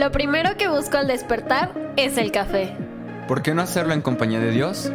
Lo 0.00 0.10
primero 0.10 0.56
que 0.56 0.66
busco 0.66 0.96
al 0.96 1.08
despertar 1.08 1.92
es 1.98 2.16
el 2.16 2.32
café. 2.32 2.74
¿Por 3.28 3.42
qué 3.42 3.52
no 3.52 3.60
hacerlo 3.60 3.92
en 3.92 4.00
compañía 4.00 4.40
de 4.40 4.50
Dios? 4.50 4.90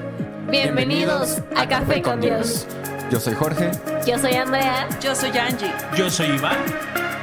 Bienvenidos, 0.49 1.43
a, 1.55 1.69
Café 1.69 2.01
con 2.01 2.21
Dios. 2.21 2.65
Yo 3.11 3.19
soy 3.19 3.35
Jorge 3.35 3.69
Yo 4.07 4.17
soy 4.17 4.33
Andrea. 4.33 4.89
Yo 4.99 5.13
soy 5.13 5.29
Angie. 5.37 5.71
Yo 5.95 6.09
soy 6.09 6.29
Iván. 6.29 6.57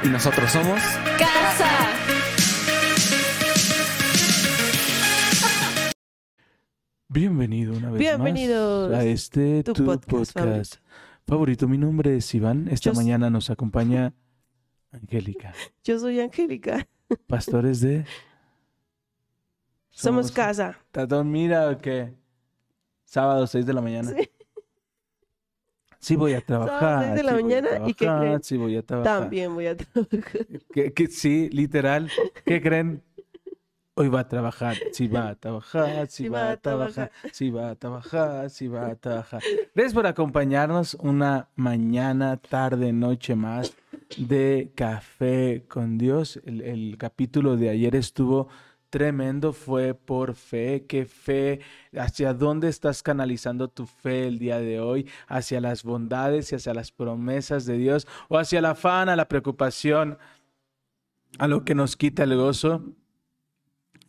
y 0.01 0.07
nosotros 0.07 0.49
somos... 0.49 0.79
Casa. 1.19 1.69
Bienvenido 7.09 7.73
una 7.73 7.91
vez 7.91 7.99
Bienvenidos. 7.99 8.91
más 8.91 8.99
a 9.01 9.03
este 9.03 9.61
Tu 9.61 9.73
tu, 9.73 9.83
podcast 9.83 10.31
podcast, 10.31 10.75
favorito. 11.27 11.67
Mi 11.67 11.77
nombre 11.77 12.15
es 12.15 12.33
Iván. 12.33 12.69
Esta 12.71 12.91
Yo 12.91 12.93
mañana 12.93 13.29
nos 13.29 13.49
acompaña 13.49 14.13
Angélica, 14.93 15.53
Yo 15.83 15.99
soy 15.99 16.21
Angélica. 16.21 16.87
Pastores 17.27 17.81
de... 17.81 18.05
Somos 19.89 20.31
casa. 20.31 20.77
¿Estás 20.85 21.07
dormida 21.07 21.69
o 21.69 21.77
qué? 21.77 22.13
Sábado, 23.05 23.45
6 23.45 23.65
de 23.65 23.73
la 23.73 23.81
mañana. 23.81 24.09
Sí. 24.11 24.29
Sí 25.99 26.15
voy 26.17 26.33
a 26.33 26.41
trabajar. 26.41 27.05
seis 27.05 27.15
de 27.15 27.23
la 27.23 27.37
sí 27.37 27.43
mañana, 27.43 27.69
¿y 27.87 27.93
qué 27.93 28.05
creen? 28.07 28.43
Sí 28.43 28.57
voy 28.57 28.75
a 28.75 28.81
trabajar. 28.81 29.21
También 29.21 29.53
voy 29.55 29.67
a 29.67 29.77
trabajar. 29.77 30.47
¿Qué- 30.73 30.91
qué- 30.93 31.07
sí, 31.07 31.49
literal. 31.49 32.11
¿Qué 32.45 32.61
creen? 32.61 33.01
Hoy 33.95 34.09
va 34.09 34.21
a 34.21 34.27
trabajar, 34.27 34.75
sí 34.91 35.07
va 35.07 35.29
a 35.29 35.35
trabajar, 35.35 36.07
sí 36.09 36.27
va 36.27 36.49
a 36.49 36.57
trabajar, 36.57 37.11
sí 37.31 37.51
va 37.51 37.69
a 37.69 37.75
trabajar, 37.75 38.49
sí 38.49 38.67
va 38.67 38.87
a 38.87 38.95
trabajar. 38.95 39.39
Gracias 39.75 39.93
por 39.93 40.07
acompañarnos 40.07 40.95
una 40.95 41.49
mañana, 41.55 42.37
tarde, 42.37 42.91
noche 42.91 43.35
más 43.35 43.75
de 44.17 44.71
Café 44.73 45.65
con 45.67 45.99
Dios. 45.99 46.41
El, 46.43 46.61
el 46.61 46.97
capítulo 46.97 47.55
de 47.55 47.69
ayer 47.69 47.95
estuvo 47.95 48.47
tremendo, 48.89 49.53
fue 49.53 49.93
por 49.93 50.33
fe. 50.33 50.85
¿Qué 50.87 51.05
fe? 51.05 51.59
¿Hacia 51.95 52.33
dónde 52.33 52.69
estás 52.69 53.03
canalizando 53.03 53.67
tu 53.67 53.85
fe 53.85 54.27
el 54.27 54.39
día 54.39 54.57
de 54.57 54.79
hoy? 54.79 55.07
¿Hacia 55.27 55.61
las 55.61 55.83
bondades 55.83 56.51
y 56.51 56.55
hacia 56.55 56.73
las 56.73 56.91
promesas 56.91 57.67
de 57.67 57.77
Dios? 57.77 58.07
¿O 58.27 58.39
hacia 58.39 58.57
el 58.57 58.65
afán, 58.65 59.09
a 59.09 59.15
la 59.15 59.27
preocupación, 59.27 60.17
a 61.37 61.47
lo 61.47 61.63
que 61.63 61.75
nos 61.75 61.95
quita 61.95 62.23
el 62.23 62.35
gozo? 62.35 62.95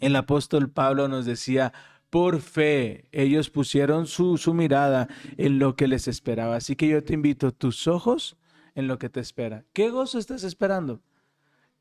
El 0.00 0.16
apóstol 0.16 0.70
Pablo 0.70 1.08
nos 1.08 1.24
decía, 1.24 1.72
por 2.10 2.40
fe, 2.40 3.08
ellos 3.12 3.50
pusieron 3.50 4.06
su, 4.06 4.38
su 4.38 4.54
mirada 4.54 5.08
en 5.36 5.58
lo 5.58 5.74
que 5.76 5.88
les 5.88 6.06
esperaba. 6.06 6.56
Así 6.56 6.76
que 6.76 6.88
yo 6.88 7.02
te 7.02 7.14
invito, 7.14 7.52
tus 7.52 7.88
ojos 7.88 8.36
en 8.74 8.86
lo 8.86 8.98
que 8.98 9.08
te 9.08 9.20
espera. 9.20 9.64
¿Qué 9.72 9.90
gozo 9.90 10.18
estás 10.18 10.44
esperando? 10.44 11.02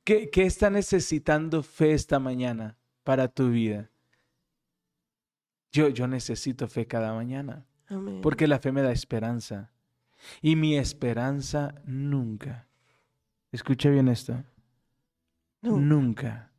¿Qué, 0.03 0.29
qué 0.31 0.43
está 0.43 0.69
necesitando 0.69 1.63
fe 1.63 1.93
esta 1.93 2.19
mañana 2.19 2.77
para 3.03 3.27
tu 3.27 3.49
vida? 3.49 3.91
Yo, 5.71 5.89
yo 5.89 6.07
necesito 6.07 6.67
fe 6.67 6.85
cada 6.87 7.13
mañana, 7.13 7.65
Amén. 7.87 8.21
porque 8.21 8.47
la 8.47 8.59
fe 8.59 8.71
me 8.71 8.81
da 8.81 8.91
esperanza. 8.91 9.71
Y 10.41 10.55
mi 10.55 10.77
esperanza 10.77 11.75
nunca. 11.85 12.67
Escucha 13.51 13.89
bien 13.89 14.07
esto. 14.07 14.43
No. 15.61 15.77
Nunca. 15.77 16.51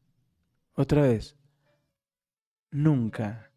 Otra 0.74 1.02
vez. 1.02 1.36
Nunca 2.78 3.50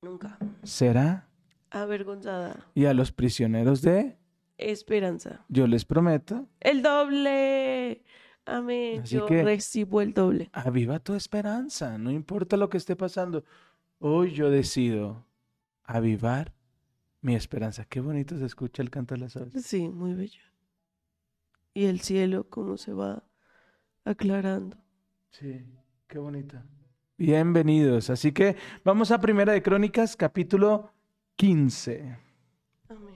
Nunca. 0.00 0.38
será. 0.62 1.28
Avergonzada. 1.70 2.64
Y 2.74 2.84
a 2.84 2.94
los 2.94 3.10
prisioneros 3.10 3.82
de, 3.82 4.16
Esperanza. 4.56 5.44
yo 5.48 5.66
les 5.66 5.84
prometo, 5.84 6.48
El 6.60 6.82
doble. 6.82 8.04
Amén. 8.46 9.02
Así 9.02 9.16
Yo 9.16 9.26
que- 9.26 9.42
recibo 9.42 10.00
el 10.00 10.14
doble. 10.14 10.50
aviva 10.52 11.00
tu 11.00 11.14
esperanza, 11.14 11.98
no 11.98 12.10
importa 12.12 12.56
lo 12.56 12.68
que 12.70 12.76
esté 12.78 12.94
pasando. 12.96 13.44
Hoy 13.98 14.30
yo 14.32 14.50
decido 14.50 15.26
avivar 15.82 16.54
mi 17.20 17.34
esperanza. 17.34 17.84
Qué 17.84 17.98
bonito 18.00 18.38
se 18.38 18.46
escucha 18.46 18.82
el 18.82 18.90
canto 18.90 19.14
de 19.16 19.20
las 19.20 19.36
aves. 19.36 19.64
Sí, 19.64 19.88
muy 19.88 20.14
bello. 20.14 20.40
Y 21.74 21.86
el 21.86 22.00
cielo, 22.00 22.48
cómo 22.48 22.76
se 22.76 22.92
va 22.92 23.24
aclarando. 24.04 24.76
Sí, 25.30 25.66
qué 26.06 26.18
bonito. 26.18 26.56
Bienvenidos. 27.20 28.10
Así 28.10 28.30
que 28.30 28.54
vamos 28.84 29.10
a 29.10 29.18
Primera 29.18 29.52
de 29.52 29.60
Crónicas, 29.60 30.14
capítulo 30.14 30.92
15. 31.34 32.16
Amén. 32.88 33.14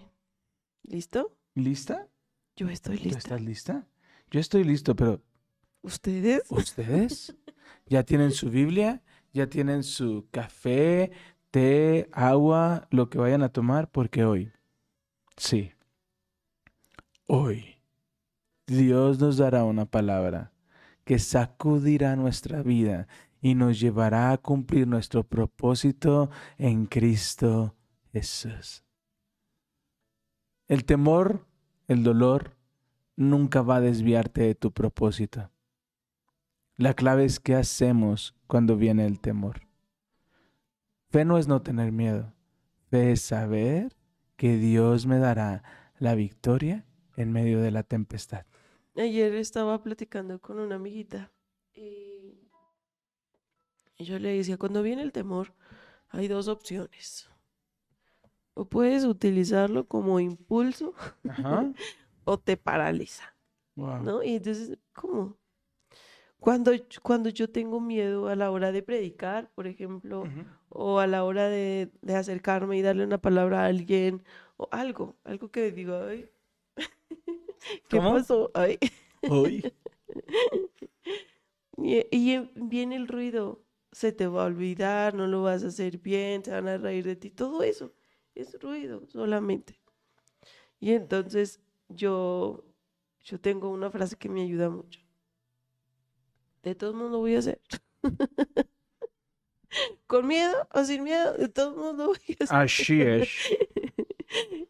¿Listo? 0.82 1.36
¿Lista? 1.54 2.08
Yo 2.56 2.68
estoy 2.68 2.98
¿Tú 2.98 3.04
lista. 3.04 3.18
estás 3.18 3.40
lista? 3.40 3.86
Yo 4.28 4.40
estoy 4.40 4.64
listo, 4.64 4.96
pero 4.96 5.22
¿Ustedes? 5.82 6.42
¿Ustedes? 6.50 7.36
¿Ya 7.86 8.02
tienen 8.02 8.32
su 8.32 8.50
Biblia? 8.50 9.02
¿Ya 9.32 9.46
tienen 9.46 9.84
su 9.84 10.26
café, 10.32 11.12
té, 11.52 12.08
agua, 12.10 12.88
lo 12.90 13.08
que 13.08 13.18
vayan 13.18 13.44
a 13.44 13.50
tomar? 13.50 13.88
Porque 13.88 14.24
hoy, 14.24 14.50
sí, 15.36 15.70
hoy, 17.28 17.76
Dios 18.66 19.20
nos 19.20 19.36
dará 19.36 19.62
una 19.62 19.86
palabra 19.86 20.52
que 21.04 21.20
sacudirá 21.20 22.16
nuestra 22.16 22.64
vida 22.64 23.06
y 23.42 23.56
nos 23.56 23.80
llevará 23.80 24.30
a 24.30 24.38
cumplir 24.38 24.86
nuestro 24.86 25.24
propósito 25.24 26.30
en 26.56 26.86
Cristo 26.86 27.74
Jesús. 28.12 28.84
El 30.68 30.84
temor, 30.84 31.44
el 31.88 32.04
dolor, 32.04 32.56
nunca 33.16 33.60
va 33.60 33.76
a 33.76 33.80
desviarte 33.80 34.42
de 34.42 34.54
tu 34.54 34.72
propósito. 34.72 35.50
La 36.76 36.94
clave 36.94 37.24
es 37.24 37.40
qué 37.40 37.56
hacemos 37.56 38.34
cuando 38.46 38.76
viene 38.76 39.04
el 39.04 39.20
temor. 39.20 39.62
Fe 41.10 41.24
no 41.24 41.36
es 41.36 41.48
no 41.48 41.60
tener 41.60 41.92
miedo. 41.92 42.32
Fe 42.90 43.12
es 43.12 43.22
saber 43.22 43.96
que 44.36 44.56
Dios 44.56 45.06
me 45.06 45.18
dará 45.18 45.62
la 45.98 46.14
victoria 46.14 46.86
en 47.16 47.32
medio 47.32 47.60
de 47.60 47.72
la 47.72 47.82
tempestad. 47.82 48.46
Ayer 48.96 49.34
estaba 49.34 49.82
platicando 49.82 50.40
con 50.40 50.58
una 50.58 50.76
amiguita 50.76 51.32
y 51.74 52.41
y 54.02 54.04
yo 54.06 54.18
le 54.18 54.36
decía, 54.36 54.58
cuando 54.58 54.82
viene 54.82 55.02
el 55.02 55.12
temor, 55.12 55.54
hay 56.10 56.28
dos 56.28 56.48
opciones. 56.48 57.30
O 58.54 58.64
puedes 58.66 59.04
utilizarlo 59.04 59.86
como 59.86 60.20
impulso 60.20 60.94
Ajá. 61.28 61.72
o 62.24 62.38
te 62.38 62.56
paraliza, 62.56 63.36
Wow. 63.76 64.02
¿no? 64.04 64.22
Y 64.22 64.36
entonces, 64.36 64.78
¿cómo? 64.94 65.38
Cuando, 66.40 66.72
cuando 67.02 67.28
yo 67.30 67.48
tengo 67.50 67.80
miedo 67.80 68.28
a 68.28 68.34
la 68.36 68.50
hora 68.50 68.72
de 68.72 68.82
predicar, 68.82 69.50
por 69.54 69.66
ejemplo, 69.66 70.22
Ujú. 70.22 70.44
o 70.70 70.98
a 70.98 71.06
la 71.06 71.24
hora 71.24 71.48
de, 71.48 71.90
de 72.02 72.16
acercarme 72.16 72.76
y 72.78 72.82
darle 72.82 73.04
una 73.04 73.18
palabra 73.18 73.62
a 73.62 73.66
alguien, 73.66 74.24
o 74.56 74.68
algo, 74.72 75.16
algo 75.24 75.50
que 75.50 75.70
digo, 75.70 75.96
ay, 75.96 76.28
¿qué 77.88 77.98
¿Cómo? 77.98 78.14
pasó? 78.14 78.50
Ay. 78.54 78.78
Hoy. 79.28 79.64
Y, 81.76 82.06
y 82.10 82.50
viene 82.54 82.96
el 82.96 83.08
ruido, 83.08 83.61
se 83.92 84.12
te 84.12 84.26
va 84.26 84.42
a 84.42 84.46
olvidar, 84.46 85.14
no 85.14 85.26
lo 85.26 85.42
vas 85.42 85.62
a 85.62 85.68
hacer 85.68 85.98
bien, 85.98 86.44
se 86.44 86.50
van 86.50 86.68
a 86.68 86.78
reír 86.78 87.04
de 87.04 87.16
ti, 87.16 87.30
todo 87.30 87.62
eso 87.62 87.92
es 88.34 88.58
ruido 88.60 89.06
solamente. 89.08 89.78
Y 90.80 90.92
entonces 90.92 91.60
yo, 91.88 92.64
yo 93.20 93.40
tengo 93.40 93.68
una 93.70 93.90
frase 93.90 94.16
que 94.16 94.28
me 94.28 94.42
ayuda 94.42 94.70
mucho. 94.70 95.00
De 96.62 96.74
todos 96.74 96.94
modos 96.94 97.12
lo 97.12 97.18
voy 97.18 97.36
a 97.36 97.40
hacer. 97.40 97.60
Con 100.06 100.26
miedo 100.26 100.68
o 100.72 100.84
sin 100.84 101.04
miedo, 101.04 101.34
de 101.34 101.48
todos 101.48 101.76
modos 101.76 101.96
lo 101.96 102.06
voy 102.06 102.36
a 102.40 102.44
hacer. 102.44 102.56
Así 102.56 103.00
es. 103.00 103.28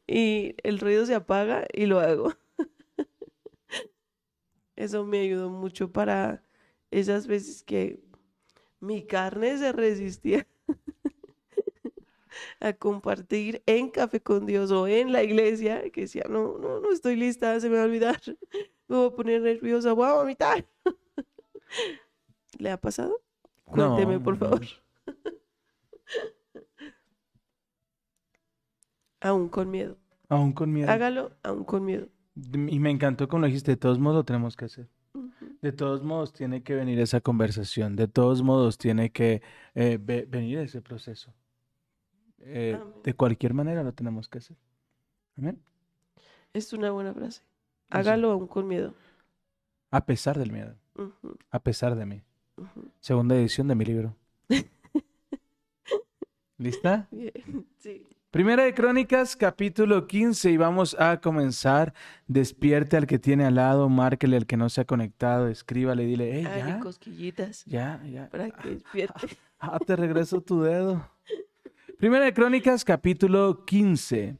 Y 0.09 0.57
el 0.65 0.79
ruido 0.81 1.07
se 1.07 1.15
apaga 1.15 1.65
y 1.73 1.87
lo 1.87 2.01
hago. 2.01 2.35
Eso 4.77 5.05
me 5.07 5.21
ayudó 5.21 5.49
mucho 5.49 5.93
para 5.93 6.43
esas 6.91 7.27
veces 7.27 7.63
que 7.63 8.03
mi 8.83 9.07
carne 9.07 9.57
se 9.59 9.73
resistía 9.73 10.47
a 12.61 12.73
compartir 12.73 13.63
en 13.67 13.91
Café 13.91 14.21
con 14.21 14.45
Dios 14.45 14.73
o 14.73 14.89
en 14.89 15.13
la 15.13 15.23
iglesia, 15.23 15.89
que 15.91 16.03
decía, 16.03 16.25
no, 16.29 16.59
no, 16.59 16.81
no 16.81 16.93
estoy 16.93 17.15
lista, 17.15 17.59
se 17.61 17.71
me 17.71 17.77
va 17.77 17.83
a 17.83 17.87
olvidar, 17.87 18.21
me 18.89 18.97
voy 18.97 19.07
a 19.07 19.15
poner 19.15 19.41
nerviosa, 19.41 19.93
voy 19.93 20.09
a 20.09 20.15
vomitar. 20.15 20.67
¿Le 22.59 22.71
ha 22.71 22.77
pasado? 22.77 23.23
Cuénteme, 23.65 24.15
No, 24.15 24.23
por 24.23 24.35
no, 24.35 24.41
favor. 24.41 24.67
Aún 29.21 29.49
con 29.49 29.71
miedo. 29.71 29.97
Aún 30.29 30.53
con 30.53 30.73
miedo. 30.73 30.91
Hágalo 30.91 31.37
aún 31.45 31.63
con 31.63 31.85
miedo. 31.85 32.09
Y 32.35 32.81
me 32.81 32.91
encantó 32.91 33.29
como 33.29 33.43
lo 33.43 33.47
dijiste, 33.47 33.71
de 33.71 33.77
todos 33.77 34.01
modos 34.01 34.17
lo 34.17 34.25
tenemos 34.25 34.57
que 34.57 34.65
hacer. 34.65 34.89
De 35.63 35.71
todos 35.73 36.03
modos 36.03 36.33
tiene 36.33 36.63
que 36.65 36.75
venir 36.75 36.99
esa 36.99 37.21
conversación, 37.21 37.95
de 37.97 38.09
todos 38.09 38.43
modos 38.43 38.79
tiene 38.79 39.13
que 39.13 39.43
eh, 39.75 39.99
ve- 40.01 40.27
venir 40.29 40.59
ese 40.59 40.83
proceso. 40.83 41.33
Eh, 42.41 42.79
de 43.05 43.15
cualquier 43.15 43.55
manera 43.55 43.85
lo 43.85 43.93
tenemos 43.95 44.29
que 44.29 44.39
hacer. 44.39 44.57
Amén. 45.39 45.63
Es 46.53 46.73
una 46.73 46.91
buena 46.91 47.15
frase. 47.15 47.43
Hágalo 47.91 48.33
aún 48.33 48.49
con 48.49 48.67
miedo. 48.67 48.95
A 49.93 50.05
pesar 50.05 50.37
del 50.39 50.51
miedo, 50.51 50.75
a 51.51 51.63
pesar 51.63 51.95
de 51.95 52.07
mí. 52.07 52.23
segunda 53.01 53.37
edición 53.37 53.69
de 53.69 53.75
mi 53.77 53.85
libro. 53.85 54.17
¿Lista? 56.59 57.09
Bien, 57.11 57.67
sí. 57.79 58.07
Primera 58.33 58.65
de 58.65 58.73
Crónicas, 58.73 59.37
capítulo 59.37 60.07
15, 60.07 60.53
y 60.53 60.57
vamos 60.57 60.97
a 60.99 61.21
comenzar. 61.21 61.93
Despierte 62.27 62.97
al 62.97 63.07
que 63.07 63.19
tiene 63.19 63.45
al 63.45 63.57
lado, 63.57 63.91
márquele 63.91 64.39
al 64.39 64.47
que 64.47 64.57
no 64.57 64.71
se 64.71 64.81
ha 64.81 64.85
conectado, 64.87 65.49
escríbale, 65.49 66.07
dile, 66.07 66.43
Dale 66.43 66.59
ya, 66.61 66.81
cosquillitas 66.81 67.63
ya, 67.67 68.03
ya. 68.11 68.31
para 68.31 68.51
que 68.51 68.71
despierte. 68.77 69.37
Ah, 69.59 69.79
te 69.87 69.97
regreso 69.97 70.41
tu 70.41 70.63
dedo. 70.63 71.07
Primera 71.99 72.25
de 72.25 72.33
Crónicas, 72.33 72.87
capítulo 72.87 73.67
15. 73.67 74.39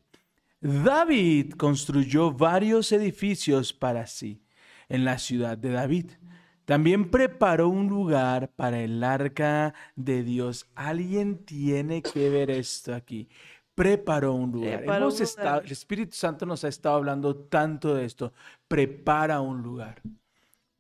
David 0.63 1.53
construyó 1.59 2.33
varios 2.33 2.93
edificios 2.93 3.75
para 3.75 4.07
sí 4.07 4.43
en 4.89 5.05
la 5.05 5.19
ciudad 5.19 5.59
de 5.59 5.71
David. 5.71 6.13
También 6.65 7.11
preparó 7.11 7.69
un 7.69 7.89
lugar 7.89 8.53
para 8.57 8.81
el 8.81 9.05
arca 9.05 9.75
de 9.97 10.23
Dios. 10.23 10.67
Alguien 10.77 11.45
tiene 11.45 12.01
que 12.01 12.31
ver 12.31 12.51
esto 12.51 12.95
aquí. 12.95 13.29
Preparó 13.75 14.35
un 14.35 14.53
lugar. 14.53 14.79
Preparó 14.79 15.05
Hemos 15.05 15.15
un 15.15 15.19
lugar. 15.21 15.29
estado- 15.29 15.61
el 15.63 15.73
Espíritu 15.73 16.17
Santo 16.17 16.47
nos 16.47 16.65
ha 16.65 16.69
estado 16.69 16.97
hablando 16.97 17.35
tanto 17.37 17.95
de 17.95 18.05
esto. 18.05 18.33
Prepara 18.69 19.41
un 19.41 19.63
lugar 19.63 20.03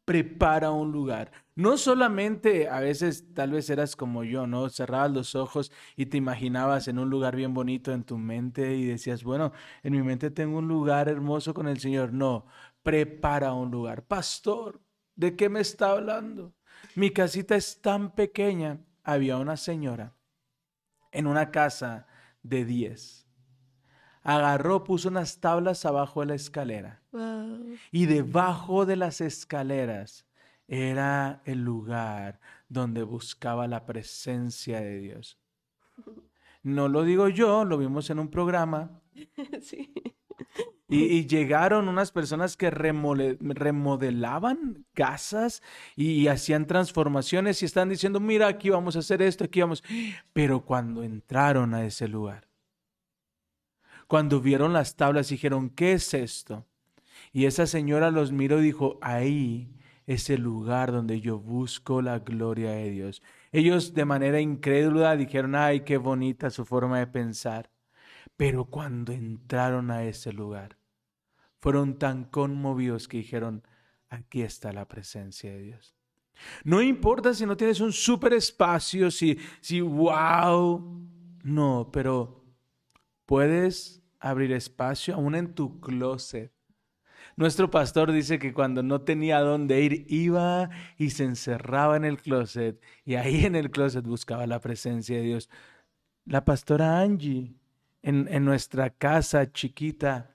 prepara 0.04 0.72
un 0.72 0.90
lugar. 0.90 1.30
No 1.54 1.78
solamente 1.78 2.68
a 2.68 2.80
veces 2.80 3.32
tal 3.34 3.52
vez 3.52 3.70
eras 3.70 3.94
como 3.94 4.24
yo, 4.24 4.46
¿no? 4.48 4.68
Cerrabas 4.68 5.12
los 5.12 5.34
ojos 5.36 5.70
y 5.96 6.06
te 6.06 6.16
imaginabas 6.16 6.88
en 6.88 6.98
un 6.98 7.08
lugar 7.08 7.36
bien 7.36 7.54
bonito 7.54 7.92
en 7.92 8.02
tu 8.02 8.18
mente 8.18 8.74
y 8.76 8.84
decías, 8.84 9.22
bueno, 9.22 9.52
en 9.82 9.92
mi 9.92 10.02
mente 10.02 10.30
tengo 10.30 10.58
un 10.58 10.66
lugar 10.66 11.08
hermoso 11.08 11.54
con 11.54 11.68
el 11.68 11.78
Señor. 11.78 12.12
No, 12.12 12.46
prepara 12.82 13.52
un 13.54 13.70
lugar. 13.70 14.02
Pastor, 14.04 14.80
¿de 15.14 15.36
qué 15.36 15.48
me 15.48 15.60
está 15.60 15.92
hablando? 15.92 16.52
Mi 16.96 17.10
casita 17.10 17.54
es 17.54 17.80
tan 17.80 18.10
pequeña. 18.10 18.80
Había 19.04 19.36
una 19.38 19.56
señora 19.56 20.14
en 21.12 21.26
una 21.28 21.50
casa 21.52 22.06
de 22.42 22.64
10. 22.64 23.26
Agarró, 24.22 24.84
puso 24.84 25.08
unas 25.08 25.40
tablas 25.40 25.84
abajo 25.84 26.20
de 26.20 26.26
la 26.26 26.34
escalera 26.34 27.02
Wow. 27.12 27.74
y 27.90 28.06
debajo 28.06 28.86
de 28.86 28.96
las 28.96 29.20
escaleras 29.20 30.26
era 30.68 31.42
el 31.44 31.62
lugar 31.64 32.40
donde 32.68 33.02
buscaba 33.02 33.66
la 33.66 33.84
presencia 33.84 34.80
de 34.80 34.98
Dios. 34.98 35.38
No 36.64 36.88
lo 36.88 37.02
digo 37.02 37.28
yo, 37.28 37.64
lo 37.64 37.76
vimos 37.76 38.08
en 38.10 38.20
un 38.20 38.28
programa 38.28 39.00
Sí. 39.62 39.92
Y, 40.92 41.04
y 41.04 41.26
llegaron 41.26 41.88
unas 41.88 42.12
personas 42.12 42.56
que 42.56 42.70
remodelaban 42.70 44.84
casas 44.92 45.62
y, 45.96 46.28
hacían 46.28 46.66
transformaciones 46.66 47.62
y 47.62 47.64
están 47.64 47.88
diciendo, 47.88 48.20
mira, 48.20 48.46
aquí 48.46 48.68
vamos 48.68 48.94
a 48.96 48.98
hacer 48.98 49.22
esto, 49.22 49.44
aquí 49.44 49.62
vamos. 49.62 49.82
Pero 50.34 50.66
cuando 50.66 51.02
entraron 51.02 51.72
a 51.72 51.86
ese 51.86 52.08
lugar, 52.08 52.46
cuando 54.06 54.42
vieron 54.42 54.74
las 54.74 54.96
tablas, 54.96 55.30
dijeron, 55.30 55.70
¿qué 55.70 55.94
es 55.94 56.12
esto? 56.12 56.66
Y 57.32 57.46
esa 57.46 57.66
señora 57.66 58.10
los 58.10 58.30
miró 58.30 58.60
y 58.60 58.64
dijo, 58.64 58.98
ahí 59.00 59.74
es 60.06 60.28
el 60.28 60.42
lugar 60.42 60.92
donde 60.92 61.22
yo 61.22 61.38
busco 61.38 62.02
la 62.02 62.18
gloria 62.18 62.72
de 62.72 62.90
Dios. 62.90 63.22
Ellos 63.50 63.94
de 63.94 64.04
manera 64.04 64.40
incrédula 64.40 65.16
dijeron, 65.16 65.54
ay, 65.54 65.80
qué 65.80 65.96
bonita 65.96 66.50
su 66.50 66.66
forma 66.66 66.98
de 66.98 67.06
pensar. 67.06 67.70
Pero 68.36 68.66
cuando 68.66 69.12
entraron 69.12 69.90
a 69.90 70.04
ese 70.04 70.32
lugar, 70.32 70.81
fueron 71.62 71.97
tan 71.97 72.25
conmovidos 72.25 73.06
que 73.06 73.19
dijeron, 73.19 73.62
aquí 74.09 74.43
está 74.43 74.73
la 74.73 74.88
presencia 74.88 75.53
de 75.53 75.62
Dios. 75.62 75.94
No 76.64 76.82
importa 76.82 77.35
si 77.35 77.47
no 77.47 77.56
tienes 77.56 77.79
un 77.79 77.93
super 77.93 78.32
espacio, 78.32 79.12
si, 79.12 79.38
si, 79.61 79.81
wow, 79.81 80.85
no, 81.44 81.88
pero 81.93 82.44
puedes 83.26 84.03
abrir 84.19 84.50
espacio 84.50 85.14
aún 85.14 85.37
en 85.37 85.55
tu 85.55 85.81
closet. 85.81 86.53
Nuestro 87.37 87.70
pastor 87.70 88.11
dice 88.11 88.41
que 88.41 88.53
cuando 88.53 88.82
no 88.82 89.03
tenía 89.03 89.38
dónde 89.38 89.82
ir, 89.82 90.05
iba 90.09 90.69
y 90.99 91.11
se 91.11 91.23
encerraba 91.23 91.97
en 91.97 92.05
el 92.05 92.20
closet 92.20 92.82
y 93.05 93.14
ahí 93.14 93.44
en 93.47 93.55
el 93.55 93.70
closet 93.70 94.05
buscaba 94.05 94.49
la 94.49 94.61
presencia 94.61 95.17
de 95.17 95.23
Dios. 95.23 95.49
La 96.25 96.44
pastora 96.44 96.99
Angie, 96.99 97.55
en, 98.03 98.26
en 98.29 98.44
nuestra 98.44 98.91
casa 98.91 99.53
chiquita, 99.53 100.32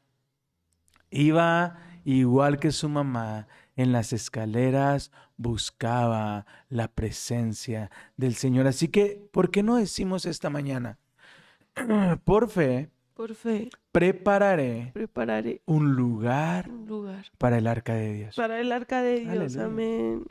iba 1.10 1.78
igual 2.04 2.60
que 2.60 2.72
su 2.72 2.90
mamá 2.90 3.48
en 3.76 3.92
las 3.92 4.12
escaleras, 4.12 5.12
buscaba 5.38 6.46
la 6.70 6.88
presencia 6.88 7.92
del 8.18 8.34
Señor. 8.36 8.66
Así 8.68 8.88
que, 8.88 9.22
¿por 9.32 9.52
qué 9.52 9.62
no 9.62 9.76
decimos 9.76 10.26
esta 10.26 10.50
mañana? 10.50 10.98
Por 12.24 12.50
fe, 12.50 12.90
Por 13.14 13.36
fe, 13.36 13.70
prepararé 13.92 14.92
prepararé 14.94 15.62
un 15.66 15.96
lugar 15.96 16.70
un 16.70 16.88
lugar 16.88 17.26
para 17.38 17.60
el 17.60 17.68
arca 17.68 17.94
de 17.94 18.14
Dios. 18.14 18.36
para 18.36 18.60
el 18.60 18.72
arca 18.72 19.04
de 19.04 19.20
Dios. 19.20 19.32
Aleluya. 19.32 19.66
Amén. 19.66 20.26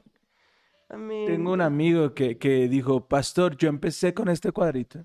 Amén. 0.89 1.27
Tengo 1.27 1.53
un 1.53 1.61
amigo 1.61 2.15
que, 2.15 2.37
que 2.39 2.69
dijo, 2.69 3.07
pastor, 3.07 3.57
yo 3.57 3.69
empecé 3.69 4.13
con 4.15 4.29
este 4.29 4.51
cuadrito. 4.51 5.05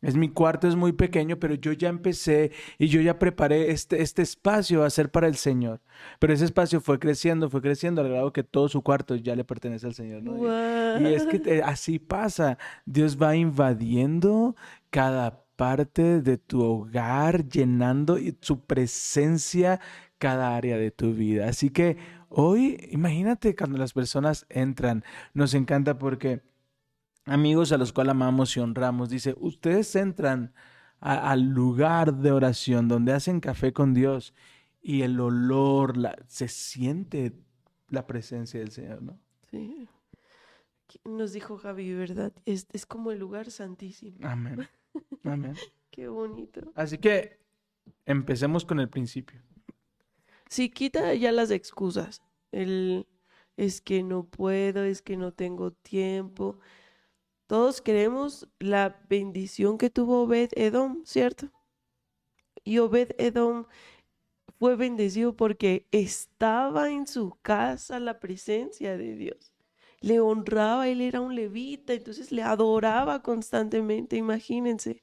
Es 0.00 0.14
mi 0.14 0.28
cuarto, 0.28 0.68
es 0.68 0.76
muy 0.76 0.92
pequeño, 0.92 1.38
pero 1.40 1.54
yo 1.54 1.72
ya 1.72 1.88
empecé 1.88 2.52
y 2.78 2.86
yo 2.86 3.00
ya 3.00 3.18
preparé 3.18 3.72
este, 3.72 4.00
este 4.00 4.22
espacio 4.22 4.84
a 4.84 4.90
ser 4.90 5.10
para 5.10 5.26
el 5.26 5.34
Señor. 5.34 5.80
Pero 6.20 6.32
ese 6.32 6.44
espacio 6.44 6.80
fue 6.80 6.98
creciendo, 7.00 7.50
fue 7.50 7.60
creciendo 7.62 8.00
al 8.02 8.08
grado 8.08 8.32
que 8.32 8.44
todo 8.44 8.68
su 8.68 8.82
cuarto 8.82 9.16
ya 9.16 9.34
le 9.34 9.42
pertenece 9.44 9.86
al 9.86 9.94
Señor. 9.94 10.22
¿no? 10.22 10.36
Y- 10.36 10.40
Y 11.00 11.14
es 11.14 11.26
que 11.26 11.62
así 11.64 11.98
pasa. 11.98 12.58
Dios 12.86 13.20
va 13.20 13.34
invadiendo 13.34 14.54
cada 14.90 15.42
parte 15.56 16.22
de 16.22 16.38
tu 16.38 16.62
hogar, 16.62 17.48
llenando 17.48 18.16
su 18.40 18.60
presencia 18.64 19.80
cada 20.18 20.56
área 20.56 20.76
de 20.78 20.90
tu 20.92 21.12
vida. 21.14 21.48
Así 21.48 21.70
que 21.70 21.96
hoy, 22.28 22.78
imagínate 22.90 23.56
cuando 23.56 23.78
las 23.78 23.92
personas 23.92 24.46
entran, 24.48 25.02
nos 25.34 25.54
encanta 25.54 25.98
porque 25.98 26.40
amigos 27.28 27.72
a 27.72 27.78
los 27.78 27.92
cuales 27.92 28.12
amamos 28.12 28.56
y 28.56 28.60
honramos, 28.60 29.08
dice, 29.10 29.34
ustedes 29.38 29.94
entran 29.96 30.52
a- 31.00 31.30
al 31.30 31.42
lugar 31.50 32.14
de 32.14 32.32
oración 32.32 32.88
donde 32.88 33.12
hacen 33.12 33.40
café 33.40 33.72
con 33.72 33.94
Dios 33.94 34.34
y 34.80 35.02
el 35.02 35.18
olor, 35.20 35.96
la, 35.96 36.16
se 36.26 36.48
siente 36.48 37.32
la 37.88 38.06
presencia 38.06 38.60
del 38.60 38.70
Señor, 38.70 39.02
¿no? 39.02 39.18
Sí. 39.50 39.88
Nos 41.04 41.32
dijo 41.32 41.58
Javi, 41.58 41.92
¿verdad? 41.94 42.32
Es, 42.46 42.66
es 42.72 42.86
como 42.86 43.12
el 43.12 43.18
lugar 43.18 43.50
santísimo. 43.50 44.16
Amén. 44.22 44.66
Amén. 45.24 45.54
Qué 45.90 46.08
bonito. 46.08 46.72
Así 46.74 46.98
que 46.98 47.38
empecemos 48.06 48.64
con 48.64 48.80
el 48.80 48.88
principio. 48.88 49.40
Sí, 50.48 50.70
quita 50.70 51.14
ya 51.14 51.30
las 51.32 51.50
excusas. 51.50 52.22
El 52.52 53.06
es 53.56 53.80
que 53.80 54.02
no 54.02 54.24
puedo, 54.24 54.84
es 54.84 55.02
que 55.02 55.16
no 55.16 55.32
tengo 55.32 55.72
tiempo. 55.72 56.58
Todos 57.48 57.80
queremos 57.80 58.46
la 58.58 59.00
bendición 59.08 59.78
que 59.78 59.88
tuvo 59.88 60.24
Obed 60.24 60.50
Edom, 60.54 61.02
¿cierto? 61.06 61.50
Y 62.62 62.76
Obed 62.76 63.12
Edom 63.16 63.64
fue 64.58 64.76
bendecido 64.76 65.34
porque 65.34 65.86
estaba 65.90 66.90
en 66.90 67.06
su 67.06 67.38
casa 67.40 68.00
la 68.00 68.20
presencia 68.20 68.98
de 68.98 69.16
Dios. 69.16 69.54
Le 70.00 70.20
honraba, 70.20 70.88
él 70.88 71.00
era 71.00 71.22
un 71.22 71.34
levita, 71.34 71.94
entonces 71.94 72.32
le 72.32 72.42
adoraba 72.42 73.22
constantemente, 73.22 74.16
imagínense. 74.16 75.02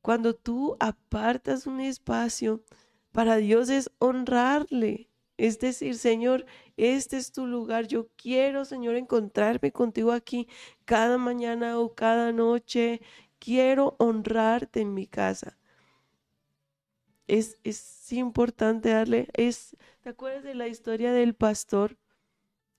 Cuando 0.00 0.34
tú 0.34 0.74
apartas 0.80 1.66
un 1.66 1.80
espacio 1.80 2.64
para 3.12 3.36
Dios 3.36 3.68
es 3.68 3.90
honrarle. 3.98 5.05
Es 5.36 5.58
decir, 5.58 5.96
Señor, 5.96 6.46
este 6.76 7.16
es 7.18 7.32
tu 7.32 7.46
lugar. 7.46 7.86
Yo 7.86 8.08
quiero, 8.16 8.64
Señor, 8.64 8.96
encontrarme 8.96 9.72
contigo 9.72 10.12
aquí 10.12 10.48
cada 10.84 11.18
mañana 11.18 11.78
o 11.78 11.94
cada 11.94 12.32
noche. 12.32 13.02
Quiero 13.38 13.96
honrarte 13.98 14.80
en 14.80 14.94
mi 14.94 15.06
casa. 15.06 15.58
Es, 17.26 17.58
es 17.64 18.12
importante 18.12 18.90
darle, 18.90 19.28
es, 19.34 19.76
¿te 20.00 20.10
acuerdas 20.10 20.44
de 20.44 20.54
la 20.54 20.68
historia 20.68 21.12
del 21.12 21.34
pastor 21.34 21.98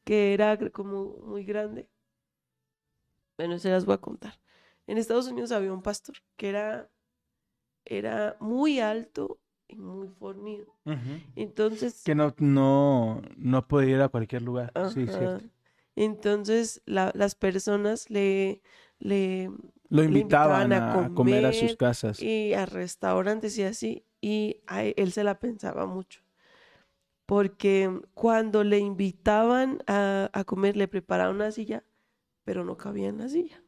que 0.05 0.33
era 0.33 0.57
como 0.71 1.17
muy 1.25 1.43
grande? 1.43 1.89
Bueno, 3.37 3.59
se 3.59 3.69
las 3.69 3.85
voy 3.85 3.95
a 3.95 3.97
contar. 3.99 4.39
En 4.87 4.97
Estados 4.97 5.27
Unidos 5.27 5.51
había 5.51 5.73
un 5.73 5.83
pastor 5.83 6.15
que 6.37 6.49
era, 6.49 6.89
era 7.85 8.37
muy 8.39 8.79
alto 8.79 9.39
y 9.67 9.75
muy 9.75 10.07
fornido. 10.09 10.65
Entonces, 11.35 12.03
Que 12.03 12.15
no, 12.15 12.33
no, 12.37 13.21
no 13.37 13.67
puede 13.67 13.89
ir 13.89 14.01
a 14.01 14.09
cualquier 14.09 14.41
lugar. 14.41 14.71
Sí, 14.93 15.05
cierto. 15.07 15.45
Entonces 15.95 16.81
la- 16.85 17.11
las 17.15 17.35
personas 17.35 18.09
le, 18.09 18.61
le 18.99 19.51
Lo 19.89 20.03
Le 20.03 20.19
invitaban 20.19 20.71
a 20.73 21.05
a, 21.05 21.09
comer 21.09 21.45
a 21.45 21.53
sus 21.53 21.75
comer 21.75 21.77
casas. 21.77 22.21
y 22.21 22.53
a 22.53 22.65
restaurantes 22.65 23.57
y 23.57 23.63
así, 23.63 24.05
y 24.21 24.61
a 24.67 24.83
e- 24.85 24.93
él 24.97 25.11
se 25.11 25.23
la 25.23 25.39
pensaba 25.39 25.85
mucho. 25.85 26.21
Porque 27.25 27.91
cuando 28.13 28.63
le 28.63 28.79
invitaban 28.79 29.83
a, 29.87 30.29
a 30.31 30.43
comer, 30.45 30.77
le 30.77 30.87
preparaban 30.87 31.35
una 31.35 31.51
silla, 31.51 31.83
pero 32.45 32.63
no 32.63 32.77
cabía 32.77 33.09
en 33.09 33.17
la 33.17 33.27
silla. 33.27 33.61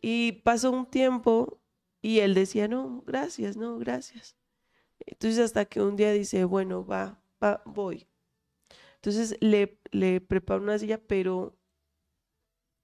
Y 0.00 0.32
pasó 0.44 0.70
un 0.70 0.86
tiempo 0.86 1.60
y 2.00 2.20
él 2.20 2.34
decía, 2.34 2.68
no, 2.68 3.02
gracias, 3.06 3.56
no, 3.56 3.78
gracias. 3.78 4.36
Entonces 5.00 5.38
hasta 5.40 5.64
que 5.64 5.80
un 5.82 5.96
día 5.96 6.12
dice, 6.12 6.44
bueno, 6.44 6.84
va, 6.84 7.22
va, 7.42 7.62
voy. 7.64 8.08
Entonces 8.96 9.36
le, 9.40 9.80
le 9.90 10.20
prepara 10.20 10.60
una 10.60 10.78
silla, 10.78 10.98
pero 10.98 11.56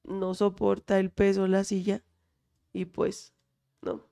no 0.04 0.34
soporta 0.34 0.98
el 1.00 1.10
peso 1.10 1.46
la 1.46 1.64
silla 1.64 2.04
y 2.72 2.84
pues 2.84 3.34
no. 3.82 4.08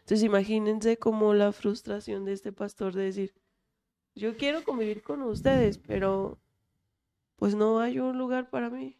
Entonces 0.00 0.22
imagínense 0.22 0.98
como 0.98 1.34
la 1.34 1.52
frustración 1.52 2.24
de 2.24 2.32
este 2.32 2.52
pastor 2.52 2.94
de 2.94 3.04
decir, 3.04 3.34
yo 4.14 4.36
quiero 4.36 4.64
convivir 4.64 5.02
con 5.02 5.22
ustedes, 5.22 5.78
pero 5.78 6.40
pues 7.36 7.54
no 7.54 7.80
hay 7.80 7.98
un 7.98 8.18
lugar 8.18 8.50
para 8.50 8.70
mí. 8.70 8.98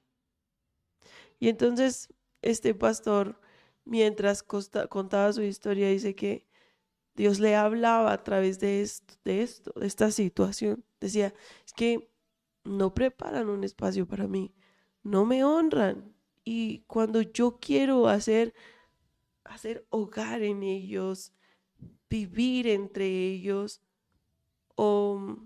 Y 1.39 1.49
entonces 1.49 2.13
este 2.41 2.75
pastor, 2.75 3.41
mientras 3.85 4.43
contaba 4.43 5.33
su 5.33 5.43
historia, 5.43 5.89
dice 5.89 6.15
que 6.15 6.47
Dios 7.15 7.41
le 7.41 7.57
hablaba 7.57 8.13
a 8.13 8.23
través 8.25 8.59
de 8.59 8.83
esto, 8.83 9.15
de 9.25 9.43
esto, 9.43 9.73
de 9.77 9.87
esta 9.87 10.11
situación. 10.11 10.85
Decía, 11.01 11.35
es 11.67 11.73
que 11.73 12.11
no 12.65 12.95
preparan 12.95 13.49
un 13.49 13.65
espacio 13.65 14.07
para 14.07 14.27
mí, 14.27 14.55
no 15.03 15.25
me 15.25 15.45
honran. 15.45 16.15
Y 16.45 16.81
cuando 16.87 17.23
yo 17.23 17.59
quiero 17.61 18.09
hacer, 18.09 18.55
hacer 19.45 19.87
hogar 19.91 20.43
en 20.43 20.63
ellos, 20.63 21.33
vivir 22.09 22.67
entre 22.67 23.07
ellos, 23.07 23.83
o, 24.75 25.37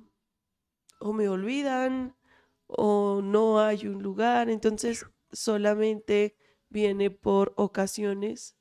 o 1.00 1.12
me 1.12 1.28
olvidan, 1.28 2.16
o 2.66 3.20
no 3.22 3.60
hay 3.60 3.86
un 3.86 4.02
lugar, 4.02 4.50
entonces 4.50 5.06
solamente 5.32 6.36
viene 6.68 7.10
por 7.10 7.52
ocasiones, 7.56 8.56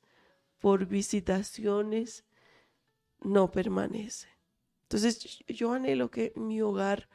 por 0.58 0.86
visitaciones, 0.86 2.24
no 3.20 3.50
permanece. 3.50 4.28
Entonces 4.82 5.44
yo 5.48 5.72
anhelo 5.72 6.10
que 6.10 6.32
mi 6.36 6.62
hogar, 6.62 7.08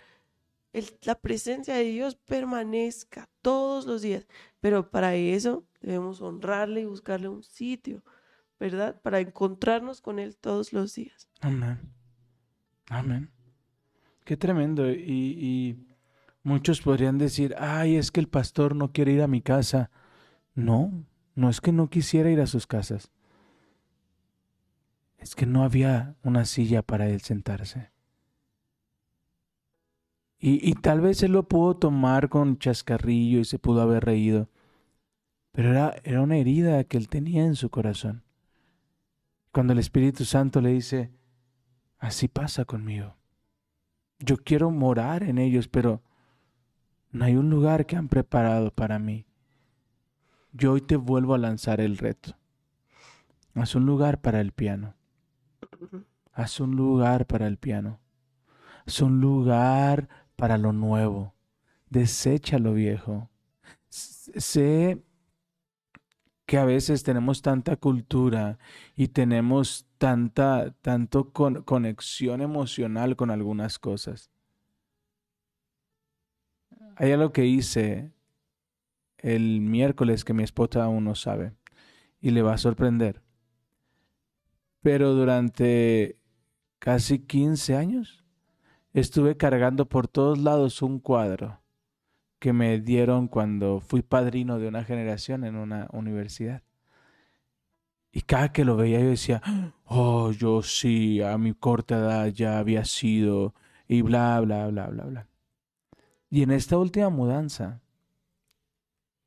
la 1.03 1.15
presencia 1.15 1.75
de 1.75 1.83
Dios 1.83 2.15
permanezca 2.15 3.29
todos 3.41 3.85
los 3.85 4.01
días, 4.01 4.27
pero 4.59 4.89
para 4.89 5.15
eso 5.15 5.65
debemos 5.81 6.21
honrarle 6.21 6.81
y 6.81 6.85
buscarle 6.85 7.29
un 7.29 7.43
sitio, 7.43 8.03
¿verdad? 8.59 9.01
Para 9.01 9.19
encontrarnos 9.19 10.01
con 10.01 10.19
Él 10.19 10.35
todos 10.37 10.73
los 10.73 10.95
días. 10.95 11.29
Amén. 11.39 11.79
Amén. 12.89 13.31
Qué 14.25 14.37
tremendo. 14.37 14.89
Y, 14.91 15.87
muchos 16.43 16.81
podrían 16.81 17.17
decir, 17.17 17.55
ay, 17.57 17.95
es 17.95 18.11
que 18.11 18.19
el 18.19 18.27
pastor 18.27 18.75
no 18.75 18.91
quiere 18.91 19.13
ir 19.13 19.21
a 19.21 19.27
mi 19.27 19.41
casa. 19.41 19.91
No, 20.53 21.05
no 21.35 21.49
es 21.49 21.61
que 21.61 21.71
no 21.71 21.89
quisiera 21.89 22.29
ir 22.29 22.41
a 22.41 22.47
sus 22.47 22.67
casas. 22.67 23.11
Es 25.17 25.35
que 25.35 25.45
no 25.45 25.63
había 25.63 26.15
una 26.23 26.45
silla 26.45 26.81
para 26.81 27.07
él 27.07 27.21
sentarse. 27.21 27.91
Y, 30.39 30.67
y, 30.67 30.73
tal 30.73 31.01
vez 31.01 31.21
él 31.21 31.33
lo 31.33 31.47
pudo 31.47 31.77
tomar 31.77 32.27
con 32.27 32.57
chascarrillo 32.57 33.39
y 33.39 33.45
se 33.45 33.59
pudo 33.59 33.81
haber 33.81 34.03
reído. 34.03 34.49
Pero 35.51 35.69
era, 35.69 35.95
era 36.03 36.21
una 36.21 36.37
herida 36.37 36.83
que 36.83 36.97
él 36.97 37.07
tenía 37.09 37.45
en 37.45 37.55
su 37.55 37.69
corazón. 37.69 38.23
Cuando 39.51 39.73
el 39.73 39.79
Espíritu 39.79 40.25
Santo 40.25 40.59
le 40.59 40.69
dice, 40.69 41.11
así 41.99 42.27
pasa 42.27 42.65
conmigo. 42.65 43.15
Yo 44.17 44.37
quiero 44.37 44.71
morar 44.71 45.21
en 45.21 45.37
ellos, 45.37 45.67
pero 45.67 46.01
no 47.11 47.25
hay 47.25 47.35
un 47.35 47.51
lugar 47.51 47.85
que 47.85 47.95
han 47.95 48.07
preparado 48.07 48.71
para 48.71 48.97
mí 48.97 49.27
yo 50.53 50.73
hoy 50.73 50.81
te 50.81 50.95
vuelvo 50.95 51.33
a 51.33 51.37
lanzar 51.37 51.81
el 51.81 51.97
reto. 51.97 52.35
Haz 53.53 53.75
un 53.75 53.85
lugar 53.85 54.21
para 54.21 54.41
el 54.41 54.51
piano. 54.51 54.95
Haz 56.33 56.59
un 56.59 56.75
lugar 56.75 57.25
para 57.25 57.47
el 57.47 57.57
piano. 57.57 57.99
Haz 58.85 59.01
un 59.01 59.19
lugar 59.19 60.07
para 60.35 60.57
lo 60.57 60.73
nuevo. 60.73 61.33
Desecha 61.89 62.57
lo 62.59 62.73
viejo. 62.73 63.29
Sé 63.89 65.03
que 66.45 66.57
a 66.57 66.65
veces 66.65 67.03
tenemos 67.03 67.41
tanta 67.41 67.75
cultura 67.75 68.57
y 68.95 69.09
tenemos 69.09 69.87
tanta 69.97 70.73
tanto 70.81 71.31
conexión 71.31 72.41
emocional 72.41 73.15
con 73.15 73.31
algunas 73.31 73.79
cosas. 73.79 74.31
Hay 76.95 77.11
algo 77.11 77.31
que 77.31 77.45
hice 77.45 78.11
el 79.21 79.61
miércoles 79.61 80.25
que 80.25 80.33
mi 80.33 80.43
esposa 80.43 80.83
aún 80.83 81.05
no 81.05 81.15
sabe 81.15 81.53
y 82.19 82.31
le 82.31 82.41
va 82.41 82.53
a 82.53 82.57
sorprender. 82.57 83.21
Pero 84.81 85.13
durante 85.13 86.17
casi 86.79 87.19
15 87.19 87.75
años 87.75 88.25
estuve 88.93 89.37
cargando 89.37 89.87
por 89.87 90.07
todos 90.07 90.39
lados 90.39 90.81
un 90.81 90.99
cuadro 90.99 91.61
que 92.39 92.53
me 92.53 92.79
dieron 92.79 93.27
cuando 93.27 93.79
fui 93.79 94.01
padrino 94.01 94.57
de 94.57 94.67
una 94.67 94.83
generación 94.83 95.43
en 95.43 95.55
una 95.55 95.87
universidad. 95.91 96.63
Y 98.11 98.21
cada 98.21 98.51
que 98.51 98.65
lo 98.65 98.75
veía 98.75 98.99
yo 98.99 99.09
decía, 99.09 99.41
oh, 99.85 100.31
yo 100.31 100.63
sí, 100.63 101.21
a 101.21 101.37
mi 101.37 101.53
corta 101.53 101.99
edad 101.99 102.27
ya 102.27 102.57
había 102.57 102.83
sido, 102.83 103.53
y 103.87 104.01
bla, 104.01 104.39
bla, 104.39 104.67
bla, 104.67 104.87
bla, 104.87 105.03
bla. 105.03 105.27
Y 106.29 106.43
en 106.43 106.51
esta 106.51 106.77
última 106.77 107.09
mudanza, 107.09 107.81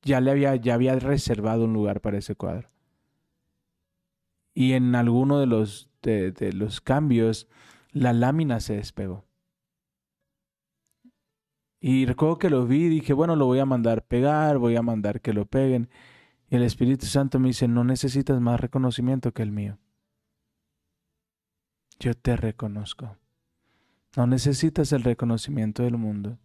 ya 0.04 0.20
le 0.20 0.30
había, 0.30 0.54
ya 0.56 0.74
había 0.74 0.98
reservado 0.98 1.64
un 1.64 1.72
lugar 1.72 2.00
para 2.00 2.18
ese 2.18 2.36
cuadro. 2.36 2.70
Y 4.52 4.74
en 4.74 4.94
alguno 4.94 5.40
de 5.40 5.46
los, 5.46 5.90
de, 6.02 6.52
los 6.52 6.80
cambios, 6.80 7.48
la 7.90 8.12
lámina 8.12 8.60
se 8.60 8.76
despegó. 8.76 9.24
Y 11.80 12.06
recuerdo 12.06 12.38
que 12.38 12.50
lo 12.50 12.66
vi 12.66 12.84
y 12.84 12.88
dije, 12.88 13.12
bueno, 13.12 13.34
lo 13.36 13.46
voy 13.46 13.58
a 13.58 13.66
mandar 13.66 14.06
pegar, 14.06 14.58
voy 14.58 14.76
a 14.76 14.82
mandar 14.82 15.20
que 15.20 15.32
lo 15.32 15.46
peguen. 15.46 15.90
Y 16.48 16.56
el 16.56 16.62
Espíritu 16.62 17.06
Santo 17.06 17.40
me 17.40 17.48
dice, 17.48 17.66
no 17.66 17.84
necesitas 17.84 18.40
más 18.40 18.60
reconocimiento 18.60 19.32
que 19.32 19.42
el 19.42 19.52
mío. 19.52 19.78
Yo 21.98 22.14
te 22.14 22.36
reconozco. 22.36 23.16
No 24.16 24.26
necesitas 24.26 24.92
el 24.92 25.02
reconocimiento 25.02 25.82
del 25.82 25.96
mundo 25.96 26.38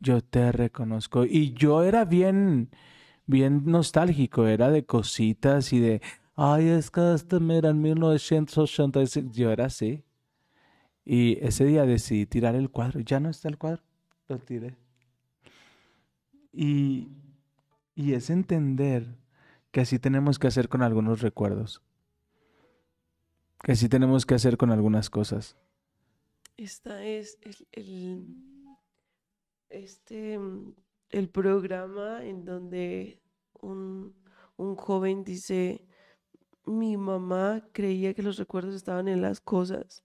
yo 0.00 0.20
te 0.20 0.52
reconozco. 0.52 1.24
Y 1.24 1.52
yo 1.52 1.82
era 1.82 2.04
bien, 2.04 2.70
bien 3.26 3.62
nostálgico, 3.66 4.46
era 4.46 4.70
de 4.70 4.84
cositas 4.84 5.72
y 5.72 5.80
de, 5.80 6.02
ay, 6.34 6.68
es 6.68 6.90
que 6.90 7.14
este, 7.14 7.40
mira, 7.40 7.70
en 7.70 7.82
1986, 7.82 9.26
yo 9.32 9.50
era 9.50 9.66
así. 9.66 10.04
Y 11.04 11.38
ese 11.44 11.64
día 11.64 11.86
decidí 11.86 12.26
tirar 12.26 12.54
el 12.54 12.70
cuadro, 12.70 13.00
ya 13.00 13.18
no 13.18 13.30
está 13.30 13.48
el 13.48 13.56
cuadro, 13.56 13.82
lo 14.28 14.38
tiré. 14.38 14.76
Y, 16.52 17.08
y 17.94 18.12
es 18.12 18.30
entender 18.30 19.16
que 19.70 19.80
así 19.80 19.98
tenemos 19.98 20.38
que 20.38 20.48
hacer 20.48 20.68
con 20.68 20.82
algunos 20.82 21.22
recuerdos, 21.22 21.82
que 23.62 23.72
así 23.72 23.88
tenemos 23.88 24.26
que 24.26 24.34
hacer 24.34 24.56
con 24.58 24.70
algunas 24.70 25.08
cosas. 25.08 25.56
Esta 26.56 27.04
es 27.04 27.38
el 27.72 28.47
este, 29.70 30.38
mm, 30.38 30.74
el 31.10 31.28
programa 31.28 32.24
en 32.24 32.44
donde 32.44 33.20
un, 33.60 34.14
un 34.56 34.76
joven 34.76 35.24
dice, 35.24 35.86
mi 36.68 36.96
mamá 36.96 37.66
creía 37.72 38.14
que 38.14 38.22
los 38.22 38.36
recuerdos 38.36 38.74
estaban 38.74 39.08
en 39.08 39.22
las 39.22 39.40
cosas, 39.40 40.02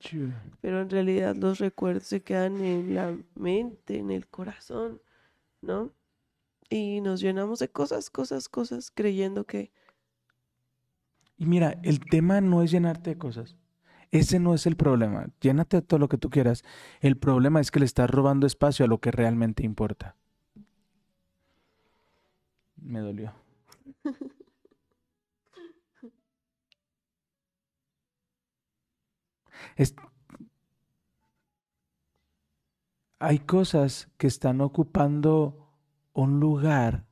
pero 0.62 0.82
en 0.82 0.90
realidad 0.90 1.36
los 1.36 1.60
recuerdos 1.60 2.04
se 2.04 2.24
quedan 2.24 2.64
en 2.64 2.96
la 2.96 3.18
mente, 3.36 3.98
en 3.98 4.12
el 4.12 4.28
corazón, 4.28 5.02
¿no? 5.62 5.92
Y 6.70 7.02
nos 7.02 7.20
llenamos 7.20 7.60
de 7.60 7.70
cosas, 7.70 8.10
cosas, 8.10 8.50
cosas, 8.50 8.92
creyendo 8.92 9.46
que... 9.46 9.72
Y 11.38 11.46
mira, 11.46 11.80
el 11.84 12.00
tema 12.00 12.42
no 12.42 12.64
es 12.64 12.72
llenarte 12.72 13.12
de 13.12 13.18
cosas. 13.18 13.58
Ese 14.14 14.40
no 14.40 14.54
es 14.54 14.68
el 14.68 14.76
problema. 14.76 15.26
Llénate 15.42 15.78
de 15.78 15.82
todo 15.82 16.00
lo 16.00 16.08
que 16.08 16.20
tú 16.20 16.30
quieras. 16.30 16.64
El 17.02 17.18
problema 17.18 17.60
es 17.60 17.72
que 17.72 17.80
le 17.80 17.86
estás 17.86 18.08
robando 18.08 18.46
espacio 18.46 18.86
a 18.86 18.88
lo 18.88 19.00
que 19.00 19.10
realmente 19.10 19.64
importa. 19.64 20.16
Me 22.76 23.00
dolió. 23.00 23.34
Hay 33.18 33.40
cosas 33.40 34.10
que 34.18 34.28
están 34.28 34.62
ocupando 34.62 35.72
un 36.14 36.40
lugar 36.40 37.08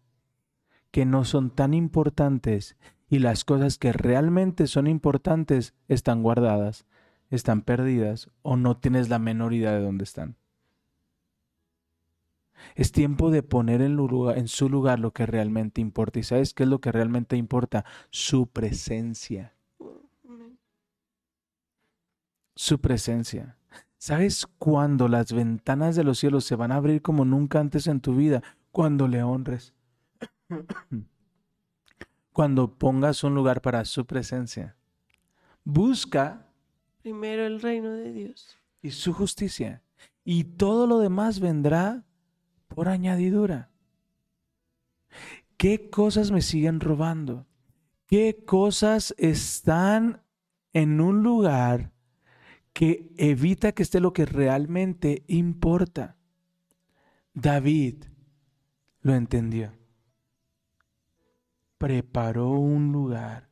que 0.91 1.07
no 1.07 1.25
son 1.25 1.49
tan 1.49 1.73
importantes 1.73 2.77
y 3.11 3.19
las 3.19 3.45
cosas 3.45 3.77
que 3.77 3.93
realmente 3.93 4.65
son 4.65 4.87
importantes 4.87 5.75
están 5.87 6.23
guardadas 6.23 6.85
están 7.31 7.61
perdidas 7.61 8.29
o 8.41 8.57
no 8.57 8.77
tienes 8.77 9.09
la 9.09 9.19
menor 9.19 9.53
idea 9.53 9.71
de 9.71 9.81
dónde 9.81 10.03
están. 10.03 10.35
Es 12.75 12.91
tiempo 12.91 13.31
de 13.31 13.41
poner 13.41 13.81
en, 13.81 14.47
su 14.47 14.69
lugar 14.69 14.99
lo 14.99 15.11
que 15.11 15.25
realmente 15.25 15.81
importa. 15.81 16.19
¿Y 16.19 16.23
sabes 16.23 16.53
qué 16.53 16.63
es 16.63 16.69
lo 16.69 16.79
que 16.79 16.91
realmente 16.91 17.35
importa? 17.35 17.85
Su 18.11 18.47
presencia. 18.47 19.55
Su 22.55 22.79
presencia. 22.79 23.57
¿Sabes 23.97 24.47
cuándo 24.57 25.07
las 25.07 25.33
ventanas 25.33 25.95
de 25.95 26.03
los 26.03 26.19
cielos 26.19 26.45
se 26.45 26.55
van 26.55 26.71
a 26.71 26.75
abrir 26.75 27.01
como 27.01 27.25
nunca 27.25 27.59
antes 27.59 27.87
en 27.87 27.99
tu 27.99 28.15
vida? 28.15 28.43
Cuando 28.71 29.07
le 29.07 29.23
honres. 29.23 29.73
Cuando 32.33 32.77
pongas 32.77 33.23
un 33.23 33.35
lugar 33.35 33.61
para 33.61 33.83
su 33.85 34.05
presencia. 34.05 34.75
Busca 35.63 36.47
Primero 37.01 37.45
el 37.45 37.61
reino 37.61 37.91
de 37.91 38.11
Dios. 38.11 38.57
y 38.81 38.91
su 38.91 39.13
justicia. 39.13 39.81
Y 40.23 40.43
todo 40.43 40.87
lo 40.87 40.99
demás 40.99 41.39
vendrá 41.39 42.03
por 42.67 42.87
añadidura. 42.87 43.69
¿Qué 45.57 45.89
cosas 45.89 46.31
me 46.31 46.41
siguen 46.41 46.79
robando? 46.79 47.45
¿Qué 48.07 48.43
cosas 48.45 49.13
están 49.17 50.21
en 50.73 51.01
un 51.01 51.23
lugar 51.23 51.91
que 52.73 53.11
evita 53.17 53.71
que 53.73 53.83
esté 53.83 53.99
lo 53.99 54.13
que 54.13 54.25
realmente 54.25 55.23
importa? 55.27 56.17
David 57.33 58.05
lo 59.01 59.13
entendió. 59.15 59.71
Preparó 61.81 62.51
un 62.51 62.91
lugar 62.91 63.49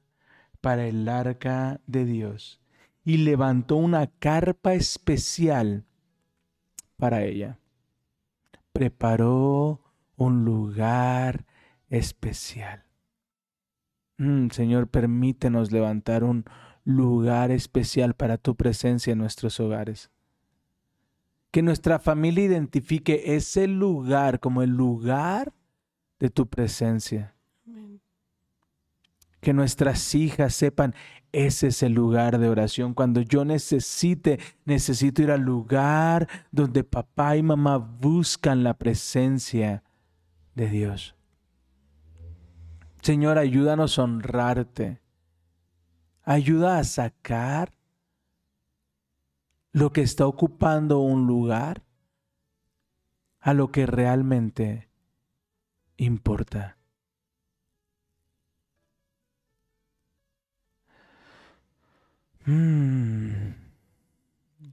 para 0.62 0.86
el 0.86 1.10
arca 1.10 1.82
de 1.88 2.06
Dios 2.06 2.62
y 3.04 3.18
levantó 3.18 3.78
una 3.78 4.06
carpa 4.06 4.76
especial 4.76 5.84
para 6.96 7.24
ella. 7.24 7.58
Preparó 8.72 9.82
un 10.16 10.46
lugar 10.46 11.48
especial. 11.90 12.86
Mm, 14.20 14.50
Señor, 14.52 14.90
permítenos 14.90 15.72
levantar 15.72 16.24
un 16.24 16.46
lugar 16.84 17.50
especial 17.50 18.14
para 18.14 18.38
tu 18.38 18.56
presencia 18.56 19.14
en 19.14 19.18
nuestros 19.18 19.60
hogares. 19.60 20.12
Que 21.50 21.64
nuestra 21.64 21.98
familia 21.98 22.46
identifique 22.46 23.36
ese 23.36 23.66
lugar 23.66 24.40
como 24.40 24.62
el 24.62 24.70
lugar 24.70 25.52
de 26.20 26.30
tu 26.30 26.48
presencia. 26.48 27.34
Que 29.40 29.54
nuestras 29.54 30.16
hijas 30.16 30.54
sepan, 30.54 30.94
ese 31.32 31.68
es 31.68 31.84
el 31.84 31.94
lugar 31.94 32.40
de 32.40 32.50
oración. 32.50 32.94
Cuando 32.94 33.22
yo 33.22 33.46
necesite, 33.46 34.40
necesito 34.66 35.22
ir 35.22 35.32
al 35.32 35.42
lugar 35.42 36.28
donde 36.52 36.84
papá 36.84 37.38
y 37.38 37.44
mamá 37.44 37.78
buscan 37.78 38.64
la 38.64 38.74
presencia 38.74 39.84
de 40.56 40.70
Dios. 40.70 41.16
Señor, 43.02 43.38
ayúdanos 43.38 43.98
a 43.98 44.04
honrarte. 44.04 45.02
Ayuda 46.24 46.80
a 46.80 46.84
sacar 46.84 47.74
lo 49.72 49.92
que 49.92 50.02
está 50.02 50.26
ocupando 50.26 51.00
un 51.00 51.28
lugar 51.28 51.84
a 53.40 53.54
lo 53.54 53.72
que 53.72 53.86
realmente 53.86 54.90
importa. 55.98 56.79
Mm. 62.46 63.54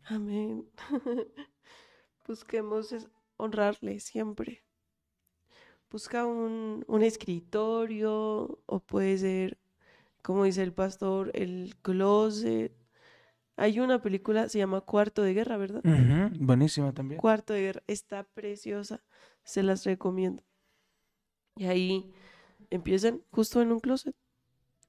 Amén. 0.08 0.64
Busquemos 2.26 2.94
honrarle 3.36 4.00
siempre. 4.00 4.62
Busca 5.90 6.26
un, 6.26 6.84
un 6.88 7.02
escritorio 7.02 8.58
o 8.66 8.80
puede 8.80 9.18
ser, 9.18 9.58
como 10.22 10.44
dice 10.44 10.62
el 10.62 10.72
pastor, 10.72 11.30
el 11.34 11.74
closet. 11.82 12.72
Hay 13.56 13.80
una 13.80 14.02
película, 14.02 14.48
se 14.48 14.58
llama 14.58 14.80
Cuarto 14.82 15.22
de 15.22 15.34
Guerra, 15.34 15.56
¿verdad? 15.56 15.82
Ujú, 15.84 16.44
Buenísima 16.44 16.92
también. 16.92 17.20
Cuarto 17.20 17.54
de 17.54 17.62
Guerra. 17.62 17.82
Está 17.86 18.24
preciosa. 18.24 19.02
Se 19.44 19.62
las 19.62 19.84
recomiendo. 19.84 20.42
Y 21.56 21.64
ahí 21.66 22.12
empiezan 22.70 23.22
justo 23.30 23.62
en 23.62 23.72
un 23.72 23.80
closet. 23.80 24.14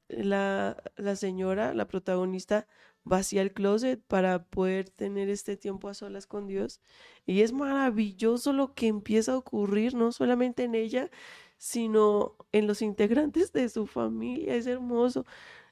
La, 0.09 0.81
la 0.95 1.15
señora, 1.15 1.73
la 1.73 1.87
protagonista, 1.87 2.67
vacía 3.03 3.41
el 3.41 3.53
closet 3.53 4.01
para 4.07 4.43
poder 4.45 4.89
tener 4.89 5.29
este 5.29 5.57
tiempo 5.57 5.89
a 5.89 5.93
solas 5.93 6.27
con 6.27 6.47
Dios. 6.47 6.81
Y 7.25 7.41
es 7.41 7.53
maravilloso 7.53 8.53
lo 8.53 8.73
que 8.73 8.87
empieza 8.87 9.33
a 9.33 9.37
ocurrir, 9.37 9.95
no 9.95 10.11
solamente 10.11 10.63
en 10.63 10.75
ella, 10.75 11.09
sino 11.57 12.35
en 12.51 12.67
los 12.67 12.81
integrantes 12.81 13.51
de 13.53 13.69
su 13.69 13.87
familia. 13.87 14.55
Es 14.55 14.67
hermoso 14.67 15.25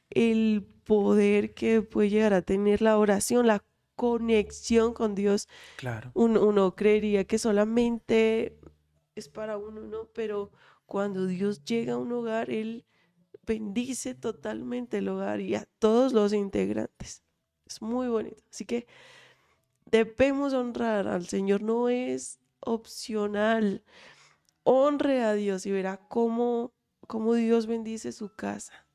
el 0.10 0.66
poder 0.86 1.54
que 1.54 1.82
puede 1.82 2.10
llegar 2.10 2.34
a 2.34 2.42
tener 2.42 2.82
la 2.82 2.98
oración, 2.98 3.48
la 3.48 3.64
conexión 3.96 4.94
con 4.94 5.16
Dios 5.16 5.48
Claro. 5.78 6.12
uno, 6.14 6.46
uno 6.46 6.76
creería 6.76 7.24
que 7.24 7.38
solamente 7.38 8.58
es 9.16 9.30
para 9.30 9.58
uno, 9.58 9.82
¿no? 9.82 10.06
Pero 10.14 10.52
cuando 10.86 11.26
Dios 11.26 11.64
llega 11.64 11.94
a 11.94 11.98
un 11.98 12.12
hogar, 12.12 12.50
Él 12.50 12.86
bendice 13.46 14.16
totalmente 14.16 15.00
el 15.00 15.10
hogar 15.10 15.42
y 15.42 15.56
a 15.56 15.66
todos 15.80 16.14
los 16.14 16.34
integrantes. 16.34 17.24
Es 17.66 17.82
muy 17.82 18.08
bonito. 18.08 18.44
Así 18.52 18.66
que 18.66 18.88
debemos 19.86 20.54
honrar 20.54 21.08
al 21.08 21.26
Señor, 21.26 21.62
no 21.62 21.90
es 21.90 22.40
opcional. 22.60 23.84
Honre 24.64 25.22
a 25.24 25.34
Dios 25.34 25.66
y 25.66 25.72
verá 25.72 25.98
cómo, 25.98 26.74
cómo 27.08 27.34
Dios 27.36 27.68
bendice 27.68 28.12
su 28.12 28.34
casa. 28.36 28.86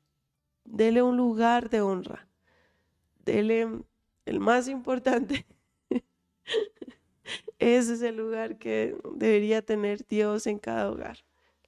Dele 0.65 1.01
un 1.01 1.17
lugar 1.17 1.69
de 1.69 1.81
honra. 1.81 2.27
Dele 3.25 3.83
el 4.25 4.39
más 4.39 4.67
importante. 4.67 5.45
Ese 7.59 7.93
es 7.93 8.01
el 8.01 8.17
lugar 8.17 8.57
que 8.57 8.97
debería 9.15 9.61
tener 9.61 10.05
Dios 10.07 10.47
en 10.47 10.59
cada 10.59 10.89
hogar. 10.89 11.19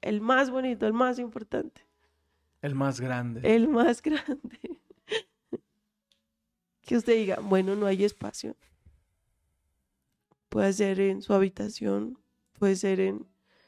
El 0.02 0.22
más 0.22 0.50
bonito, 0.50 0.86
el 0.86 0.93
más 0.93 1.19
importante, 1.19 1.83
El 2.63 2.76
más 2.76 2.99
grande. 2.99 3.56
el 3.56 3.67
más 3.67 4.02
grande. 4.02 4.80
Que 6.82 6.97
usted 6.97 7.15
diga, 7.15 7.39
bueno, 7.39 7.76
no 7.76 7.86
hay 7.86 8.04
espacio. 8.04 8.58
Puede 10.49 10.73
ser 10.73 10.99
en 10.99 11.21
su 11.21 11.34
habitación, 11.34 12.19
puede 12.54 12.76
ser 12.76 12.99
en, 12.99 13.28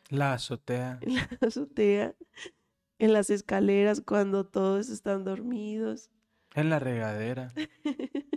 La 0.09 0.33
azotea. 0.33 0.99
en 1.01 1.15
la 1.15 1.29
azotea, 1.41 2.15
en 2.99 3.13
las 3.13 3.29
escaleras 3.29 4.01
cuando 4.01 4.45
todos 4.45 4.89
están 4.89 5.23
dormidos. 5.23 6.09
En 6.53 6.69
la 6.69 6.79
regadera. 6.79 7.53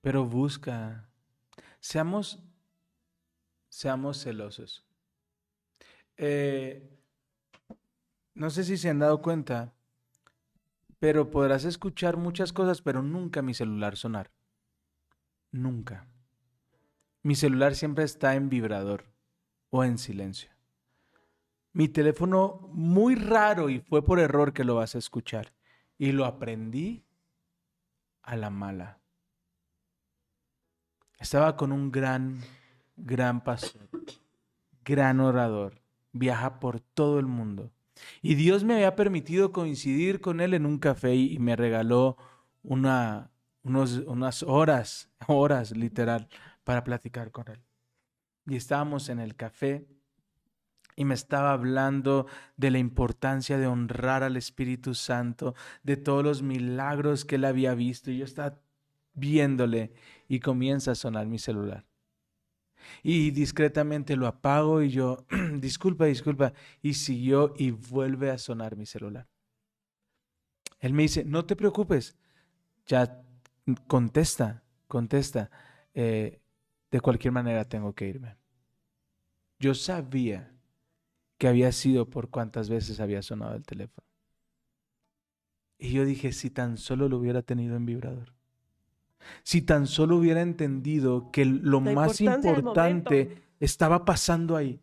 Pero 0.00 0.24
busca. 0.24 1.10
Seamos, 1.80 2.42
seamos 3.68 4.22
celosos. 4.22 4.86
Eh, 6.16 6.95
no 8.36 8.50
sé 8.50 8.64
si 8.64 8.76
se 8.76 8.90
han 8.90 8.98
dado 8.98 9.22
cuenta, 9.22 9.72
pero 10.98 11.30
podrás 11.30 11.64
escuchar 11.64 12.18
muchas 12.18 12.52
cosas, 12.52 12.82
pero 12.82 13.02
nunca 13.02 13.40
mi 13.40 13.54
celular 13.54 13.96
sonar. 13.96 14.30
Nunca. 15.50 16.06
Mi 17.22 17.34
celular 17.34 17.74
siempre 17.74 18.04
está 18.04 18.34
en 18.34 18.50
vibrador 18.50 19.04
o 19.70 19.84
en 19.84 19.96
silencio. 19.96 20.50
Mi 21.72 21.88
teléfono 21.88 22.68
muy 22.72 23.14
raro 23.14 23.70
y 23.70 23.80
fue 23.80 24.04
por 24.04 24.20
error 24.20 24.52
que 24.52 24.64
lo 24.64 24.74
vas 24.74 24.94
a 24.94 24.98
escuchar. 24.98 25.54
Y 25.96 26.12
lo 26.12 26.26
aprendí 26.26 27.06
a 28.22 28.36
la 28.36 28.50
mala. 28.50 29.00
Estaba 31.18 31.56
con 31.56 31.72
un 31.72 31.90
gran, 31.90 32.42
gran 32.96 33.42
pastor, 33.42 33.88
gran 34.84 35.20
orador, 35.20 35.80
viaja 36.12 36.60
por 36.60 36.80
todo 36.80 37.18
el 37.18 37.26
mundo. 37.26 37.72
Y 38.22 38.34
Dios 38.34 38.64
me 38.64 38.74
había 38.74 38.96
permitido 38.96 39.52
coincidir 39.52 40.20
con 40.20 40.40
él 40.40 40.54
en 40.54 40.66
un 40.66 40.78
café 40.78 41.14
y 41.14 41.38
me 41.38 41.56
regaló 41.56 42.16
unas 42.62 44.42
horas, 44.42 45.10
horas 45.28 45.70
literal, 45.76 46.28
para 46.64 46.84
platicar 46.84 47.30
con 47.30 47.48
él. 47.48 47.60
Y 48.46 48.56
estábamos 48.56 49.08
en 49.08 49.18
el 49.18 49.34
café 49.34 49.86
y 50.96 51.04
me 51.04 51.14
estaba 51.14 51.52
hablando 51.52 52.26
de 52.56 52.70
la 52.70 52.78
importancia 52.78 53.58
de 53.58 53.66
honrar 53.66 54.22
al 54.22 54.36
Espíritu 54.36 54.94
Santo, 54.94 55.54
de 55.82 55.96
todos 55.96 56.24
los 56.24 56.42
milagros 56.42 57.24
que 57.24 57.34
él 57.34 57.44
había 57.44 57.74
visto. 57.74 58.10
Y 58.10 58.18
yo 58.18 58.24
estaba 58.24 58.58
viéndole 59.12 59.92
y 60.28 60.40
comienza 60.40 60.92
a 60.92 60.94
sonar 60.94 61.26
mi 61.26 61.38
celular. 61.38 61.84
Y 63.02 63.30
discretamente 63.30 64.16
lo 64.16 64.26
apago 64.26 64.82
y 64.82 64.90
yo, 64.90 65.26
disculpa, 65.58 66.06
disculpa, 66.06 66.52
y 66.82 66.94
siguió 66.94 67.54
y 67.56 67.70
vuelve 67.70 68.30
a 68.30 68.38
sonar 68.38 68.76
mi 68.76 68.86
celular. 68.86 69.28
Él 70.80 70.92
me 70.92 71.02
dice, 71.02 71.24
no 71.24 71.44
te 71.46 71.56
preocupes, 71.56 72.16
ya 72.86 73.22
contesta, 73.86 74.62
contesta, 74.86 75.50
eh, 75.94 76.40
de 76.90 77.00
cualquier 77.00 77.32
manera 77.32 77.64
tengo 77.64 77.94
que 77.94 78.08
irme. 78.08 78.36
yo 79.58 79.74
sabía 79.74 80.52
que 81.38 81.48
había 81.48 81.72
sido 81.72 82.08
por 82.08 82.30
cuántas 82.30 82.68
veces 82.68 83.00
había 83.00 83.22
sonado 83.22 83.54
el 83.56 83.64
teléfono. 83.64 84.06
Y 85.78 85.92
yo 85.92 86.04
dije, 86.04 86.32
si 86.32 86.50
tan 86.50 86.78
solo 86.78 87.08
lo 87.08 87.18
hubiera 87.18 87.42
tenido 87.42 87.76
en 87.76 87.86
vibrador. 87.86 88.35
Si 89.42 89.62
tan 89.62 89.86
solo 89.86 90.16
hubiera 90.16 90.42
entendido 90.42 91.30
que 91.32 91.44
lo 91.44 91.80
La 91.80 91.92
más 91.92 92.20
importante 92.20 93.42
estaba 93.60 94.04
pasando 94.04 94.56
ahí. 94.56 94.80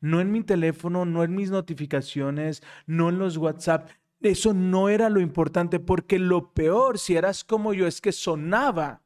No 0.00 0.20
en 0.20 0.30
mi 0.30 0.42
teléfono, 0.42 1.04
no 1.04 1.24
en 1.24 1.34
mis 1.34 1.50
notificaciones, 1.50 2.62
no 2.86 3.08
en 3.08 3.18
los 3.18 3.36
WhatsApp. 3.36 3.88
Eso 4.20 4.54
no 4.54 4.88
era 4.88 5.08
lo 5.10 5.20
importante 5.20 5.78
porque 5.80 6.18
lo 6.18 6.52
peor, 6.52 6.98
si 6.98 7.16
eras 7.16 7.44
como 7.44 7.72
yo, 7.74 7.86
es 7.86 8.00
que 8.00 8.12
sonaba. 8.12 9.02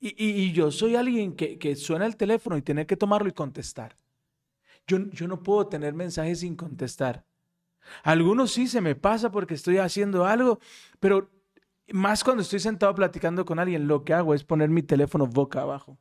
Y, 0.00 0.08
y- 0.22 0.42
y 0.44 0.52
yo 0.52 0.70
soy 0.70 0.96
alguien 0.96 1.34
que, 1.36 1.58
que 1.58 1.76
suena 1.76 2.06
el 2.06 2.16
teléfono 2.16 2.56
y 2.56 2.62
tener 2.62 2.86
que 2.86 2.96
tomarlo 2.96 3.28
y 3.28 3.32
contestar. 3.32 3.96
Yo, 4.86 4.98
yo 5.10 5.28
no 5.28 5.42
puedo 5.42 5.66
tener 5.68 5.94
mensajes 5.94 6.40
sin 6.40 6.56
contestar. 6.56 7.24
Algunos 8.02 8.52
sí 8.52 8.66
se 8.68 8.80
me 8.80 8.94
pasa 8.94 9.30
porque 9.30 9.54
estoy 9.54 9.78
haciendo 9.78 10.26
algo, 10.26 10.60
pero 11.00 11.30
más 11.92 12.24
cuando 12.24 12.42
estoy 12.42 12.60
sentado 12.60 12.94
platicando 12.94 13.44
con 13.44 13.58
alguien, 13.58 13.86
lo 13.88 14.04
que 14.04 14.14
hago 14.14 14.34
es 14.34 14.44
poner 14.44 14.70
mi 14.70 14.82
teléfono 14.82 15.26
boca 15.26 15.62
abajo. 15.62 15.98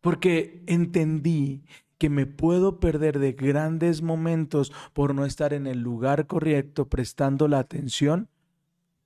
Porque 0.00 0.62
entendí 0.66 1.64
que 1.98 2.10
me 2.10 2.26
puedo 2.26 2.80
perder 2.80 3.18
de 3.18 3.32
grandes 3.32 4.02
momentos 4.02 4.72
por 4.92 5.14
no 5.14 5.24
estar 5.24 5.52
en 5.52 5.66
el 5.66 5.80
lugar 5.80 6.26
correcto, 6.26 6.88
prestando 6.88 7.48
la 7.48 7.60
atención 7.60 8.28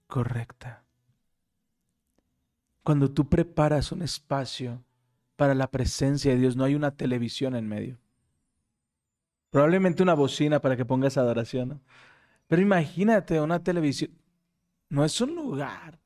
correcta. 0.06 0.84
Cuando 2.82 3.10
tú 3.10 3.28
preparas 3.28 3.92
un 3.92 4.02
espacio 4.02 4.82
para 5.36 5.54
la 5.54 5.70
presencia 5.70 6.32
de 6.32 6.38
Dios, 6.38 6.56
no 6.56 6.64
hay 6.64 6.74
una 6.74 6.96
televisión 6.96 7.54
en 7.54 7.68
medio. 7.68 7.98
Probablemente 9.50 10.02
una 10.02 10.14
bocina 10.14 10.60
para 10.60 10.76
que 10.76 10.84
pongas 10.84 11.16
adoración, 11.16 11.68
¿no? 11.68 11.80
Pero 12.48 12.62
imagínate 12.62 13.40
una 13.40 13.62
televisión. 13.62 14.10
No 14.90 15.04
es 15.04 15.20
un 15.20 15.34
lugar. 15.34 15.98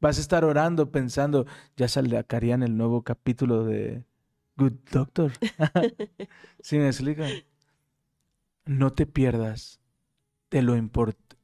Vas 0.00 0.18
a 0.18 0.20
estar 0.20 0.44
orando 0.44 0.92
pensando, 0.92 1.46
ya 1.76 1.88
sacarían 1.88 2.62
el 2.62 2.76
nuevo 2.76 3.02
capítulo 3.02 3.64
de 3.64 4.04
Good 4.56 4.74
Doctor. 4.92 5.32
¿Sí 6.60 6.78
me 6.78 6.86
explico? 6.86 7.24
No 8.66 8.92
te 8.92 9.06
pierdas 9.06 9.80
de 10.50 10.62
lo 10.62 10.76
importante. 10.76 11.36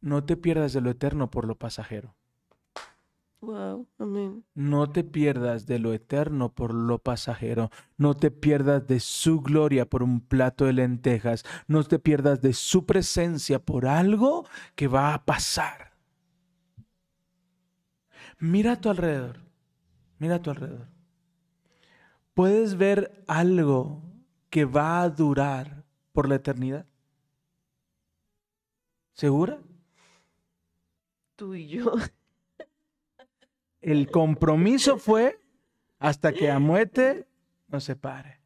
No 0.00 0.24
te 0.24 0.36
pierdas 0.36 0.72
de 0.72 0.80
lo 0.80 0.90
eterno 0.90 1.30
por 1.30 1.46
lo 1.46 1.56
pasajero. 1.56 2.17
Wow, 3.40 3.86
amén. 3.98 4.44
No 4.54 4.90
te 4.90 5.04
pierdas 5.04 5.66
de 5.66 5.78
lo 5.78 5.92
eterno 5.92 6.52
por 6.54 6.74
lo 6.74 6.98
pasajero. 6.98 7.70
No 7.96 8.14
te 8.14 8.32
pierdas 8.32 8.86
de 8.88 8.98
su 8.98 9.40
gloria 9.40 9.88
por 9.88 10.02
un 10.02 10.20
plato 10.20 10.64
de 10.64 10.72
lentejas. 10.72 11.44
No 11.68 11.84
te 11.84 12.00
pierdas 12.00 12.42
de 12.42 12.52
su 12.52 12.84
presencia 12.84 13.60
por 13.60 13.86
algo 13.86 14.44
que 14.74 14.88
va 14.88 15.14
a 15.14 15.24
pasar. 15.24 15.92
Mira 18.40 18.72
a 18.72 18.80
tu 18.80 18.88
alrededor. 18.90 19.36
Mira 20.18 20.36
a 20.36 20.42
tu 20.42 20.50
alrededor. 20.50 20.88
¿Puedes 22.34 22.76
ver 22.76 23.24
algo 23.26 24.02
que 24.50 24.64
va 24.64 25.02
a 25.02 25.10
durar 25.10 25.84
por 26.12 26.28
la 26.28 26.36
eternidad? 26.36 26.86
¿Segura? 29.12 29.60
Tú 31.36 31.54
y 31.54 31.68
yo. 31.68 31.92
El 33.80 34.10
compromiso 34.10 34.98
fue 34.98 35.40
hasta 35.98 36.32
que 36.32 36.50
a 36.50 36.58
muerte 36.58 37.26
nos 37.68 37.84
separe. 37.84 38.40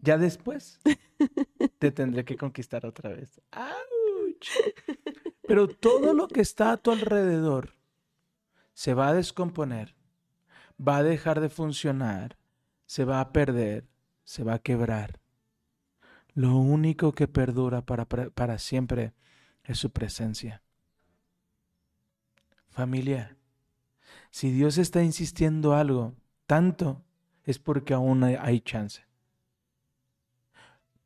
Ya 0.00 0.16
después 0.16 0.80
te 1.78 1.90
tendré 1.90 2.24
que 2.24 2.36
conquistar 2.36 2.86
otra 2.86 3.10
vez. 3.10 3.40
¡Auch! 3.52 3.88
Pero 5.46 5.68
todo 5.68 6.14
lo 6.14 6.28
que 6.28 6.40
está 6.40 6.72
a 6.72 6.76
tu 6.76 6.90
alrededor 6.90 7.74
se 8.74 8.94
va 8.94 9.08
a 9.08 9.14
descomponer, 9.14 9.96
va 10.78 10.98
a 10.98 11.02
dejar 11.02 11.40
de 11.40 11.48
funcionar, 11.48 12.38
se 12.86 13.04
va 13.04 13.20
a 13.20 13.32
perder, 13.32 13.88
se 14.24 14.44
va 14.44 14.54
a 14.54 14.58
quebrar. 14.58 15.20
Lo 16.34 16.56
único 16.56 17.12
que 17.12 17.26
perdura 17.26 17.82
para, 17.82 18.04
para 18.04 18.58
siempre 18.58 19.14
es 19.64 19.78
su 19.78 19.90
presencia. 19.90 20.62
Familia, 22.68 23.37
si 24.30 24.50
Dios 24.52 24.78
está 24.78 25.02
insistiendo 25.02 25.74
algo 25.74 26.14
tanto, 26.46 27.02
es 27.44 27.58
porque 27.58 27.94
aún 27.94 28.24
hay, 28.24 28.60
chance. 28.60 29.06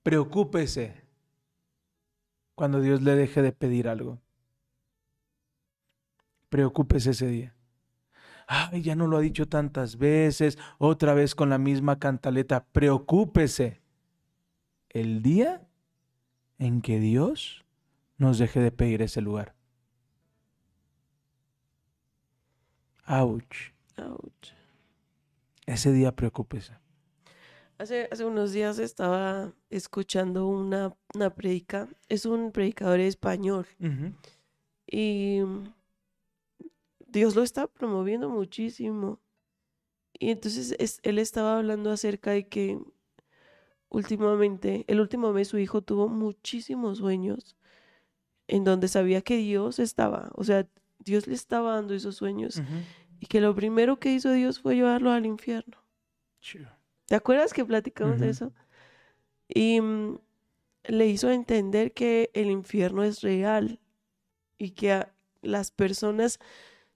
Preocúpese 0.02 1.04
cuando 2.54 2.80
Dios 2.80 3.02
le 3.02 3.14
deje 3.14 3.42
de 3.42 3.52
pedir 3.52 3.88
algo. 3.88 4.20
Preocúpese 6.48 7.10
ese 7.10 7.26
día. 7.26 7.54
Ay, 8.46 8.82
ya 8.82 8.96
no 8.96 9.06
lo 9.06 9.16
ha 9.16 9.20
dicho 9.20 9.46
tantas 9.46 9.98
veces, 9.98 10.58
otra 10.78 11.14
vez 11.14 11.34
con 11.34 11.48
la 11.48 11.58
misma 11.58 11.98
cantaleta. 11.98 12.64
Preocúpese 12.72 13.80
el 14.88 15.22
día 15.22 15.66
en 16.58 16.82
que 16.82 16.98
Dios 16.98 17.64
nos 18.18 18.38
deje 18.38 18.60
de 18.60 18.72
pedir 18.72 19.02
ese 19.02 19.20
lugar. 19.20 19.54
Ouch. 23.06 23.72
Ouch. 23.98 24.52
Ese 25.66 25.92
día 25.92 26.12
preocúpese. 26.14 26.72
Hace, 27.78 28.08
hace 28.12 28.24
unos 28.24 28.52
días 28.52 28.78
estaba 28.78 29.52
escuchando 29.70 30.46
una, 30.46 30.94
una 31.14 31.30
predica. 31.34 31.88
Es 32.08 32.26
un 32.26 32.52
predicador 32.52 33.00
español. 33.00 33.66
Y 34.86 35.40
Dios 37.06 37.34
lo 37.34 37.42
está 37.42 37.66
promoviendo 37.66 38.28
muchísimo. 38.28 39.20
Y 40.18 40.30
entonces 40.30 40.74
es- 40.78 41.00
él 41.02 41.18
estaba 41.18 41.58
hablando 41.58 41.90
acerca 41.90 42.30
de 42.32 42.46
que 42.48 42.78
últimamente, 43.88 44.84
el 44.88 45.00
último 45.00 45.32
mes 45.32 45.48
su 45.48 45.58
hijo 45.58 45.82
tuvo 45.82 46.08
muchísimos 46.08 46.98
sueños 46.98 47.56
en 48.48 48.64
donde 48.64 48.88
sabía 48.88 49.22
que 49.22 49.36
Dios 49.36 49.78
estaba, 49.78 50.30
o 50.34 50.44
sea, 50.44 50.66
Dios 51.04 51.26
le 51.26 51.34
estaba 51.34 51.74
dando 51.74 51.94
esos 51.94 52.16
sueños 52.16 52.60
y 53.20 53.26
que 53.26 53.40
lo 53.40 53.54
primero 53.54 53.98
que 53.98 54.12
hizo 54.12 54.30
Dios 54.32 54.60
fue 54.60 54.74
llevarlo 54.76 55.10
al 55.10 55.26
infierno. 55.26 55.78
Chido. 56.40 56.68
¿Te 57.06 57.14
acuerdas 57.14 57.52
que 57.52 57.64
platicamos 57.64 58.20
de 58.20 58.30
eso? 58.30 58.52
Y 59.48 59.80
mm, 59.80 60.18
le 60.84 61.06
hizo 61.08 61.30
entender 61.30 61.92
que 61.92 62.30
el 62.34 62.50
infierno 62.50 63.02
es 63.04 63.20
real 63.20 63.80
y 64.58 64.70
que 64.70 64.92
a- 64.92 65.14
las 65.42 65.70
personas 65.70 66.38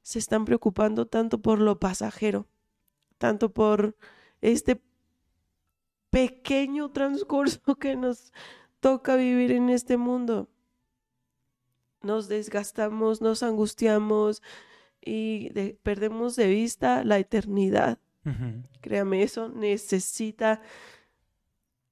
se 0.02 0.18
están 0.18 0.44
preocupando 0.44 1.06
tanto 1.06 1.40
por 1.42 1.58
lo 1.60 1.78
pasajero, 1.80 2.46
tanto 3.18 3.52
por 3.52 3.96
este 4.40 4.80
pequeño 6.10 6.90
transcurso 6.90 7.60
que 7.78 7.96
nos 7.96 8.32
toca 8.80 9.16
vivir 9.16 9.52
en 9.52 9.68
este 9.68 9.96
mundo. 9.96 10.48
Nos 12.06 12.28
desgastamos, 12.28 13.20
nos 13.20 13.42
angustiamos 13.42 14.42
y 15.04 15.50
de- 15.50 15.78
perdemos 15.82 16.36
de 16.36 16.46
vista 16.46 17.04
la 17.04 17.18
eternidad. 17.18 17.98
Créame, 18.80 19.22
eso 19.22 19.48
necesita, 19.48 20.60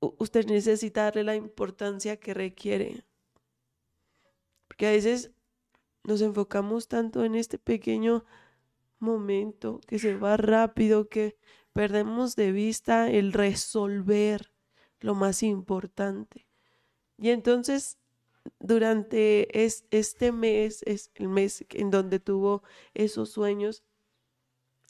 usted 0.00 0.46
necesita 0.46 1.04
darle 1.04 1.22
la 1.24 1.36
importancia 1.36 2.16
que 2.16 2.34
requiere. 2.34 3.04
Porque 4.66 4.86
a 4.88 4.90
veces 4.90 5.30
nos 6.02 6.20
enfocamos 6.22 6.88
tanto 6.88 7.24
en 7.24 7.34
este 7.34 7.58
pequeño 7.58 8.24
momento 8.98 9.80
que 9.86 9.98
se 9.98 10.16
va 10.16 10.36
rápido 10.36 11.08
que 11.08 11.36
perdemos 11.72 12.36
de 12.36 12.52
vista 12.52 13.10
el 13.10 13.32
resolver 13.32 14.52
lo 15.00 15.14
más 15.14 15.42
importante. 15.42 16.46
Y 17.18 17.30
entonces, 17.30 17.98
durante 18.60 19.64
es- 19.64 19.86
este 19.90 20.32
mes, 20.32 20.82
es 20.84 21.10
el 21.14 21.28
mes 21.28 21.64
en 21.70 21.90
donde 21.90 22.20
tuvo 22.20 22.62
esos 22.94 23.30
sueños, 23.30 23.84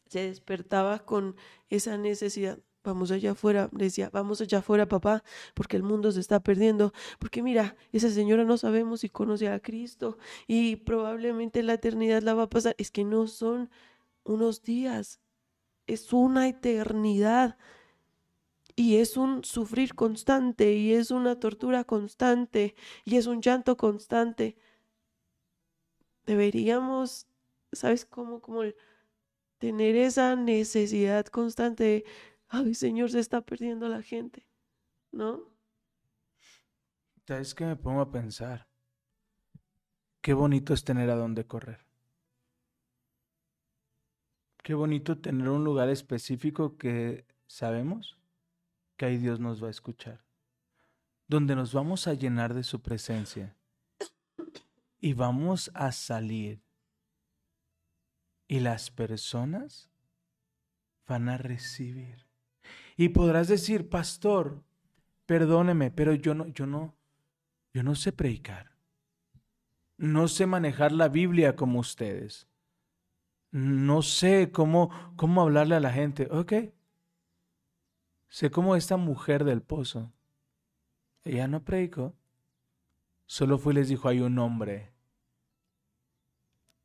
se 0.08 0.20
despertaba 0.28 1.04
con 1.04 1.36
esa 1.68 1.96
necesidad. 1.98 2.58
Vamos 2.84 3.10
allá 3.10 3.32
afuera, 3.32 3.70
decía, 3.72 4.10
vamos 4.12 4.40
allá 4.42 4.58
afuera, 4.58 4.86
papá, 4.86 5.24
porque 5.54 5.76
el 5.76 5.82
mundo 5.82 6.12
se 6.12 6.20
está 6.20 6.40
perdiendo. 6.40 6.92
Porque 7.18 7.42
mira, 7.42 7.76
esa 7.92 8.10
señora 8.10 8.44
no 8.44 8.58
sabemos 8.58 9.00
si 9.00 9.08
conoce 9.08 9.48
a 9.48 9.60
Cristo 9.60 10.18
y 10.46 10.76
probablemente 10.76 11.62
la 11.62 11.74
eternidad 11.74 12.22
la 12.22 12.34
va 12.34 12.44
a 12.44 12.50
pasar. 12.50 12.74
Es 12.78 12.90
que 12.90 13.04
no 13.04 13.26
son 13.26 13.70
unos 14.24 14.62
días, 14.62 15.20
es 15.86 16.12
una 16.12 16.48
eternidad. 16.48 17.56
Y 18.76 18.96
es 18.96 19.16
un 19.16 19.44
sufrir 19.44 19.94
constante, 19.94 20.74
y 20.74 20.94
es 20.94 21.10
una 21.10 21.38
tortura 21.38 21.84
constante, 21.84 22.74
y 23.04 23.16
es 23.16 23.26
un 23.26 23.40
llanto 23.40 23.76
constante. 23.76 24.56
Deberíamos, 26.26 27.28
¿sabes 27.72 28.04
cómo? 28.04 28.40
Como 28.40 28.62
tener 29.58 29.96
esa 29.96 30.34
necesidad 30.34 31.26
constante 31.26 31.84
de, 31.84 32.04
ay 32.48 32.74
Señor, 32.74 33.10
se 33.10 33.20
está 33.20 33.42
perdiendo 33.42 33.88
la 33.88 34.02
gente, 34.02 34.46
¿no? 35.12 35.54
¿Sabes 37.26 37.54
que 37.54 37.64
me 37.64 37.76
pongo 37.76 38.00
a 38.00 38.10
pensar? 38.10 38.68
Qué 40.20 40.34
bonito 40.34 40.74
es 40.74 40.84
tener 40.84 41.10
a 41.10 41.16
dónde 41.16 41.46
correr. 41.46 41.86
Qué 44.62 44.74
bonito 44.74 45.18
tener 45.18 45.48
un 45.48 45.64
lugar 45.64 45.90
específico 45.90 46.76
que 46.76 47.26
sabemos 47.46 48.18
que 48.96 49.06
ahí 49.06 49.18
Dios 49.18 49.40
nos 49.40 49.62
va 49.62 49.68
a 49.68 49.70
escuchar. 49.70 50.24
Donde 51.26 51.56
nos 51.56 51.72
vamos 51.72 52.06
a 52.06 52.14
llenar 52.14 52.54
de 52.54 52.62
su 52.62 52.80
presencia. 52.80 53.56
Y 55.00 55.12
vamos 55.14 55.70
a 55.74 55.92
salir. 55.92 56.62
Y 58.46 58.60
las 58.60 58.90
personas 58.90 59.90
van 61.06 61.28
a 61.28 61.38
recibir. 61.38 62.26
Y 62.96 63.10
podrás 63.10 63.48
decir, 63.48 63.88
pastor, 63.88 64.62
perdóneme, 65.26 65.90
pero 65.90 66.14
yo 66.14 66.34
no, 66.34 66.46
yo 66.48 66.66
no, 66.66 66.94
yo 67.72 67.82
no 67.82 67.94
sé 67.94 68.12
predicar. 68.12 68.72
No 69.96 70.28
sé 70.28 70.46
manejar 70.46 70.92
la 70.92 71.08
Biblia 71.08 71.56
como 71.56 71.78
ustedes. 71.80 72.48
No 73.50 74.02
sé 74.02 74.50
cómo, 74.50 74.90
cómo 75.16 75.42
hablarle 75.42 75.76
a 75.76 75.80
la 75.80 75.92
gente. 75.92 76.28
Ok. 76.30 76.52
Sé 78.34 78.50
como 78.50 78.74
esta 78.74 78.96
mujer 78.96 79.44
del 79.44 79.62
pozo. 79.62 80.12
Ella 81.22 81.46
no 81.46 81.64
predicó. 81.64 82.16
Solo 83.26 83.58
fue 83.58 83.74
y 83.74 83.76
les 83.76 83.88
dijo, 83.88 84.08
hay 84.08 84.22
un 84.22 84.40
hombre 84.40 84.92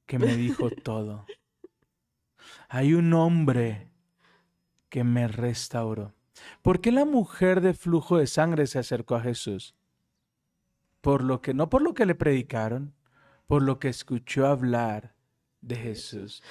que 0.05 0.19
me 0.19 0.35
dijo 0.35 0.69
todo. 0.83 1.25
Hay 2.67 2.93
un 2.93 3.11
hombre 3.15 3.91
que 4.89 5.03
me 5.03 5.27
restauró. 5.27 6.13
¿Por 6.61 6.81
qué 6.81 6.91
la 6.91 7.05
mujer 7.05 7.61
de 7.61 7.73
flujo 7.73 8.19
de 8.19 8.27
sangre 8.27 8.67
se 8.67 8.77
acercó 8.77 9.15
a 9.15 9.21
Jesús? 9.21 9.73
Por 11.01 11.23
lo 11.23 11.41
que, 11.41 11.55
no 11.55 11.67
por 11.67 11.81
lo 11.81 11.95
que 11.95 12.05
le 12.05 12.13
predicaron, 12.13 12.93
por 13.47 13.63
lo 13.63 13.79
que 13.79 13.89
escuchó 13.89 14.45
hablar 14.45 15.15
de 15.61 15.77
Jesús. 15.77 16.43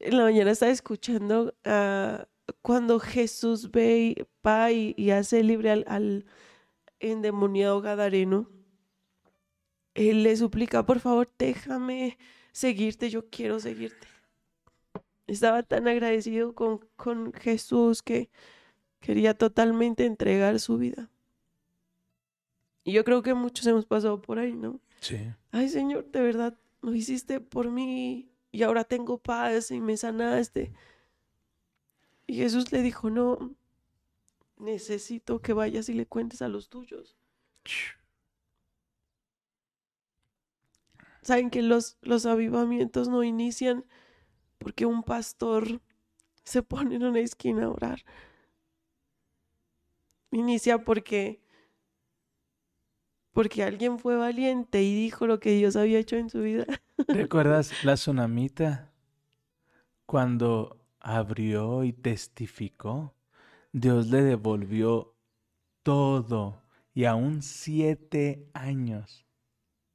En 0.00 0.16
la 0.16 0.24
mañana 0.24 0.50
estaba 0.50 0.72
escuchando 0.72 1.54
ah, 1.64 2.26
cuando 2.62 3.00
Jesús 3.00 3.70
ve, 3.70 4.26
va 4.46 4.72
y, 4.72 4.94
y 4.96 5.10
hace 5.10 5.42
libre 5.42 5.70
al, 5.70 5.84
al 5.86 6.26
endemoniado 7.00 7.80
Gadareno. 7.80 8.48
Él 9.94 10.24
le 10.24 10.36
suplica, 10.36 10.84
por 10.84 11.00
favor, 11.00 11.30
déjame 11.38 12.18
seguirte, 12.52 13.10
yo 13.10 13.28
quiero 13.30 13.60
seguirte. 13.60 14.08
Estaba 15.26 15.62
tan 15.62 15.88
agradecido 15.88 16.54
con, 16.54 16.80
con 16.96 17.32
Jesús 17.32 18.02
que 18.02 18.30
quería 19.00 19.36
totalmente 19.36 20.04
entregar 20.04 20.58
su 20.60 20.78
vida. 20.78 21.10
Y 22.84 22.92
yo 22.92 23.04
creo 23.04 23.22
que 23.22 23.34
muchos 23.34 23.66
hemos 23.66 23.86
pasado 23.86 24.20
por 24.20 24.38
ahí, 24.38 24.52
¿no? 24.52 24.80
Sí. 25.00 25.18
Ay, 25.52 25.68
Señor, 25.68 26.10
de 26.10 26.20
verdad, 26.20 26.58
lo 26.82 26.94
hiciste 26.94 27.40
por 27.40 27.70
mí 27.70 28.28
y 28.52 28.62
ahora 28.62 28.84
tengo 28.84 29.18
paz 29.18 29.70
y 29.70 29.80
me 29.80 29.96
sanaste. 29.96 30.72
Y 32.26 32.36
Jesús 32.36 32.72
le 32.72 32.82
dijo, 32.82 33.10
no, 33.10 33.54
necesito 34.56 35.40
que 35.40 35.52
vayas 35.52 35.88
y 35.88 35.94
le 35.94 36.06
cuentes 36.06 36.42
a 36.42 36.48
los 36.48 36.68
tuyos. 36.68 37.16
Saben 41.22 41.50
que 41.50 41.62
los, 41.62 41.96
los 42.02 42.26
avivamientos 42.26 43.08
no 43.08 43.22
inician 43.24 43.84
porque 44.58 44.86
un 44.86 45.02
pastor 45.02 45.80
se 46.44 46.62
pone 46.62 46.96
en 46.96 47.04
una 47.04 47.20
esquina 47.20 47.64
a 47.64 47.70
orar. 47.70 48.04
Inicia 50.30 50.84
porque 50.84 51.40
porque 53.32 53.64
alguien 53.64 53.98
fue 53.98 54.16
valiente 54.16 54.82
y 54.82 54.94
dijo 54.94 55.26
lo 55.26 55.40
que 55.40 55.50
Dios 55.50 55.74
había 55.74 55.98
hecho 55.98 56.16
en 56.16 56.30
su 56.30 56.40
vida. 56.40 56.66
¿Recuerdas 57.08 57.84
la 57.84 57.94
tsunamita? 57.94 58.92
Cuando 60.06 60.83
abrió 61.04 61.84
y 61.84 61.92
testificó, 61.92 63.14
Dios 63.72 64.08
le 64.08 64.22
devolvió 64.22 65.14
todo 65.82 66.62
y 66.94 67.04
aún 67.06 67.42
siete 67.42 68.48
años 68.54 69.26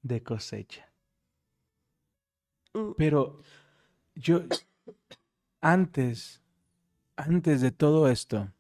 de 0.04 0.24
cosecha. 0.24 0.92
Mm, 2.76 2.94
Pero 2.96 3.42
yo, 4.16 4.44
antes, 5.62 6.42
antes 7.18 7.62
de 7.62 7.72
todo 7.72 8.10
esto, 8.10 8.54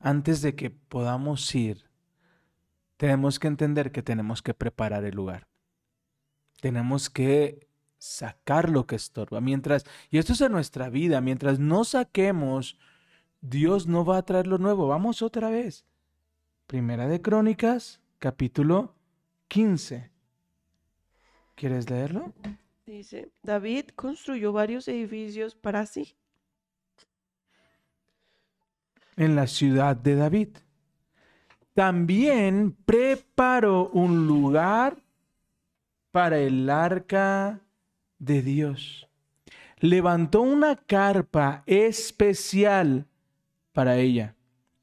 antes 0.00 0.42
de 0.42 0.56
que 0.56 0.70
podamos 0.70 1.54
ir, 1.54 1.84
tenemos 2.98 3.38
que 3.38 3.48
entender 3.48 3.92
que 3.92 4.02
tenemos 4.02 4.42
que 4.42 4.52
preparar 4.52 5.04
el 5.04 5.14
lugar. 5.14 5.48
Tenemos 6.60 7.08
que 7.10 7.67
sacar 7.98 8.70
lo 8.70 8.86
que 8.86 8.96
estorba. 8.96 9.40
Mientras, 9.40 9.84
y 10.10 10.18
esto 10.18 10.32
es 10.32 10.40
en 10.40 10.52
nuestra 10.52 10.88
vida, 10.88 11.20
mientras 11.20 11.58
no 11.58 11.84
saquemos, 11.84 12.78
Dios 13.40 13.86
no 13.86 14.04
va 14.04 14.18
a 14.18 14.24
traer 14.24 14.46
lo 14.46 14.58
nuevo. 14.58 14.88
Vamos 14.88 15.22
otra 15.22 15.50
vez. 15.50 15.84
Primera 16.66 17.08
de 17.08 17.20
Crónicas, 17.20 18.00
capítulo 18.18 18.94
15. 19.48 20.10
¿Quieres 21.54 21.90
leerlo? 21.90 22.32
Dice, 22.86 23.30
David 23.42 23.86
construyó 23.94 24.52
varios 24.52 24.86
edificios 24.88 25.54
para 25.54 25.86
sí. 25.86 26.16
En 29.16 29.34
la 29.34 29.46
ciudad 29.46 29.96
de 29.96 30.14
David. 30.14 30.48
También 31.74 32.76
preparó 32.84 33.88
un 33.90 34.26
lugar 34.26 35.02
para 36.10 36.38
el 36.38 36.68
arca 36.70 37.60
de 38.18 38.42
Dios. 38.42 39.08
Levantó 39.80 40.40
una 40.40 40.76
carpa 40.76 41.62
especial 41.66 43.06
para 43.72 43.98
ella. 43.98 44.34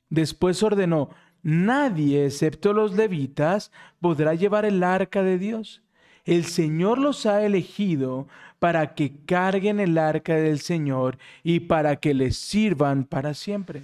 Después 0.09 0.63
ordenó, 0.63 1.09
nadie 1.43 2.25
excepto 2.25 2.73
los 2.73 2.93
levitas 2.93 3.71
podrá 3.99 4.33
llevar 4.35 4.65
el 4.65 4.83
arca 4.83 5.23
de 5.23 5.37
Dios. 5.37 5.81
El 6.23 6.45
Señor 6.45 6.97
los 6.97 7.25
ha 7.25 7.45
elegido 7.45 8.27
para 8.59 8.95
que 8.95 9.15
carguen 9.25 9.79
el 9.79 9.97
arca 9.97 10.35
del 10.35 10.59
Señor 10.59 11.17
y 11.43 11.61
para 11.61 11.97
que 11.97 12.13
les 12.13 12.37
sirvan 12.37 13.03
para 13.03 13.33
siempre. 13.33 13.83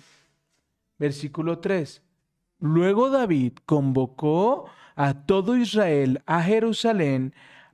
Versículo 0.97 1.59
3. 1.59 2.01
Luego 2.59 3.09
David 3.09 3.53
convocó 3.65 4.65
a 4.95 5.13
todo 5.25 5.57
Israel 5.57 6.21
a 6.25 6.41
Jerusalén 6.43 7.33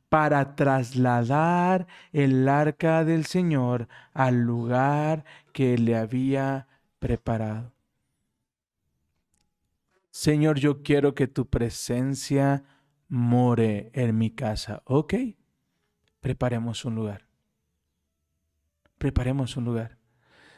para 0.09 0.55
trasladar 0.55 1.87
el 2.11 2.47
arca 2.47 3.03
del 3.03 3.25
Señor 3.25 3.87
al 4.13 4.41
lugar 4.41 5.25
que 5.51 5.77
le 5.77 5.95
había 5.97 6.67
preparado. 6.99 7.73
Señor, 10.09 10.59
yo 10.59 10.81
quiero 10.81 11.13
que 11.13 11.27
tu 11.27 11.47
presencia 11.47 12.63
more 13.07 13.91
en 13.93 14.17
mi 14.17 14.31
casa. 14.31 14.81
Ok, 14.85 15.13
preparemos 16.19 16.85
un 16.85 16.95
lugar. 16.95 17.27
Preparemos 18.97 19.55
un 19.57 19.65
lugar. 19.65 19.97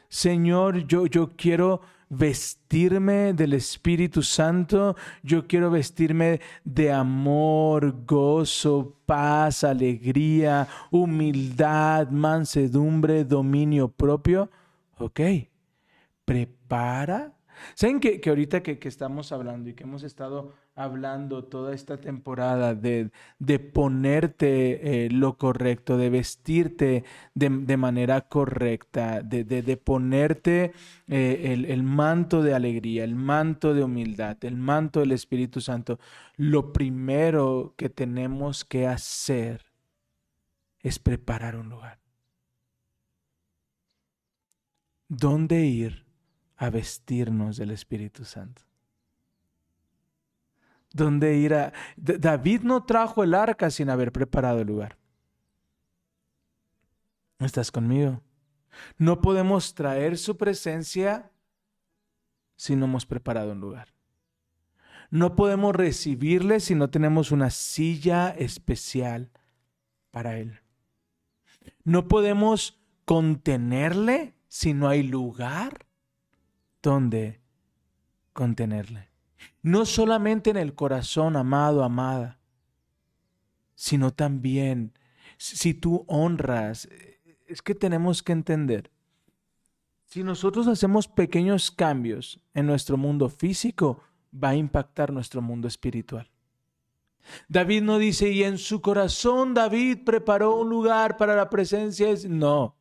Señor, 0.08 0.88
yo, 0.88 1.06
yo 1.08 1.36
quiero 1.36 1.82
vestirme 2.10 3.34
del 3.34 3.54
Espíritu 3.54 4.24
Santo, 4.24 4.95
yo 5.22 5.48
quiero 5.48 5.69
vestirme 5.69 6.41
de 6.63 6.91
amor, 6.91 8.06
gozo, 8.06 8.98
paz, 9.06 9.63
alegría, 9.63 10.67
humildad, 10.91 12.10
mansedumbre, 12.10 13.24
dominio 13.24 13.88
propio. 13.88 14.50
Ok, 14.98 15.22
prepara. 16.26 17.34
¿Saben 17.76 18.00
que, 18.00 18.19
que 18.19 18.30
ahorita 18.30 18.63
que, 18.63 18.80
que 18.80 18.88
estamos 18.88 19.32
hablando 19.32 19.69
y 19.69 19.74
que 19.74 19.84
hemos 19.84 20.04
estado 20.04 20.54
hablando 20.80 21.44
toda 21.44 21.76
esta 21.76 21.98
temporada 21.98 22.74
de, 22.74 23.12
de 23.38 23.60
ponerte 23.60 25.06
eh, 25.06 25.10
lo 25.10 25.38
correcto, 25.38 25.98
de 25.98 26.10
vestirte 26.10 27.04
de, 27.34 27.50
de 27.50 27.76
manera 27.76 28.22
correcta, 28.22 29.22
de, 29.22 29.44
de, 29.44 29.78
ponerte 29.78 30.72
eh, 31.10 31.52
el, 31.52 31.65
el 31.65 31.84
manto 31.84 32.42
de 32.42 32.54
alegría, 32.54 33.04
el 33.04 33.15
manto 33.15 33.74
de 33.74 33.84
humildad, 33.84 34.38
el 34.46 34.56
manto 34.56 35.02
del 35.02 35.12
Espíritu 35.12 35.60
Santo, 35.60 36.00
lo 36.38 36.72
primero 36.72 37.74
que 37.76 37.89
tenemos 37.89 38.63
que 38.63 38.88
hacer 38.88 39.65
es 40.80 40.98
preparar 40.98 41.58
un 41.58 41.68
lugar. 41.68 42.00
¿Dónde 45.10 45.65
ir 45.65 46.06
a 46.56 46.70
vestirnos 46.70 47.58
del 47.58 47.72
Espíritu 47.72 48.24
Santo? 48.24 48.69
Donde 50.91 51.38
ir 51.38 51.54
a... 51.54 51.73
David 51.97 52.62
no 52.62 52.84
trajo 52.84 53.23
el 53.23 53.34
arca 53.34 53.69
sin 53.69 53.89
haber 53.89 54.12
preparado 54.12 54.62
el 54.62 54.67
lugar. 54.67 54.97
¿Estás 57.39 57.71
conmigo? 57.71 58.21
No 58.97 59.21
podemos 59.21 59.73
traer 59.73 60.17
su 60.17 60.38
presencia 60.38 61.32
si 62.56 62.75
no 62.75 62.86
hemos 62.86 63.06
preparado 63.06 63.54
un 63.54 63.62
lugar. 63.62 63.93
No 65.10 65.36
podemos 65.36 65.75
recibirle 65.75 66.60
si 66.60 66.75
no 66.75 66.89
tenemos 66.89 67.32
una 67.32 67.49
silla 67.49 68.30
especial 68.30 69.32
para 70.12 70.38
Él. 70.38 70.60
No 71.84 72.08
podemos 72.08 72.80
contenerle 73.06 74.36
si 74.47 74.73
no 74.73 74.88
hay 74.88 75.04
lugar 75.04 75.88
donde 76.82 77.41
contenerle. 78.34 79.09
No 79.62 79.86
solamente 79.86 80.49
en 80.49 80.58
el 80.58 80.75
corazón, 80.75 81.36
amado, 81.36 81.84
amada, 81.84 82.39
sino 83.75 84.12
también 84.12 84.93
si 85.38 85.73
tú 85.73 86.06
honras. 86.08 86.88
Es 87.47 87.62
que 87.62 87.73
tenemos 87.73 88.21
que 88.21 88.34
entender, 88.34 88.91
si 90.06 90.23
nosotros 90.23 90.67
hacemos 90.67 91.08
pequeños 91.08 91.71
cambios 91.71 92.39
en 92.54 92.65
nuestro 92.65 92.97
mundo 92.97 93.30
físico, 93.30 94.02
va 94.32 94.49
a 94.49 94.56
impactar 94.56 95.12
nuestro 95.12 95.41
mundo 95.41 95.67
espiritual. 95.67 96.30
David 97.47 97.84
no 97.84 97.97
dice, 97.97 98.32
y 98.32 98.43
en 98.43 98.58
su 98.58 98.82
corazón 98.82 99.54
David 99.54 99.99
preparó 100.04 100.56
un 100.56 100.69
lugar 100.69 101.17
para 101.17 101.36
la 101.36 101.49
presencia. 101.49 102.08
No, 102.28 102.75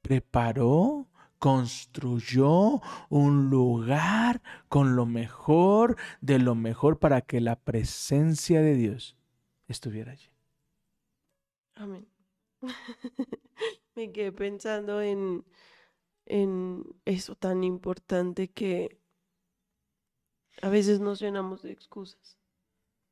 preparó, 0.00 1.06
construyó 1.38 2.80
un 3.08 3.50
lugar 3.50 4.42
con 4.68 4.96
lo 4.96 5.06
mejor 5.06 5.96
de 6.20 6.38
lo 6.38 6.54
mejor 6.54 6.98
para 6.98 7.20
que 7.20 7.40
la 7.40 7.56
presencia 7.56 8.60
de 8.60 8.74
Dios 8.74 9.16
estuviera 9.68 10.12
allí. 10.12 10.30
Amén. 11.74 12.08
Me 13.94 14.12
quedé 14.12 14.32
pensando 14.32 15.00
en, 15.00 15.44
en 16.26 16.84
eso 17.04 17.34
tan 17.36 17.64
importante 17.64 18.48
que 18.48 18.98
a 20.62 20.68
veces 20.68 21.00
nos 21.00 21.20
llenamos 21.20 21.62
de 21.62 21.72
excusas, 21.72 22.38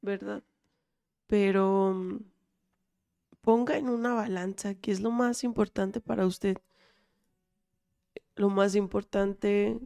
¿verdad? 0.01 0.43
Pero 1.27 1.93
mm, 1.95 2.19
ponga 3.41 3.77
en 3.77 3.89
una 3.89 4.15
balanza 4.15 4.75
qué 4.75 4.91
es 4.91 5.01
lo 5.01 5.11
más 5.11 5.45
importante 5.45 6.01
para 6.01 6.27
usted. 6.27 6.59
Lo 8.37 8.51
más 8.51 8.75
importante, 8.75 9.79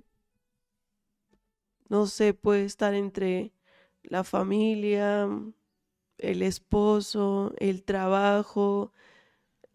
no 1.89 2.07
sé, 2.07 2.35
puede 2.35 2.65
estar 2.65 2.95
entre 2.95 3.53
la 4.03 4.25
familia, 4.25 5.29
el 6.19 6.43
esposo, 6.43 7.53
el 7.59 7.85
trabajo, 7.85 8.93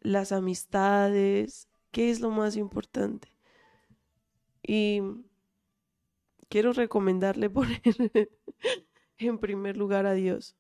las 0.02 0.32
amistades. 0.32 1.70
¿Qué 1.92 2.10
es 2.10 2.20
lo 2.20 2.32
más 2.32 2.56
importante? 2.56 3.30
Y 4.64 5.02
quiero 6.50 6.74
recomendarle 6.74 7.50
poner 7.50 7.82
en 9.18 9.40
primer 9.40 9.78
lugar 9.78 10.06
a 10.06 10.14
Dios. 10.14 10.56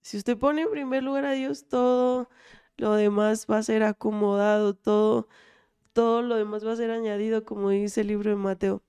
Si 0.00 0.16
usted 0.16 0.36
pone 0.38 0.62
en 0.62 0.70
primer 0.70 1.02
lugar 1.02 1.24
a 1.24 1.32
Dios, 1.32 1.68
todo 1.68 2.28
lo 2.76 2.94
demás 2.94 3.46
va 3.50 3.58
a 3.58 3.62
ser 3.62 3.84
acomodado, 3.84 4.74
todo, 4.74 5.28
todo 5.92 6.22
lo 6.22 6.36
demás 6.36 6.66
va 6.66 6.72
a 6.72 6.76
ser 6.76 6.90
añadido, 6.90 7.44
como 7.44 7.70
dice 7.70 8.02
el 8.02 8.08
libro 8.08 8.30
de 8.30 8.36
Mateo. 8.36 8.82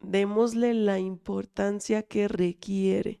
Démosle 0.00 0.74
la 0.74 0.98
importancia 0.98 2.02
que 2.02 2.28
requiere, 2.28 3.20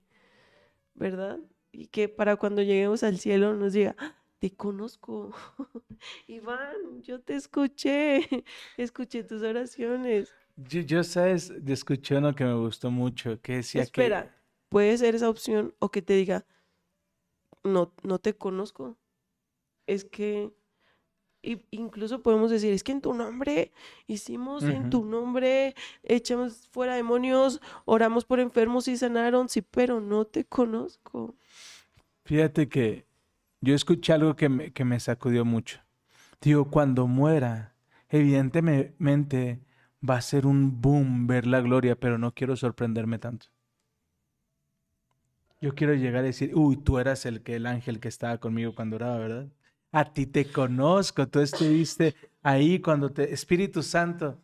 ¿verdad? 0.94 1.38
Y 1.70 1.86
que 1.86 2.08
para 2.08 2.36
cuando 2.36 2.62
lleguemos 2.62 3.02
al 3.02 3.18
cielo 3.18 3.54
nos 3.54 3.72
diga, 3.72 3.94
¡Ah! 3.98 4.22
te 4.42 4.50
conozco. 4.50 5.32
Iván, 6.26 7.00
yo 7.02 7.20
te 7.20 7.36
escuché, 7.36 8.28
escuché 8.76 9.22
tus 9.22 9.42
oraciones. 9.42 10.34
Yo, 10.56 10.80
yo, 10.80 11.04
sabes, 11.04 11.50
escuché 11.66 12.16
uno 12.16 12.34
que 12.34 12.44
me 12.44 12.54
gustó 12.54 12.90
mucho, 12.90 13.40
que 13.40 13.56
decía 13.56 13.82
Espera, 13.82 14.24
que... 14.24 14.30
puede 14.68 14.98
ser 14.98 15.14
esa 15.14 15.30
opción 15.30 15.74
o 15.78 15.90
que 15.90 16.02
te 16.02 16.14
diga, 16.14 16.44
no, 17.62 17.94
no 18.02 18.18
te 18.18 18.34
conozco. 18.34 18.98
Es 19.86 20.04
que, 20.04 20.52
incluso 21.70 22.22
podemos 22.22 22.50
decir, 22.50 22.72
es 22.72 22.84
que 22.84 22.92
en 22.92 23.00
tu 23.00 23.14
nombre 23.14 23.72
hicimos, 24.06 24.62
en 24.62 24.90
tu 24.90 25.04
nombre 25.04 25.74
echamos 26.04 26.68
fuera 26.68 26.94
demonios, 26.94 27.60
oramos 27.84 28.24
por 28.24 28.40
enfermos 28.40 28.88
y 28.88 28.96
sanaron, 28.96 29.48
sí, 29.48 29.62
pero 29.62 30.00
no 30.00 30.24
te 30.24 30.44
conozco. 30.44 31.34
Fíjate 32.24 32.68
que 32.68 33.06
yo 33.60 33.74
escuché 33.74 34.12
algo 34.12 34.36
que 34.36 34.48
me, 34.48 34.72
que 34.72 34.84
me 34.84 35.00
sacudió 35.00 35.44
mucho. 35.44 35.80
Digo, 36.40 36.70
cuando 36.70 37.06
muera, 37.06 37.74
evidentemente 38.08 39.60
va 40.08 40.16
a 40.16 40.22
ser 40.22 40.46
un 40.46 40.80
boom 40.80 41.26
ver 41.26 41.46
la 41.46 41.60
gloria, 41.60 41.96
pero 41.96 42.18
no 42.18 42.34
quiero 42.34 42.56
sorprenderme 42.56 43.18
tanto. 43.18 43.46
Yo 45.60 45.74
quiero 45.74 45.94
llegar 45.94 46.22
a 46.22 46.26
decir, 46.26 46.52
uy, 46.56 46.76
tú 46.76 46.98
eras 46.98 47.24
el 47.24 47.42
que 47.42 47.54
el 47.54 47.66
ángel 47.66 48.00
que 48.00 48.08
estaba 48.08 48.38
conmigo 48.38 48.74
cuando 48.74 48.96
oraba, 48.96 49.18
¿verdad? 49.18 49.48
A 49.92 50.04
ti 50.12 50.26
te 50.26 50.50
conozco, 50.50 51.28
tú 51.28 51.40
estuviste 51.40 52.14
ahí 52.42 52.80
cuando 52.80 53.10
te 53.10 53.32
Espíritu 53.32 53.82
Santo, 53.82 54.42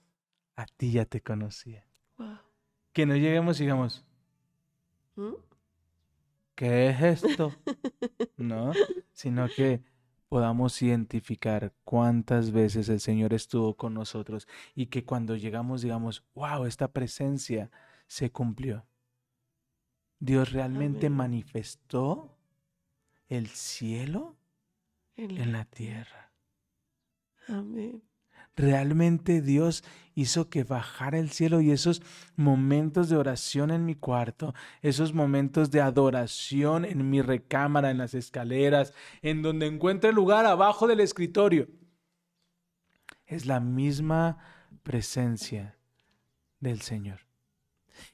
a 0.54 0.66
ti 0.66 0.92
ya 0.92 1.06
te 1.06 1.22
conocía. 1.22 1.86
Wow. 2.18 2.38
Que 2.92 3.06
no 3.06 3.16
lleguemos 3.16 3.58
y 3.58 3.62
digamos, 3.64 4.04
¿Mm? 5.16 5.34
¿qué 6.54 6.90
es 6.90 7.24
esto? 7.24 7.54
no, 8.36 8.72
sino 9.12 9.48
que 9.48 9.82
podamos 10.28 10.82
identificar 10.82 11.72
cuántas 11.84 12.50
veces 12.50 12.90
el 12.90 13.00
Señor 13.00 13.32
estuvo 13.32 13.74
con 13.74 13.94
nosotros 13.94 14.46
y 14.74 14.86
que 14.86 15.04
cuando 15.04 15.34
llegamos 15.34 15.80
digamos, 15.80 16.24
wow, 16.34 16.66
esta 16.66 16.88
presencia 16.92 17.70
se 18.06 18.30
cumplió. 18.30 18.84
Dios 20.20 20.52
realmente 20.52 21.06
Amén. 21.06 21.16
manifestó 21.16 22.36
el 23.28 23.46
cielo 23.48 24.37
En 25.18 25.52
la 25.52 25.64
tierra. 25.64 26.30
Amén. 27.48 28.02
Realmente 28.54 29.42
Dios 29.42 29.84
hizo 30.14 30.48
que 30.48 30.64
bajara 30.64 31.18
el 31.18 31.30
cielo 31.30 31.60
y 31.60 31.70
esos 31.70 32.02
momentos 32.36 33.08
de 33.08 33.16
oración 33.16 33.70
en 33.70 33.84
mi 33.84 33.94
cuarto, 33.94 34.54
esos 34.82 35.12
momentos 35.12 35.70
de 35.70 35.80
adoración 35.80 36.84
en 36.84 37.08
mi 37.08 37.20
recámara, 37.20 37.90
en 37.90 37.98
las 37.98 38.14
escaleras, 38.14 38.94
en 39.22 39.42
donde 39.42 39.66
encuentre 39.66 40.12
lugar 40.12 40.46
abajo 40.46 40.86
del 40.86 41.00
escritorio, 41.00 41.68
es 43.26 43.46
la 43.46 43.60
misma 43.60 44.38
presencia 44.82 45.76
del 46.60 46.80
Señor. 46.80 47.20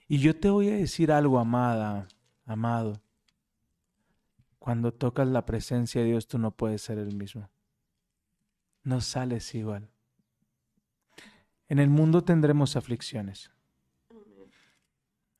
Y 0.08 0.18
yo 0.18 0.38
te 0.38 0.50
voy 0.50 0.68
a 0.70 0.76
decir 0.76 1.12
algo, 1.12 1.38
amada, 1.38 2.08
amado. 2.44 3.03
Cuando 4.64 4.94
tocas 4.94 5.28
la 5.28 5.44
presencia 5.44 6.00
de 6.00 6.06
Dios, 6.06 6.26
tú 6.26 6.38
no 6.38 6.50
puedes 6.50 6.80
ser 6.80 6.96
el 6.96 7.14
mismo. 7.14 7.50
No 8.82 9.02
sales 9.02 9.54
igual. 9.54 9.90
En 11.68 11.78
el 11.80 11.90
mundo 11.90 12.24
tendremos 12.24 12.74
aflicciones. 12.74 13.50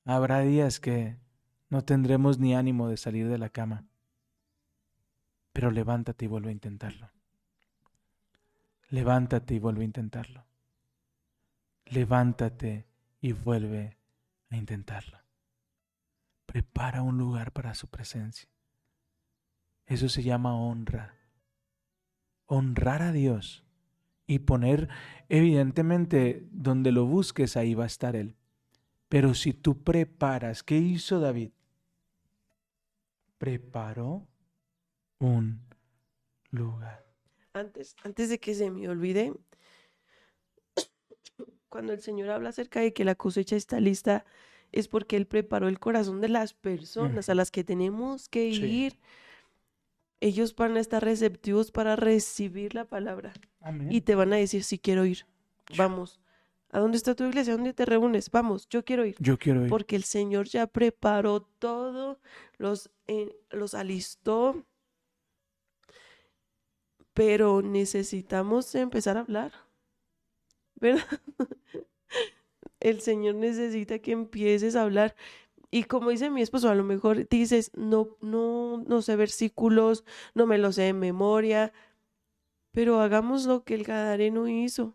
Habrá 0.04 0.40
días 0.40 0.78
que 0.78 1.16
no 1.70 1.82
tendremos 1.86 2.38
ni 2.38 2.54
ánimo 2.54 2.90
de 2.90 2.98
salir 2.98 3.26
de 3.30 3.38
la 3.38 3.48
cama. 3.48 3.86
Pero 5.54 5.70
levántate 5.70 6.26
y 6.26 6.28
vuelve 6.28 6.50
a 6.50 6.52
intentarlo. 6.52 7.10
Levántate 8.90 9.54
y 9.54 9.58
vuelve 9.58 9.80
a 9.80 9.86
intentarlo. 9.86 10.44
Levántate 11.86 12.86
y 13.22 13.32
vuelve 13.32 13.96
a 14.50 14.56
intentarlo. 14.58 15.18
Prepara 16.44 17.00
un 17.00 17.16
lugar 17.16 17.52
para 17.52 17.74
su 17.74 17.88
presencia. 17.88 18.53
Eso 19.86 20.08
se 20.08 20.22
llama 20.22 20.56
honra. 20.56 21.14
Honrar 22.46 23.02
a 23.02 23.12
Dios 23.12 23.64
y 24.26 24.40
poner, 24.40 24.88
evidentemente, 25.28 26.46
donde 26.50 26.92
lo 26.92 27.04
busques, 27.06 27.56
ahí 27.56 27.74
va 27.74 27.84
a 27.84 27.88
estar 27.88 28.16
Él. 28.16 28.36
Pero 29.08 29.34
si 29.34 29.52
tú 29.52 29.82
preparas, 29.82 30.62
¿qué 30.62 30.78
hizo 30.78 31.20
David? 31.20 31.50
Preparó 33.38 34.26
un 35.18 35.60
lugar. 36.50 37.04
Antes, 37.52 37.94
antes 38.02 38.28
de 38.30 38.40
que 38.40 38.54
se 38.54 38.70
me 38.70 38.88
olvide, 38.88 39.32
cuando 41.68 41.92
el 41.92 42.00
Señor 42.00 42.30
habla 42.30 42.48
acerca 42.48 42.80
de 42.80 42.92
que 42.92 43.04
la 43.04 43.14
cosecha 43.14 43.56
está 43.56 43.80
lista, 43.80 44.24
es 44.72 44.88
porque 44.88 45.16
Él 45.16 45.26
preparó 45.26 45.68
el 45.68 45.78
corazón 45.78 46.20
de 46.20 46.28
las 46.28 46.54
personas 46.54 47.28
a 47.28 47.34
las 47.34 47.50
que 47.50 47.62
tenemos 47.62 48.28
que 48.28 48.52
Sí. 48.52 48.64
ir. 48.64 48.98
Ellos 50.24 50.56
van 50.56 50.76
a 50.76 50.80
estar 50.80 51.04
receptivos 51.04 51.70
para 51.70 51.96
recibir 51.96 52.74
la 52.74 52.86
palabra 52.86 53.34
Amén. 53.60 53.92
y 53.92 54.00
te 54.00 54.14
van 54.14 54.32
a 54.32 54.36
decir 54.36 54.64
si 54.64 54.78
quiero 54.78 55.04
ir. 55.04 55.26
Vamos. 55.76 56.18
¿A 56.70 56.78
dónde 56.80 56.96
está 56.96 57.14
tu 57.14 57.24
iglesia? 57.24 57.52
¿Dónde 57.52 57.74
te 57.74 57.84
reúnes? 57.84 58.30
Vamos, 58.30 58.66
yo 58.68 58.84
quiero 58.84 59.04
ir. 59.04 59.16
Yo 59.18 59.38
quiero 59.38 59.62
ir. 59.62 59.68
Porque 59.68 59.96
el 59.96 60.04
Señor 60.04 60.46
ya 60.46 60.66
preparó 60.66 61.42
todo, 61.42 62.18
los, 62.58 62.90
eh, 63.06 63.36
los 63.50 63.74
alistó 63.74 64.64
pero 67.14 67.62
necesitamos 67.62 68.74
empezar 68.74 69.16
a 69.16 69.20
hablar, 69.20 69.52
¿verdad? 70.74 71.06
El 72.80 73.00
Señor 73.00 73.36
necesita 73.36 74.00
que 74.00 74.12
empieces 74.12 74.76
a 74.76 74.82
hablar. 74.82 75.14
Y 75.74 75.82
como 75.82 76.10
dice 76.10 76.30
mi 76.30 76.40
esposo, 76.40 76.68
a 76.70 76.76
lo 76.76 76.84
mejor 76.84 77.28
dices, 77.28 77.72
no, 77.74 78.16
no, 78.20 78.84
no 78.86 79.02
sé 79.02 79.16
versículos, 79.16 80.04
no 80.32 80.46
me 80.46 80.56
los 80.56 80.76
sé 80.76 80.82
de 80.82 80.92
memoria, 80.92 81.72
pero 82.70 83.00
hagamos 83.00 83.44
lo 83.46 83.64
que 83.64 83.74
el 83.74 83.82
Gadareno 83.82 84.46
hizo. 84.46 84.94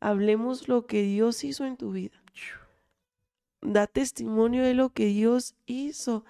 Hablemos 0.00 0.66
lo 0.66 0.88
que 0.88 1.02
Dios 1.02 1.44
hizo 1.44 1.64
en 1.64 1.76
tu 1.76 1.92
vida. 1.92 2.20
Da 3.62 3.86
testimonio 3.86 4.64
de 4.64 4.74
lo 4.74 4.90
que 4.92 5.06
Dios 5.06 5.54
hizo. 5.66 6.24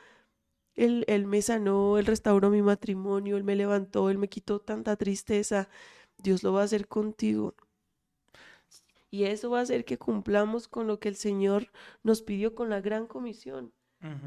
Él, 0.75 1.07
él 1.09 1.27
me 1.27 1.41
sanó, 1.41 1.97
Él 1.97 2.05
restauró 2.05 2.51
mi 2.51 2.61
matrimonio, 2.61 3.39
Él 3.39 3.45
me 3.45 3.57
levantó, 3.57 4.11
Él 4.11 4.19
me 4.19 4.29
quitó 4.29 4.61
tanta 4.61 4.97
tristeza. 4.97 5.71
Dios 6.19 6.43
lo 6.43 6.53
va 6.53 6.61
a 6.61 6.65
hacer 6.65 6.87
contigo. 6.87 7.55
Y 9.11 9.25
eso 9.25 9.51
va 9.51 9.59
a 9.59 9.63
hacer 9.63 9.85
que 9.85 9.99
cumplamos 9.99 10.69
con 10.69 10.87
lo 10.87 11.01
que 11.01 11.09
el 11.09 11.17
Señor 11.17 11.71
nos 12.03 12.23
pidió 12.23 12.55
con 12.55 12.71
la 12.71 12.81
gran 12.81 13.07
comisión. 13.07 13.73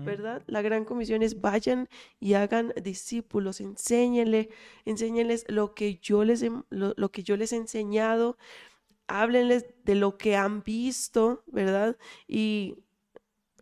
¿verdad? 0.06 0.44
La 0.46 0.62
gran 0.62 0.86
comisión 0.86 1.24
es 1.24 1.42
vayan 1.42 1.90
y 2.20 2.36
hagan 2.36 2.74
discípulos, 2.84 3.60
enséñenle, 3.60 4.50
enséñenles 4.86 5.46
lo 5.48 5.74
que 5.74 5.98
yo 5.98 6.24
les 6.24 6.44
he, 6.44 6.52
lo, 6.70 6.94
lo 6.96 7.12
que 7.12 7.24
yo 7.24 7.38
les 7.38 7.54
he 7.54 7.56
enseñado, 7.56 8.38
háblenles 9.08 9.66
de 9.84 9.96
lo 9.96 10.18
que 10.18 10.36
han 10.36 10.62
visto, 10.62 11.44
¿verdad? 11.48 11.98
Y 12.28 12.76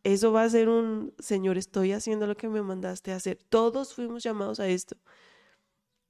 eso 0.03 0.31
va 0.31 0.43
a 0.43 0.49
ser 0.49 0.69
un, 0.69 1.13
Señor, 1.19 1.57
estoy 1.57 1.93
haciendo 1.93 2.27
lo 2.27 2.35
que 2.35 2.49
me 2.49 2.61
mandaste 2.61 3.11
a 3.11 3.15
hacer. 3.15 3.39
Todos 3.49 3.93
fuimos 3.93 4.23
llamados 4.23 4.59
a 4.59 4.67
esto. 4.67 4.97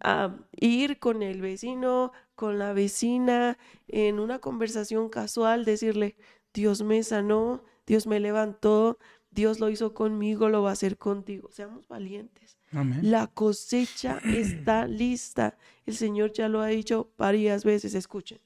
A 0.04 0.36
ir 0.52 1.00
con 1.00 1.22
el 1.22 1.42
vecino, 1.42 2.12
con 2.36 2.58
la 2.58 2.74
vecina, 2.74 3.58
en 3.88 4.20
una 4.20 4.40
conversación 4.40 5.10
casual, 5.10 5.64
decirle, 5.64 6.16
Dios 6.54 6.82
me 6.82 7.04
sanó, 7.04 7.64
Dios 7.86 8.08
me 8.08 8.20
levantó, 8.20 8.98
Dios 9.30 9.60
lo 9.60 9.70
hizo 9.70 9.94
conmigo, 9.94 10.50
lo 10.50 10.64
va 10.64 10.72
a 10.72 10.74
hacer 10.74 10.98
contigo. 10.98 11.50
Seamos 11.52 11.88
valientes. 11.88 12.58
La 13.02 13.28
cosecha 13.28 14.20
está 14.24 14.88
lista. 14.88 15.58
El 15.86 15.96
Señor 15.96 16.32
ya 16.34 16.50
lo 16.50 16.62
ha 16.62 16.68
dicho 16.68 17.12
varias 17.18 17.64
veces. 17.64 17.94
Escuchen. 17.94 18.40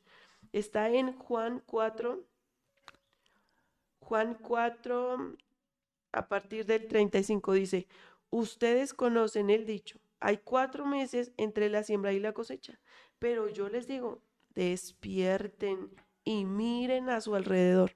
Está 0.51 0.89
en 0.89 1.13
Juan 1.13 1.61
4. 1.65 2.23
Juan 4.05 4.37
4, 4.39 5.35
a 6.11 6.27
partir 6.27 6.65
del 6.67 6.87
35, 6.87 7.53
dice, 7.53 7.87
ustedes 8.29 8.93
conocen 8.93 9.49
el 9.49 9.65
dicho, 9.65 9.99
hay 10.20 10.38
cuatro 10.38 10.86
meses 10.86 11.32
entre 11.38 11.70
la 11.70 11.84
siembra 11.84 12.13
y 12.13 12.20
la 12.20 12.34
cosecha, 12.34 12.80
pero 13.20 13.49
yo 13.49 13.70
les 13.70 13.88
digo, 13.88 14.22
despierten 14.55 15.91
y 16.24 16.45
miren 16.45 17.09
a 17.09 17.22
su 17.22 17.36
alrededor. 17.36 17.95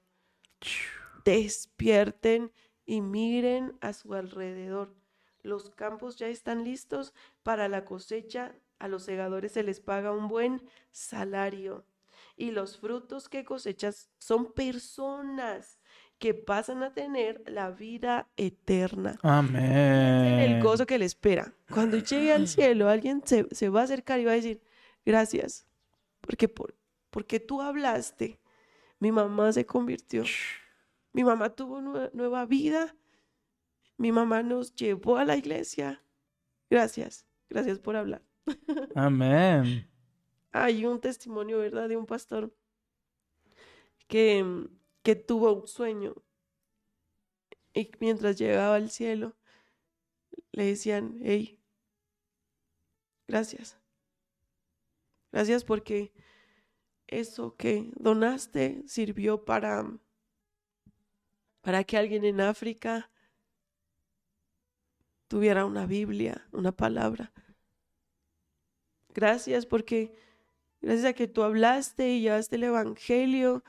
Despierten 1.24 2.52
y 2.86 3.00
miren 3.00 3.76
a 3.80 3.92
su 3.92 4.14
alrededor. 4.14 4.94
Los 5.42 5.70
campos 5.70 6.16
ya 6.16 6.28
están 6.28 6.64
listos 6.64 7.14
para 7.42 7.68
la 7.68 7.84
cosecha. 7.84 8.54
A 8.78 8.88
los 8.88 9.02
segadores 9.02 9.52
se 9.52 9.62
les 9.62 9.80
paga 9.80 10.12
un 10.12 10.28
buen 10.28 10.62
salario. 10.92 11.84
Y 12.36 12.52
los 12.52 12.78
frutos 12.78 13.28
que 13.28 13.44
cosechas 13.44 14.10
son 14.18 14.52
personas 14.52 15.79
que 16.20 16.34
pasan 16.34 16.82
a 16.82 16.92
tener 16.92 17.42
la 17.46 17.70
vida 17.70 18.28
eterna. 18.36 19.18
Amén. 19.22 20.38
El 20.38 20.62
gozo 20.62 20.86
que 20.86 20.98
le 20.98 21.06
espera. 21.06 21.54
Cuando 21.72 21.96
llegue 21.96 22.32
al 22.32 22.46
cielo, 22.46 22.88
alguien 22.88 23.22
se, 23.24 23.48
se 23.50 23.70
va 23.70 23.80
a 23.80 23.84
acercar 23.84 24.20
y 24.20 24.26
va 24.26 24.32
a 24.32 24.34
decir, 24.34 24.62
gracias, 25.04 25.66
porque, 26.20 26.46
por, 26.46 26.76
porque 27.08 27.40
tú 27.40 27.62
hablaste, 27.62 28.38
mi 28.98 29.10
mamá 29.10 29.50
se 29.52 29.64
convirtió. 29.64 30.24
Mi 31.12 31.24
mamá 31.24 31.48
tuvo 31.50 31.80
nueva 31.80 32.44
vida. 32.44 32.94
Mi 33.96 34.12
mamá 34.12 34.42
nos 34.42 34.74
llevó 34.74 35.16
a 35.16 35.24
la 35.24 35.36
iglesia. 35.36 36.04
Gracias, 36.68 37.26
gracias 37.48 37.78
por 37.78 37.96
hablar. 37.96 38.22
Amén. 38.94 39.90
Hay 40.52 40.84
un 40.84 41.00
testimonio, 41.00 41.58
¿verdad?, 41.58 41.88
de 41.88 41.96
un 41.96 42.06
pastor 42.06 42.54
que, 44.06 44.68
que 45.02 45.16
tuvo 45.16 45.52
un 45.52 45.66
sueño 45.66 46.14
y 47.72 47.90
mientras 48.00 48.38
llegaba 48.38 48.76
al 48.76 48.90
cielo 48.90 49.36
le 50.52 50.64
decían, 50.66 51.18
hey, 51.22 51.60
gracias. 53.28 53.78
Gracias 55.32 55.64
porque 55.64 56.12
eso 57.06 57.56
que 57.56 57.92
donaste 57.96 58.82
sirvió 58.86 59.44
para 59.44 59.98
para 61.60 61.84
que 61.84 61.96
alguien 61.96 62.24
en 62.24 62.40
África 62.40 63.10
tuviera 65.28 65.66
una 65.66 65.86
Biblia, 65.86 66.48
una 66.52 66.72
palabra. 66.72 67.32
Gracias 69.14 69.66
porque 69.66 70.14
gracias 70.80 71.06
a 71.06 71.12
que 71.12 71.28
tú 71.28 71.42
hablaste 71.42 72.08
y 72.08 72.22
llevaste 72.22 72.56
el 72.56 72.64
Evangelio, 72.64 73.62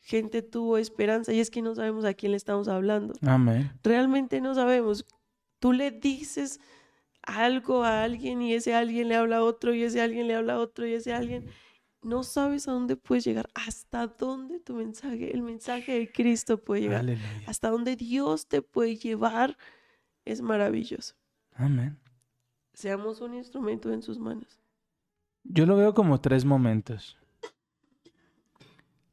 gente 0.00 0.42
tuvo 0.42 0.78
esperanza 0.78 1.32
y 1.32 1.40
es 1.40 1.50
que 1.50 1.62
no 1.62 1.74
sabemos 1.74 2.04
a 2.04 2.14
quién 2.14 2.32
le 2.32 2.36
estamos 2.36 2.68
hablando. 2.68 3.14
Amén. 3.22 3.70
Realmente 3.82 4.40
no 4.40 4.54
sabemos. 4.54 5.06
Tú 5.58 5.72
le 5.72 5.90
dices 5.90 6.60
algo 7.22 7.84
a 7.84 8.02
alguien 8.02 8.42
y 8.42 8.54
ese 8.54 8.74
alguien 8.74 9.08
le 9.08 9.16
habla 9.16 9.38
a 9.38 9.44
otro 9.44 9.74
y 9.74 9.82
ese 9.82 10.00
alguien 10.00 10.26
le 10.26 10.34
habla 10.34 10.54
a 10.54 10.58
otro 10.58 10.86
y 10.86 10.94
ese 10.94 11.12
alguien 11.12 11.46
no 12.02 12.22
sabes 12.22 12.66
a 12.66 12.72
dónde 12.72 12.96
puedes 12.96 13.24
llegar, 13.24 13.50
hasta 13.54 14.06
dónde 14.06 14.58
tu 14.58 14.74
mensaje, 14.74 15.34
el 15.34 15.42
mensaje 15.42 15.98
de 15.98 16.10
Cristo 16.10 16.58
puede 16.58 16.82
llegar, 16.82 17.04
hasta 17.46 17.68
dónde 17.68 17.94
Dios 17.94 18.46
te 18.46 18.62
puede 18.62 18.96
llevar, 18.96 19.58
es 20.24 20.40
maravilloso. 20.40 21.14
Amén. 21.54 21.98
Seamos 22.72 23.20
un 23.20 23.34
instrumento 23.34 23.92
en 23.92 24.02
sus 24.02 24.18
manos. 24.18 24.60
Yo 25.44 25.66
lo 25.66 25.76
veo 25.76 25.92
como 25.92 26.20
tres 26.20 26.44
momentos. 26.44 27.18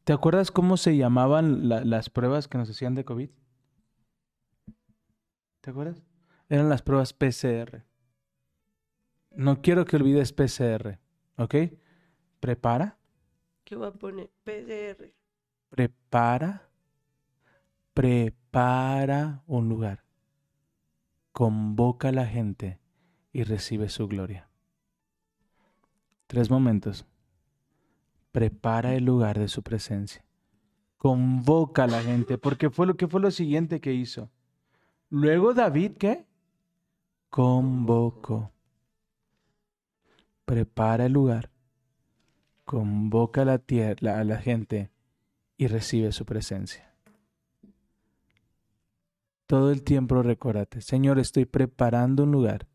¿Te 0.07 0.13
acuerdas 0.13 0.51
cómo 0.51 0.77
se 0.77 0.95
llamaban 0.95 1.67
las 1.67 2.09
pruebas 2.09 2.47
que 2.47 2.57
nos 2.57 2.69
hacían 2.69 2.95
de 2.95 3.03
COVID? 3.03 3.29
¿Te 5.59 5.69
acuerdas? 5.69 6.01
Eran 6.47 6.69
las 6.69 6.81
pruebas 6.81 7.11
PCR. 7.11 7.83
No 9.31 9.61
quiero 9.61 9.83
que 9.83 9.97
olvides 9.97 10.31
PCR, 10.31 10.97
¿ok? 11.35 11.55
Prepara. 12.39 12.97
¿Qué 13.65 13.75
va 13.75 13.87
a 13.87 13.91
poner? 13.91 14.29
PCR. 14.45 15.11
Prepara. 15.67 16.69
Prepara 17.93 19.43
un 19.45 19.67
lugar. 19.67 20.05
Convoca 21.33 22.07
a 22.07 22.13
la 22.13 22.27
gente 22.27 22.79
y 23.33 23.43
recibe 23.43 23.89
su 23.89 24.07
gloria. 24.07 24.49
Tres 26.27 26.49
momentos. 26.49 27.05
Prepara 28.37 28.93
el 28.93 29.05
lugar 29.05 29.39
de 29.39 29.47
su 29.47 29.63
presencia. 29.63 30.23
Convoca 30.97 31.85
a 31.85 31.87
la 31.87 32.01
gente, 32.01 32.37
porque 32.37 32.69
fue 32.69 32.85
lo 32.85 32.95
que 32.95 33.07
fue 33.07 33.19
lo 33.19 33.31
siguiente 33.31 33.81
que 33.81 33.93
hizo. 33.93 34.29
Luego 35.09 35.55
David, 35.55 35.93
¿qué? 35.97 36.27
Convocó. 37.29 38.51
Prepara 40.45 41.07
el 41.07 41.13
lugar 41.13 41.49
convoca 42.67 43.43
a 43.43 43.45
la, 43.45 43.59
tierra, 43.59 44.19
a 44.19 44.23
la 44.25 44.37
gente 44.37 44.91
y 45.55 45.67
recibe 45.67 46.11
su 46.11 46.25
presencia. 46.25 46.93
Todo 49.47 49.71
el 49.71 49.83
tiempo 49.83 50.21
recuérdate, 50.21 50.81
Señor, 50.81 51.17
estoy 51.17 51.45
preparando 51.45 52.23
un 52.23 52.33
lugar. 52.33 52.67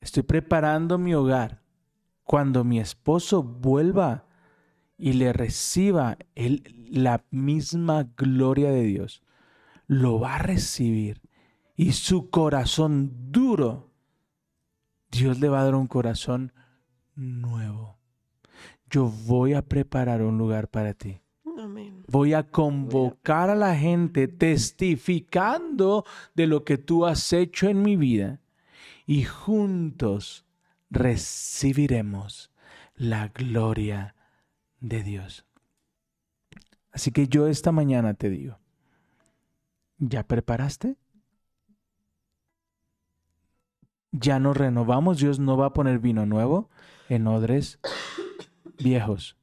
Estoy 0.00 0.24
preparando 0.24 0.98
mi 0.98 1.14
hogar. 1.14 1.62
Cuando 2.24 2.64
mi 2.64 2.80
esposo 2.80 3.44
vuelva 3.44 4.24
y 5.00 5.14
le 5.14 5.32
reciba 5.32 6.18
la 6.34 7.24
misma 7.30 8.08
gloria 8.16 8.70
de 8.70 8.82
Dios, 8.82 9.22
lo 9.86 10.20
va 10.20 10.36
a 10.36 10.42
recibir. 10.42 11.20
Y 11.76 11.92
su 11.92 12.30
corazón 12.30 13.32
duro, 13.32 13.90
Dios 15.10 15.40
le 15.40 15.48
va 15.48 15.62
a 15.62 15.64
dar 15.64 15.74
un 15.74 15.86
corazón 15.86 16.52
nuevo 17.14 18.00
yo 18.90 19.06
voy 19.06 19.54
a 19.54 19.62
preparar 19.62 20.20
un 20.20 20.36
lugar 20.36 20.68
para 20.68 20.92
ti. 20.94 21.20
Voy 22.08 22.34
a 22.34 22.42
convocar 22.42 23.50
a 23.50 23.54
la 23.54 23.76
gente 23.76 24.26
testificando 24.26 26.04
de 26.34 26.46
lo 26.46 26.64
que 26.64 26.76
tú 26.76 27.06
has 27.06 27.32
hecho 27.32 27.68
en 27.68 27.82
mi 27.82 27.96
vida 27.96 28.40
y 29.06 29.22
juntos 29.22 30.44
recibiremos 30.90 32.50
la 32.96 33.28
gloria 33.28 34.16
de 34.80 35.02
Dios. 35.02 35.46
Así 36.92 37.12
que 37.12 37.28
yo 37.28 37.46
esta 37.46 37.72
mañana 37.72 38.14
te 38.14 38.28
digo, 38.30 38.58
¿ya 39.98 40.24
preparaste? 40.24 40.96
¿Ya 44.12 44.40
nos 44.40 44.56
renovamos? 44.56 45.18
¿Dios 45.18 45.38
no 45.38 45.56
va 45.56 45.66
a 45.66 45.72
poner 45.72 46.00
vino 46.00 46.26
nuevo? 46.26 46.68
en 47.10 47.26
odres 47.26 47.78
viejos. 48.78 49.36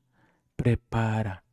Prepara. 0.56 1.44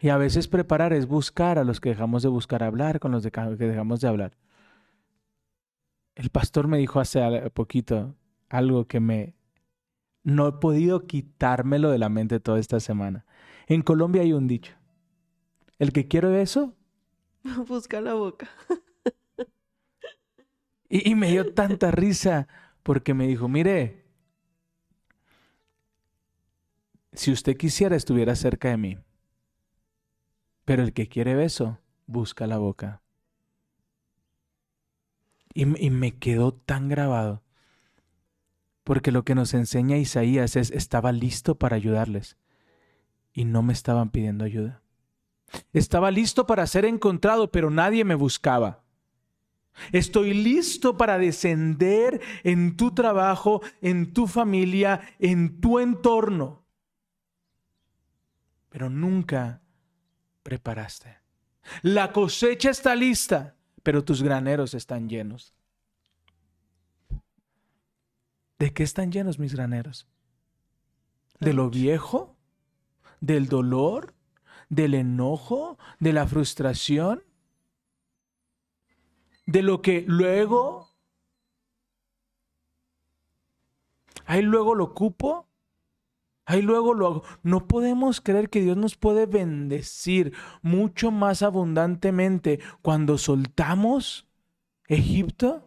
Y 0.00 0.10
a 0.10 0.18
veces 0.18 0.48
preparar 0.48 0.92
es 0.92 1.06
buscar 1.06 1.58
a 1.58 1.64
los 1.64 1.80
que 1.80 1.90
dejamos 1.90 2.22
de 2.22 2.28
buscar 2.28 2.62
hablar, 2.62 3.00
con 3.00 3.12
los 3.12 3.26
que 3.26 3.56
dejamos 3.66 4.00
de 4.00 4.08
hablar. 4.08 4.36
El 6.14 6.30
pastor 6.30 6.68
me 6.68 6.76
dijo 6.76 7.00
hace 7.00 7.50
poquito 7.50 8.14
algo 8.50 8.86
que 8.86 9.00
me... 9.00 9.35
No 10.26 10.48
he 10.48 10.52
podido 10.52 11.06
quitármelo 11.06 11.90
de 11.90 11.98
la 11.98 12.08
mente 12.08 12.40
toda 12.40 12.58
esta 12.58 12.80
semana. 12.80 13.24
En 13.68 13.82
Colombia 13.82 14.22
hay 14.22 14.32
un 14.32 14.48
dicho. 14.48 14.74
El 15.78 15.92
que 15.92 16.08
quiere 16.08 16.42
eso, 16.42 16.74
Busca 17.68 18.00
la 18.00 18.14
boca. 18.14 18.48
Y, 20.88 21.10
y 21.10 21.14
me 21.16 21.30
dio 21.30 21.52
tanta 21.52 21.90
risa 21.90 22.46
porque 22.84 23.12
me 23.12 23.26
dijo, 23.26 23.48
mire, 23.48 24.04
si 27.12 27.32
usted 27.32 27.56
quisiera 27.56 27.96
estuviera 27.96 28.36
cerca 28.36 28.68
de 28.68 28.76
mí, 28.76 28.98
pero 30.64 30.82
el 30.82 30.92
que 30.92 31.08
quiere 31.08 31.34
beso, 31.34 31.80
busca 32.06 32.46
la 32.46 32.58
boca. 32.58 33.02
Y 35.54 35.64
me 35.64 36.18
quedó 36.18 36.52
tan 36.52 36.88
grabado, 36.88 37.42
porque 38.86 39.10
lo 39.10 39.24
que 39.24 39.34
nos 39.34 39.52
enseña 39.52 39.96
Isaías 39.96 40.54
es, 40.54 40.70
estaba 40.70 41.10
listo 41.10 41.56
para 41.56 41.74
ayudarles 41.74 42.36
y 43.32 43.44
no 43.44 43.64
me 43.64 43.72
estaban 43.72 44.10
pidiendo 44.10 44.44
ayuda. 44.44 44.80
Estaba 45.72 46.12
listo 46.12 46.46
para 46.46 46.64
ser 46.68 46.84
encontrado, 46.84 47.50
pero 47.50 47.68
nadie 47.68 48.04
me 48.04 48.14
buscaba. 48.14 48.84
Estoy 49.90 50.34
listo 50.34 50.96
para 50.96 51.18
descender 51.18 52.20
en 52.44 52.76
tu 52.76 52.94
trabajo, 52.94 53.60
en 53.82 54.12
tu 54.12 54.28
familia, 54.28 55.00
en 55.18 55.60
tu 55.60 55.80
entorno. 55.80 56.64
Pero 58.68 58.88
nunca 58.88 59.62
preparaste. 60.44 61.18
La 61.82 62.12
cosecha 62.12 62.70
está 62.70 62.94
lista, 62.94 63.56
pero 63.82 64.04
tus 64.04 64.22
graneros 64.22 64.74
están 64.74 65.08
llenos. 65.08 65.56
¿De 68.58 68.72
qué 68.72 68.82
están 68.82 69.12
llenos 69.12 69.38
mis 69.38 69.54
graneros? 69.54 70.08
¿De 71.40 71.52
lo 71.52 71.70
viejo? 71.70 72.36
¿Del 73.20 73.48
dolor? 73.48 74.14
¿Del 74.68 74.94
enojo? 74.94 75.78
¿De 76.00 76.12
la 76.12 76.26
frustración? 76.26 77.22
de 79.46 79.62
lo 79.62 79.80
que 79.80 80.04
luego, 80.06 80.90
ahí 84.26 84.42
luego 84.42 84.74
lo 84.74 84.84
ocupo, 84.84 85.48
ahí 86.44 86.62
luego 86.62 86.94
lo 86.94 87.06
hago. 87.06 87.22
No 87.42 87.66
podemos 87.66 88.20
creer 88.20 88.50
que 88.50 88.60
Dios 88.60 88.76
nos 88.76 88.96
puede 88.96 89.26
bendecir 89.26 90.34
mucho 90.62 91.10
más 91.10 91.42
abundantemente 91.42 92.60
cuando 92.82 93.18
soltamos 93.18 94.28
Egipto. 94.88 95.65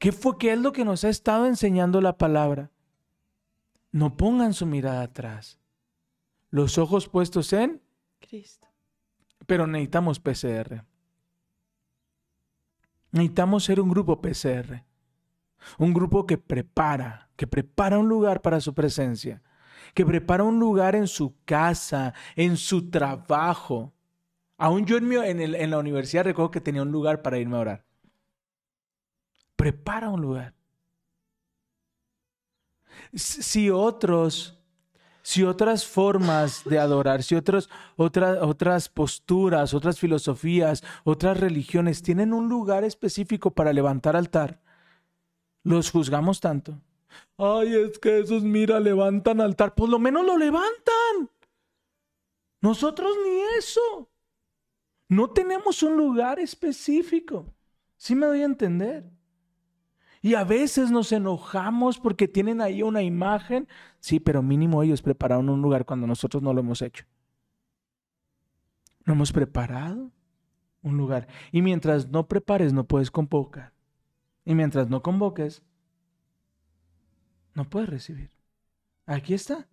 ¿Qué 0.00 0.10
fue 0.12 0.36
qué 0.38 0.54
es 0.54 0.58
lo 0.58 0.72
que 0.72 0.84
nos 0.84 1.04
ha 1.04 1.08
estado 1.10 1.46
enseñando 1.46 2.00
la 2.00 2.18
palabra? 2.18 2.70
No 3.92 4.16
pongan 4.16 4.54
su 4.54 4.66
mirada 4.66 5.02
atrás. 5.02 5.58
Los 6.50 6.78
ojos 6.78 7.06
puestos 7.08 7.52
en, 7.52 7.80
Cristo. 8.18 8.66
pero 9.46 9.66
necesitamos 9.68 10.18
PCR. 10.18 10.84
Necesitamos 13.12 13.64
ser 13.64 13.78
un 13.80 13.90
grupo 13.90 14.20
PCR. 14.20 14.84
Un 15.78 15.92
grupo 15.92 16.26
que 16.26 16.38
prepara, 16.38 17.28
que 17.36 17.46
prepara 17.46 17.98
un 17.98 18.08
lugar 18.08 18.40
para 18.40 18.60
su 18.60 18.72
presencia, 18.74 19.42
que 19.92 20.06
prepara 20.06 20.42
un 20.44 20.58
lugar 20.58 20.96
en 20.96 21.06
su 21.08 21.34
casa, 21.44 22.14
en 22.36 22.56
su 22.56 22.88
trabajo. 22.90 23.92
Aún 24.56 24.86
yo 24.86 24.96
en, 24.96 25.06
mi- 25.08 25.16
en 25.16 25.40
el- 25.40 25.54
en 25.56 25.70
la 25.70 25.78
universidad 25.78 26.24
recuerdo 26.24 26.50
que 26.50 26.62
tenía 26.62 26.80
un 26.82 26.90
lugar 26.92 27.20
para 27.20 27.36
irme 27.38 27.56
a 27.58 27.60
orar. 27.60 27.84
Prepara 29.60 30.08
un 30.08 30.22
lugar. 30.22 30.54
Si 33.12 33.68
otros 33.68 34.56
si 35.22 35.44
otras 35.44 35.86
formas 35.86 36.64
de 36.64 36.78
adorar, 36.78 37.22
si 37.22 37.34
otros, 37.34 37.68
otra- 37.96 38.42
otras 38.42 38.88
posturas, 38.88 39.74
otras 39.74 39.98
filosofías, 39.98 40.82
otras 41.04 41.38
religiones 41.38 42.00
tienen 42.00 42.32
un 42.32 42.48
lugar 42.48 42.84
específico 42.84 43.50
para 43.50 43.74
levantar 43.74 44.16
altar, 44.16 44.62
los 45.62 45.90
juzgamos 45.90 46.40
tanto. 46.40 46.80
Ay, 47.36 47.74
es 47.74 47.98
que 47.98 48.18
esos, 48.20 48.42
mira, 48.42 48.80
levantan 48.80 49.42
altar. 49.42 49.74
Por 49.74 49.90
lo 49.90 49.98
menos 49.98 50.24
lo 50.24 50.38
levantan. 50.38 51.28
Nosotros 52.62 53.14
ni 53.22 53.40
eso. 53.58 54.08
No 55.10 55.28
tenemos 55.28 55.82
un 55.82 55.98
lugar 55.98 56.38
específico. 56.40 57.44
¿Sí 57.98 58.14
me 58.14 58.24
doy 58.24 58.40
a 58.40 58.46
entender? 58.46 59.19
Y 60.22 60.34
a 60.34 60.44
veces 60.44 60.90
nos 60.90 61.12
enojamos 61.12 61.98
porque 61.98 62.28
tienen 62.28 62.60
ahí 62.60 62.82
una 62.82 63.02
imagen. 63.02 63.68
Sí, 64.00 64.20
pero 64.20 64.42
mínimo 64.42 64.82
ellos 64.82 65.02
prepararon 65.02 65.48
un 65.48 65.62
lugar 65.62 65.86
cuando 65.86 66.06
nosotros 66.06 66.42
no 66.42 66.52
lo 66.52 66.60
hemos 66.60 66.82
hecho. 66.82 67.06
No 69.06 69.14
hemos 69.14 69.32
preparado 69.32 70.10
un 70.82 70.96
lugar. 70.96 71.26
Y 71.52 71.62
mientras 71.62 72.08
no 72.08 72.28
prepares, 72.28 72.72
no 72.72 72.84
puedes 72.84 73.10
convocar. 73.10 73.72
Y 74.44 74.54
mientras 74.54 74.88
no 74.88 75.02
convoques, 75.02 75.62
no 77.54 77.64
puedes 77.64 77.88
recibir. 77.88 78.30
Aquí 79.06 79.34
está. 79.34 79.68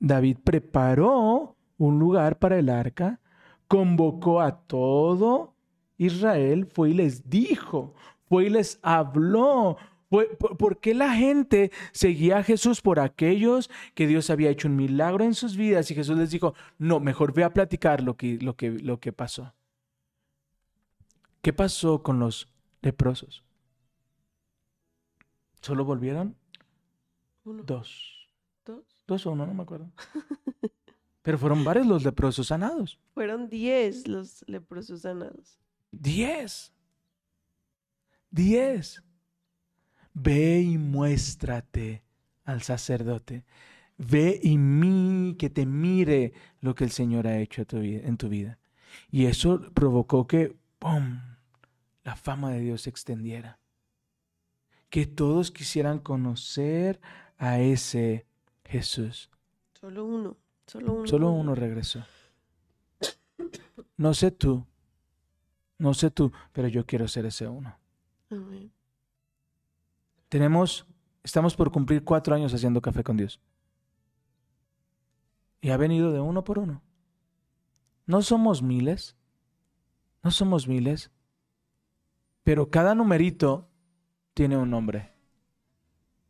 David 0.00 0.38
preparó 0.42 1.56
un 1.78 1.98
lugar 1.98 2.38
para 2.38 2.58
el 2.58 2.68
arca, 2.68 3.20
convocó 3.68 4.40
a 4.40 4.60
todo 4.66 5.54
Israel, 5.96 6.66
fue 6.66 6.90
y 6.90 6.94
les 6.94 7.28
dijo, 7.28 7.94
fue 8.34 8.46
y 8.46 8.50
les 8.50 8.80
habló. 8.82 9.76
Fue- 10.10 10.26
¿Por 10.36 10.56
por 10.56 10.80
qué 10.80 10.92
la 10.92 11.14
gente 11.14 11.70
seguía 11.92 12.38
a 12.38 12.42
Jesús? 12.42 12.80
Por 12.80 12.98
aquellos 12.98 13.70
que 13.94 14.08
Dios 14.08 14.28
había 14.28 14.50
hecho 14.50 14.66
un 14.66 14.74
milagro 14.74 15.22
en 15.24 15.34
sus 15.34 15.56
vidas 15.56 15.88
y 15.90 15.94
Jesús 15.94 16.18
les 16.18 16.32
dijo, 16.32 16.54
no, 16.78 16.98
mejor 16.98 17.32
ve 17.32 17.44
a 17.44 17.52
platicar 17.52 18.02
lo 18.02 18.16
que, 18.16 18.38
lo 18.40 18.56
que, 18.56 18.70
lo 18.72 18.98
que 18.98 19.12
pasó. 19.12 19.54
¿Qué 21.42 21.52
pasó 21.52 22.02
con 22.02 22.18
los 22.18 22.48
leprosos? 22.82 23.44
¿Solo 25.60 25.84
volvieron? 25.84 26.36
Uno, 27.44 27.62
Dos. 27.62 28.28
dos. 28.64 28.84
Dos 29.06 29.26
o 29.26 29.30
uno, 29.32 29.46
no 29.46 29.54
me 29.54 29.62
acuerdo. 29.62 29.92
Pero 31.22 31.38
fueron 31.38 31.62
varios 31.62 31.86
los 31.86 32.02
leprosos 32.04 32.48
sanados. 32.48 32.98
Fueron 33.14 33.48
diez 33.48 34.08
los 34.08 34.44
leprosos 34.48 35.02
sanados. 35.02 35.58
Diez. 35.92 36.73
Diez. 38.34 39.00
Ve 40.12 40.60
y 40.60 40.76
muéstrate 40.76 42.02
al 42.44 42.62
sacerdote. 42.62 43.44
Ve 43.96 44.40
y 44.42 44.58
mí 44.58 45.36
que 45.38 45.50
te 45.50 45.66
mire 45.66 46.32
lo 46.60 46.74
que 46.74 46.82
el 46.82 46.90
Señor 46.90 47.28
ha 47.28 47.38
hecho 47.38 47.64
en 47.70 48.16
tu 48.16 48.28
vida. 48.28 48.58
Y 49.08 49.26
eso 49.26 49.60
provocó 49.72 50.26
que, 50.26 50.56
¡pum!, 50.80 51.20
la 52.02 52.16
fama 52.16 52.50
de 52.50 52.58
Dios 52.58 52.82
se 52.82 52.90
extendiera. 52.90 53.60
Que 54.90 55.06
todos 55.06 55.52
quisieran 55.52 56.00
conocer 56.00 57.00
a 57.38 57.60
ese 57.60 58.26
Jesús. 58.64 59.30
Solo 59.74 60.04
uno. 60.06 60.36
Solo 60.66 60.92
uno. 60.92 61.06
Solo 61.06 61.30
uno 61.30 61.54
regresó. 61.54 62.04
No 63.96 64.12
sé 64.12 64.32
tú, 64.32 64.66
no 65.78 65.94
sé 65.94 66.10
tú, 66.10 66.32
pero 66.52 66.66
yo 66.66 66.84
quiero 66.84 67.06
ser 67.06 67.26
ese 67.26 67.46
uno. 67.46 67.78
Tenemos, 70.28 70.86
estamos 71.22 71.54
por 71.54 71.70
cumplir 71.70 72.04
cuatro 72.04 72.34
años 72.34 72.52
haciendo 72.52 72.82
café 72.82 73.04
con 73.04 73.16
Dios. 73.16 73.40
Y 75.60 75.70
ha 75.70 75.76
venido 75.76 76.12
de 76.12 76.20
uno 76.20 76.44
por 76.44 76.58
uno. 76.58 76.82
No 78.06 78.20
somos 78.22 78.62
miles, 78.62 79.16
no 80.22 80.30
somos 80.30 80.68
miles, 80.68 81.10
pero 82.42 82.70
cada 82.70 82.94
numerito 82.94 83.68
tiene 84.34 84.56
un 84.56 84.70
nombre. 84.70 85.12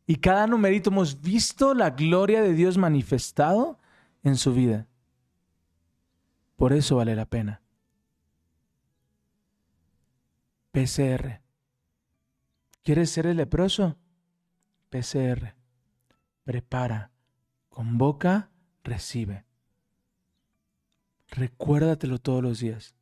Y 0.06 0.16
cada 0.16 0.46
numerito 0.46 0.90
hemos 0.90 1.20
visto 1.20 1.74
la 1.74 1.90
gloria 1.90 2.42
de 2.42 2.52
Dios 2.52 2.76
manifestado 2.76 3.78
en 4.22 4.36
su 4.36 4.52
vida. 4.52 4.86
Por 6.56 6.72
eso 6.72 6.96
vale 6.96 7.16
la 7.16 7.26
pena. 7.26 7.62
PCR. 10.72 11.43
¿Quieres 12.84 13.08
ser 13.08 13.26
el 13.26 13.38
leproso? 13.38 13.96
PCR. 14.90 15.54
Prepara. 16.44 17.12
Convoca, 17.70 18.50
recibe. 18.82 19.46
Recuérdatelo 21.28 22.18
todos 22.18 22.42
los 22.42 22.60
días. 22.60 22.94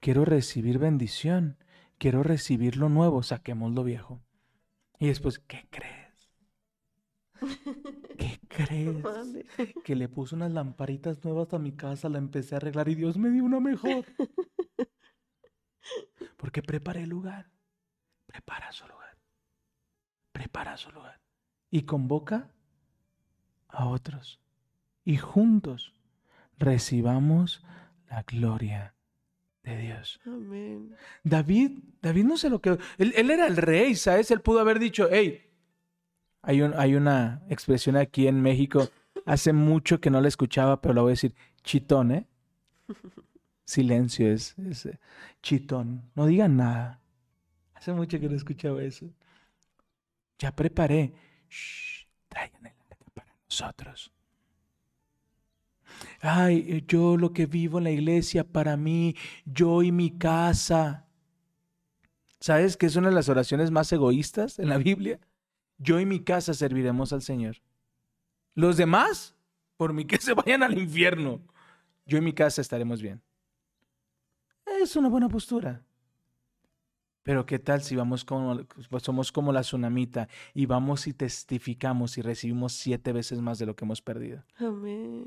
Quiero 0.00 0.24
recibir 0.24 0.80
bendición. 0.80 1.58
Quiero 1.98 2.24
recibir 2.24 2.76
lo 2.76 2.88
nuevo. 2.88 3.22
Saquemos 3.22 3.72
lo 3.72 3.84
viejo. 3.84 4.20
Y 4.98 5.06
después, 5.06 5.38
¿qué 5.38 5.68
crees? 5.70 6.32
¿Qué 8.18 8.40
crees? 8.48 8.96
Que 9.84 9.94
le 9.94 10.08
puse 10.08 10.34
unas 10.34 10.50
lamparitas 10.50 11.24
nuevas 11.24 11.54
a 11.54 11.60
mi 11.60 11.70
casa, 11.70 12.08
la 12.08 12.18
empecé 12.18 12.56
a 12.56 12.58
arreglar 12.58 12.88
y 12.88 12.96
Dios 12.96 13.16
me 13.16 13.30
dio 13.30 13.44
una 13.44 13.60
mejor. 13.60 14.04
Porque 16.36 16.62
preparé 16.62 17.04
el 17.04 17.10
lugar. 17.10 17.57
Prepara 18.28 18.70
su 18.72 18.86
lugar. 18.86 19.16
Prepara 20.32 20.76
su 20.76 20.90
lugar. 20.92 21.18
Y 21.70 21.82
convoca 21.82 22.50
a 23.68 23.86
otros. 23.86 24.40
Y 25.04 25.16
juntos 25.16 25.92
recibamos 26.58 27.64
la 28.08 28.22
gloria 28.22 28.94
de 29.62 29.76
Dios. 29.78 30.20
Amén. 30.26 30.94
David, 31.24 31.78
David 32.00 32.24
no 32.24 32.36
se 32.36 32.50
lo 32.50 32.60
quedó. 32.60 32.78
Él, 32.98 33.12
él 33.16 33.30
era 33.30 33.46
el 33.46 33.56
rey, 33.56 33.94
¿sabes? 33.96 34.30
Él 34.30 34.40
pudo 34.40 34.60
haber 34.60 34.78
dicho, 34.78 35.08
hey, 35.10 35.42
hay, 36.42 36.62
un- 36.62 36.74
hay 36.78 36.94
una 36.94 37.42
expresión 37.48 37.96
aquí 37.96 38.28
en 38.28 38.40
México, 38.40 38.88
hace 39.26 39.52
mucho 39.52 40.00
que 40.00 40.10
no 40.10 40.20
la 40.20 40.28
escuchaba, 40.28 40.80
pero 40.80 40.94
la 40.94 41.02
voy 41.02 41.10
a 41.10 41.12
decir, 41.18 41.34
chitón, 41.64 42.12
¿eh? 42.12 42.26
Silencio 43.64 44.32
es, 44.32 44.58
es, 44.58 44.86
eh, 44.86 44.98
chitón. 45.42 46.10
No 46.14 46.24
digan 46.26 46.56
nada. 46.56 47.00
Hace 47.78 47.92
mucho 47.92 48.18
que 48.18 48.28
no 48.28 48.34
escuchaba 48.34 48.82
eso. 48.82 49.08
Ya 50.36 50.50
preparé. 50.50 51.12
Shh, 51.48 52.06
traigan 52.28 52.66
el 52.66 52.72
arca 52.90 53.04
para 53.14 53.32
nosotros. 53.44 54.12
Ay, 56.20 56.66
eh, 56.68 56.84
yo 56.88 57.16
lo 57.16 57.32
que 57.32 57.46
vivo 57.46 57.78
en 57.78 57.84
la 57.84 57.92
iglesia 57.92 58.42
para 58.42 58.76
mí, 58.76 59.14
yo 59.44 59.84
y 59.84 59.92
mi 59.92 60.18
casa. 60.18 61.06
¿Sabes 62.40 62.76
que 62.76 62.86
es 62.86 62.96
una 62.96 63.10
de 63.10 63.14
las 63.14 63.28
oraciones 63.28 63.70
más 63.70 63.92
egoístas 63.92 64.58
en 64.58 64.70
la 64.70 64.78
Biblia? 64.78 65.20
Yo 65.76 66.00
y 66.00 66.06
mi 66.06 66.24
casa 66.24 66.54
serviremos 66.54 67.12
al 67.12 67.22
Señor. 67.22 67.58
Los 68.54 68.76
demás, 68.76 69.36
por 69.76 69.92
mí 69.92 70.04
que 70.06 70.18
se 70.18 70.34
vayan 70.34 70.64
al 70.64 70.76
infierno. 70.76 71.40
Yo 72.06 72.18
y 72.18 72.22
mi 72.22 72.32
casa 72.32 72.60
estaremos 72.60 73.00
bien. 73.00 73.22
Es 74.66 74.96
una 74.96 75.08
buena 75.08 75.28
postura. 75.28 75.84
Pero 77.28 77.44
qué 77.44 77.58
tal 77.58 77.82
si 77.82 77.94
vamos 77.94 78.24
como, 78.24 78.58
pues 78.88 79.02
somos 79.02 79.32
como 79.32 79.52
la 79.52 79.60
tsunamita 79.60 80.28
y 80.54 80.64
vamos 80.64 81.06
y 81.06 81.12
testificamos 81.12 82.16
y 82.16 82.22
recibimos 82.22 82.72
siete 82.72 83.12
veces 83.12 83.42
más 83.42 83.58
de 83.58 83.66
lo 83.66 83.76
que 83.76 83.84
hemos 83.84 84.00
perdido. 84.00 84.44
Amén. 84.56 85.26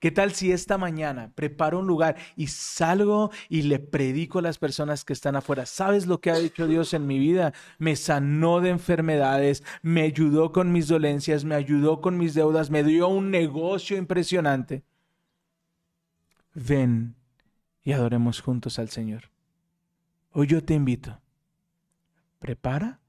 ¿Qué 0.00 0.10
tal 0.10 0.32
si 0.32 0.52
esta 0.52 0.76
mañana 0.76 1.32
preparo 1.34 1.78
un 1.78 1.86
lugar 1.86 2.18
y 2.36 2.48
salgo 2.48 3.30
y 3.48 3.62
le 3.62 3.78
predico 3.78 4.40
a 4.40 4.42
las 4.42 4.58
personas 4.58 5.02
que 5.02 5.14
están 5.14 5.34
afuera? 5.34 5.64
¿Sabes 5.64 6.06
lo 6.06 6.20
que 6.20 6.30
ha 6.30 6.38
hecho 6.38 6.66
Dios 6.66 6.92
en 6.92 7.06
mi 7.06 7.18
vida? 7.18 7.54
Me 7.78 7.96
sanó 7.96 8.60
de 8.60 8.68
enfermedades, 8.68 9.64
me 9.80 10.02
ayudó 10.02 10.52
con 10.52 10.72
mis 10.72 10.88
dolencias, 10.88 11.42
me 11.42 11.54
ayudó 11.54 12.02
con 12.02 12.18
mis 12.18 12.34
deudas, 12.34 12.68
me 12.68 12.84
dio 12.84 13.08
un 13.08 13.30
negocio 13.30 13.96
impresionante. 13.96 14.84
Ven 16.52 17.14
y 17.82 17.92
adoremos 17.92 18.42
juntos 18.42 18.78
al 18.78 18.90
Señor. 18.90 19.30
Hoy 20.32 20.46
yo 20.46 20.62
te 20.62 20.74
invito. 20.74 21.20
Prepara, 22.38 23.00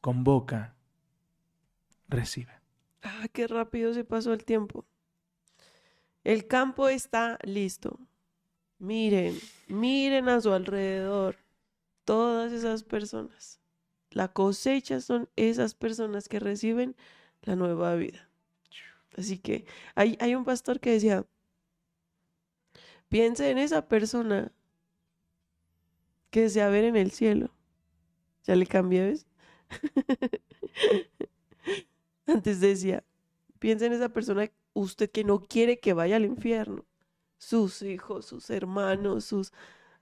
convoca, 0.00 0.76
recibe. 2.08 2.52
Ah, 3.02 3.26
qué 3.32 3.46
rápido 3.46 3.94
se 3.94 4.04
pasó 4.04 4.32
el 4.32 4.44
tiempo. 4.44 4.84
El 6.22 6.46
campo 6.46 6.88
está 6.88 7.38
listo. 7.42 7.98
Miren, 8.78 9.38
miren 9.68 10.28
a 10.28 10.40
su 10.40 10.52
alrededor. 10.52 11.36
Todas 12.04 12.52
esas 12.52 12.84
personas. 12.84 13.60
La 14.10 14.28
cosecha 14.28 15.00
son 15.00 15.28
esas 15.36 15.74
personas 15.74 16.28
que 16.28 16.38
reciben 16.38 16.94
la 17.42 17.56
nueva 17.56 17.94
vida. 17.94 18.28
Así 19.16 19.38
que 19.38 19.66
hay, 19.94 20.16
hay 20.20 20.34
un 20.34 20.44
pastor 20.44 20.80
que 20.80 20.90
decía, 20.90 21.26
piense 23.08 23.50
en 23.50 23.58
esa 23.58 23.88
persona 23.88 24.52
que 26.32 26.40
desea 26.40 26.70
ver 26.70 26.84
en 26.84 26.96
el 26.96 27.12
cielo. 27.12 27.50
Ya 28.44 28.56
le 28.56 28.66
cambié, 28.66 29.04
¿ves? 29.04 29.26
Antes 32.26 32.60
decía, 32.60 33.04
piensa 33.58 33.84
en 33.84 33.92
esa 33.92 34.08
persona, 34.08 34.50
usted 34.72 35.10
que 35.10 35.24
no 35.24 35.42
quiere 35.42 35.78
que 35.78 35.92
vaya 35.92 36.16
al 36.16 36.24
infierno. 36.24 36.86
Sus 37.36 37.82
hijos, 37.82 38.26
sus 38.26 38.48
hermanos, 38.48 39.26
sus 39.26 39.52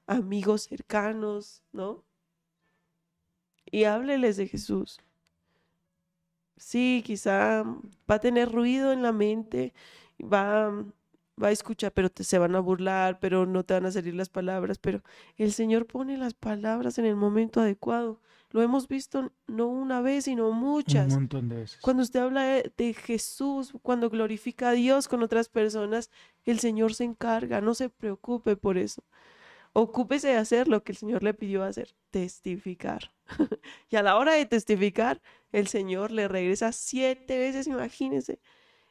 amigos 0.06 0.62
cercanos, 0.62 1.64
¿no? 1.72 2.04
Y 3.66 3.84
hábleles 3.84 4.36
de 4.36 4.46
Jesús. 4.46 5.00
Sí, 6.56 7.02
quizá 7.04 7.64
va 8.08 8.14
a 8.14 8.20
tener 8.20 8.52
ruido 8.52 8.92
en 8.92 9.02
la 9.02 9.12
mente, 9.12 9.74
va, 10.20 10.84
va 11.43 11.49
a 11.49 11.53
escuchar, 11.53 11.93
pero 11.93 12.11
te, 12.11 12.24
se 12.24 12.38
van 12.38 12.55
a 12.55 12.61
burlar, 12.61 13.18
pero 13.20 13.47
no 13.47 13.64
te 13.64 13.74
van 13.74 13.86
a 13.86 13.91
salir 13.91 14.14
las 14.14 14.28
palabras, 14.28 14.78
pero 14.78 15.03
el 15.36 15.53
Señor 15.53 15.86
pone 15.86 16.16
las 16.16 16.34
palabras 16.34 16.99
en 16.99 17.07
el 17.07 17.16
momento 17.16 17.61
adecuado. 17.61 18.20
Lo 18.51 18.62
hemos 18.62 18.88
visto 18.88 19.32
no 19.47 19.68
una 19.68 20.01
vez, 20.01 20.24
sino 20.24 20.51
muchas. 20.51 21.07
Un 21.09 21.20
montón 21.20 21.49
de 21.49 21.57
veces. 21.57 21.80
Cuando 21.80 22.03
usted 22.03 22.20
habla 22.20 22.43
de, 22.43 22.72
de 22.76 22.95
Jesús, 22.95 23.72
cuando 23.82 24.11
glorifica 24.11 24.70
a 24.70 24.72
Dios 24.72 25.07
con 25.07 25.22
otras 25.22 25.49
personas, 25.49 26.11
el 26.45 26.59
Señor 26.59 26.95
se 26.95 27.05
encarga, 27.05 27.61
no 27.61 27.74
se 27.74 27.91
preocupe 27.91 28.57
por 28.57 28.76
eso. 28.76 29.05
Ocúpese 29.72 30.28
de 30.28 30.36
hacer 30.36 30.66
lo 30.66 30.82
que 30.82 30.93
el 30.93 30.99
Señor 30.99 31.22
le 31.22 31.32
pidió 31.32 31.62
hacer, 31.62 31.95
testificar. 32.11 33.12
y 33.88 33.97
a 33.97 34.03
la 34.03 34.16
hora 34.16 34.32
de 34.32 34.45
testificar, 34.47 35.22
el 35.53 35.68
Señor 35.68 36.11
le 36.11 36.26
regresa 36.26 36.72
siete 36.72 37.38
veces, 37.38 37.68
imagínese, 37.68 38.41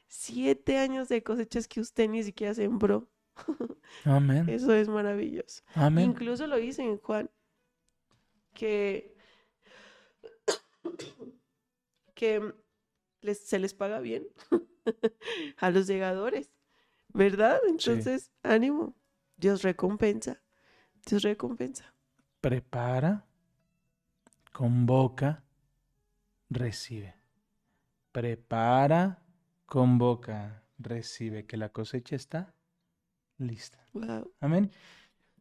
siete 0.10 0.78
años 0.78 1.08
de 1.08 1.24
cosechas 1.24 1.68
que 1.68 1.80
usted 1.80 2.10
ni 2.10 2.24
siquiera 2.24 2.54
sembró. 2.54 3.08
Amén. 4.04 4.50
Eso 4.50 4.74
es 4.74 4.90
maravilloso. 4.90 5.64
Amén. 5.76 6.10
Incluso 6.10 6.46
lo 6.48 6.58
dice 6.58 6.84
en 6.84 6.98
Juan, 6.98 7.30
que, 8.54 9.16
que 12.16 12.54
les- 13.22 13.46
se 13.48 13.60
les 13.60 13.74
paga 13.74 14.00
bien 14.00 14.28
a 15.58 15.72
los 15.72 15.88
llegadores, 15.88 16.52
¿verdad? 17.10 17.60
Entonces, 17.68 18.32
ánimo, 18.44 18.96
Dios 19.38 19.62
recompensa, 19.62 20.42
Dios 21.06 21.22
recompensa. 21.24 21.94
Prepara, 22.42 23.26
convoca, 24.52 25.44
recibe. 26.50 27.16
Prepara, 28.12 29.24
convoca, 29.70 30.64
recibe. 30.78 31.46
Que 31.46 31.58
la 31.58 31.70
cosecha 31.70 32.16
está 32.16 32.54
lista. 33.38 33.80
Wow. 33.94 34.32
Amén. 34.40 34.72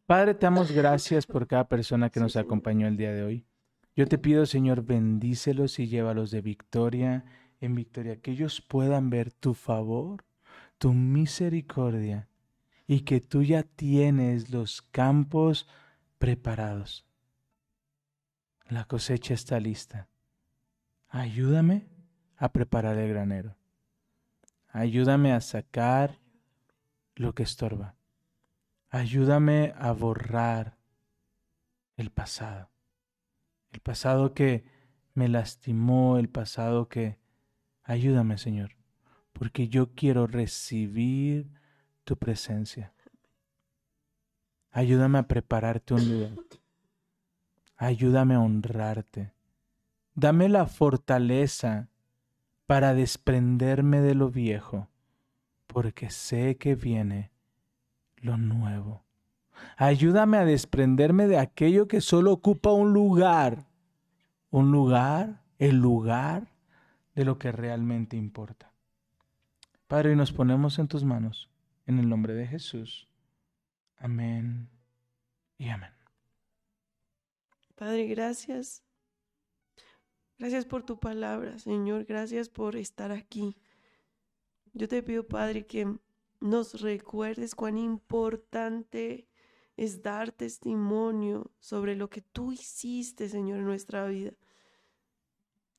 Padre, 0.05 0.33
te 0.33 0.45
damos 0.45 0.71
gracias 0.71 1.25
por 1.25 1.47
cada 1.47 1.67
persona 1.67 2.09
que 2.09 2.19
nos 2.19 2.35
acompañó 2.35 2.87
el 2.87 2.97
día 2.97 3.11
de 3.11 3.23
hoy. 3.23 3.45
Yo 3.95 4.07
te 4.07 4.17
pido, 4.17 4.45
Señor, 4.45 4.83
bendícelos 4.83 5.79
y 5.79 5.87
llévalos 5.87 6.31
de 6.31 6.41
victoria 6.41 7.25
en 7.59 7.75
victoria, 7.75 8.21
que 8.21 8.31
ellos 8.31 8.61
puedan 8.61 9.09
ver 9.09 9.33
tu 9.33 9.53
favor, 9.53 10.23
tu 10.77 10.93
misericordia 10.93 12.29
y 12.87 13.01
que 13.01 13.19
tú 13.19 13.43
ya 13.43 13.63
tienes 13.63 14.51
los 14.51 14.81
campos 14.81 15.67
preparados. 16.17 17.05
La 18.69 18.85
cosecha 18.85 19.33
está 19.33 19.59
lista. 19.59 20.07
Ayúdame 21.09 21.87
a 22.37 22.53
preparar 22.53 22.97
el 22.97 23.09
granero. 23.09 23.58
Ayúdame 24.71 25.33
a 25.33 25.41
sacar 25.41 26.19
lo 27.15 27.33
que 27.33 27.43
estorba. 27.43 27.95
Ayúdame 28.89 29.73
a 29.77 29.91
borrar 29.91 30.77
el 31.97 32.11
pasado. 32.11 32.69
El 33.71 33.81
pasado 33.81 34.33
que 34.33 34.63
me 35.13 35.27
lastimó, 35.27 36.17
el 36.17 36.29
pasado 36.29 36.87
que... 36.87 37.19
Ayúdame, 37.83 38.37
Señor, 38.37 38.75
porque 39.33 39.67
yo 39.67 39.95
quiero 39.95 40.27
recibir 40.27 41.49
tu 42.03 42.17
presencia. 42.17 42.93
Ayúdame 44.71 45.17
a 45.17 45.27
prepararte 45.27 45.95
un 45.95 46.11
lugar. 46.11 46.31
Ayúdame 47.75 48.35
a 48.35 48.39
honrarte. 48.39 49.33
Dame 50.13 50.49
la 50.49 50.67
fortaleza 50.67 51.89
para 52.69 52.93
desprenderme 52.93 53.99
de 53.99 54.13
lo 54.13 54.29
viejo, 54.29 54.89
porque 55.65 56.11
sé 56.11 56.57
que 56.57 56.75
viene 56.75 57.31
lo 58.17 58.37
nuevo. 58.37 59.03
Ayúdame 59.75 60.37
a 60.37 60.45
desprenderme 60.45 61.25
de 61.25 61.39
aquello 61.39 61.87
que 61.87 61.99
solo 61.99 62.31
ocupa 62.31 62.71
un 62.71 62.93
lugar. 62.93 63.65
Un 64.51 64.71
lugar, 64.71 65.41
el 65.57 65.77
lugar 65.77 66.45
de 67.15 67.25
lo 67.25 67.39
que 67.39 67.51
realmente 67.51 68.17
importa. 68.17 68.71
Padre, 69.87 70.15
nos 70.15 70.31
ponemos 70.31 70.77
en 70.77 70.87
tus 70.87 71.03
manos, 71.03 71.49
en 71.87 71.97
el 71.97 72.07
nombre 72.07 72.35
de 72.35 72.45
Jesús. 72.45 73.09
Amén 73.97 74.69
y 75.57 75.69
amén. 75.69 75.93
Padre, 77.73 78.05
gracias 78.05 78.83
Gracias 80.39 80.63
por 80.63 80.83
tu 80.83 81.01
palabra, 81.01 81.59
Señor. 81.59 82.05
Gracias 82.05 82.47
por 82.47 82.77
estar 82.77 83.11
aquí. 83.11 83.57
Yo 84.71 84.87
te 84.87 85.03
pido, 85.03 85.27
Padre, 85.27 85.65
que 85.65 85.99
nos 86.39 86.79
recuerdes 86.79 87.55
cuán 87.55 87.77
importante 87.77 89.27
es 89.75 90.01
dar 90.01 90.31
testimonio 90.31 91.51
sobre 91.59 91.97
lo 91.97 92.09
que 92.09 92.21
tú 92.21 92.53
hiciste, 92.53 93.27
Señor, 93.27 93.59
en 93.59 93.65
nuestra 93.65 94.07
vida. 94.07 94.31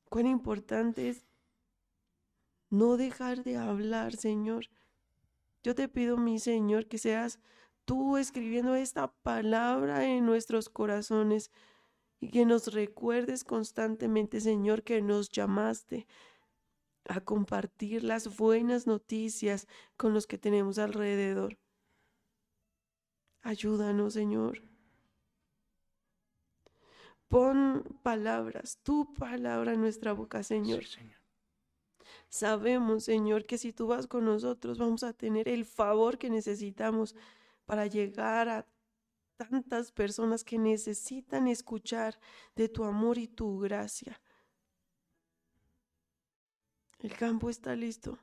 Cuán 0.09 0.27
importante 0.27 1.09
es 1.09 1.25
no 2.69 2.97
dejar 2.97 3.43
de 3.43 3.57
hablar, 3.57 4.15
Señor. 4.15 4.67
Yo 5.63 5.73
te 5.73 5.89
pido, 5.89 6.17
mi 6.17 6.37
Señor, 6.37 6.85
que 6.85 6.99
seas 6.99 7.39
tú 7.83 8.17
escribiendo 8.17 8.75
esta 8.75 9.11
palabra 9.11 10.05
en 10.05 10.23
nuestros 10.23 10.69
corazones 10.69 11.49
y 12.21 12.29
que 12.29 12.45
nos 12.45 12.71
recuerdes 12.71 13.43
constantemente, 13.43 14.39
Señor, 14.39 14.83
que 14.83 15.01
nos 15.01 15.29
llamaste 15.29 16.07
a 17.05 17.19
compartir 17.19 18.03
las 18.03 18.37
buenas 18.37 18.85
noticias 18.85 19.67
con 19.97 20.13
los 20.13 20.27
que 20.27 20.37
tenemos 20.37 20.77
alrededor. 20.77 21.57
Ayúdanos, 23.41 24.13
Señor. 24.13 24.61
Pon 27.27 27.83
palabras, 28.03 28.77
tu 28.83 29.13
palabra 29.15 29.73
en 29.73 29.81
nuestra 29.81 30.13
boca, 30.13 30.43
Señor. 30.43 30.83
Sí, 30.85 30.99
Señor. 30.99 31.21
Sabemos, 32.29 33.05
Señor, 33.05 33.45
que 33.45 33.57
si 33.57 33.73
tú 33.73 33.87
vas 33.87 34.05
con 34.05 34.25
nosotros 34.25 34.77
vamos 34.77 35.03
a 35.03 35.13
tener 35.13 35.49
el 35.49 35.65
favor 35.65 36.17
que 36.19 36.29
necesitamos 36.29 37.15
para 37.65 37.87
llegar 37.87 38.47
a 38.47 38.67
tantas 39.49 39.91
personas 39.91 40.43
que 40.43 40.57
necesitan 40.57 41.47
escuchar 41.47 42.19
de 42.55 42.69
tu 42.69 42.83
amor 42.83 43.17
y 43.17 43.27
tu 43.27 43.59
gracia. 43.59 44.21
El 46.99 47.13
campo 47.17 47.49
está 47.49 47.75
listo. 47.75 48.19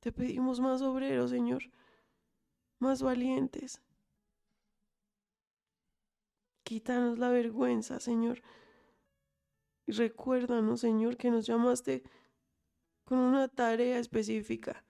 Te 0.00 0.12
pedimos 0.12 0.60
más 0.60 0.82
obreros, 0.82 1.30
Señor, 1.30 1.62
más 2.78 3.02
valientes. 3.02 3.82
Quítanos 6.62 7.18
la 7.18 7.28
vergüenza, 7.28 8.00
Señor. 8.00 8.42
Y 9.86 9.92
recuérdanos, 9.92 10.80
Señor, 10.80 11.16
que 11.16 11.30
nos 11.30 11.46
llamaste 11.46 12.02
con 13.04 13.18
una 13.18 13.48
tarea 13.48 13.98
específica. 13.98 14.84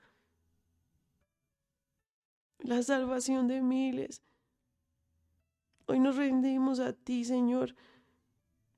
La 2.59 2.83
salvación 2.83 3.47
de 3.47 3.61
miles. 3.61 4.23
Hoy 5.87 6.01
nos 6.01 6.17
rendimos 6.17 6.81
a 6.81 6.93
ti, 6.93 7.25
Señor, 7.25 7.77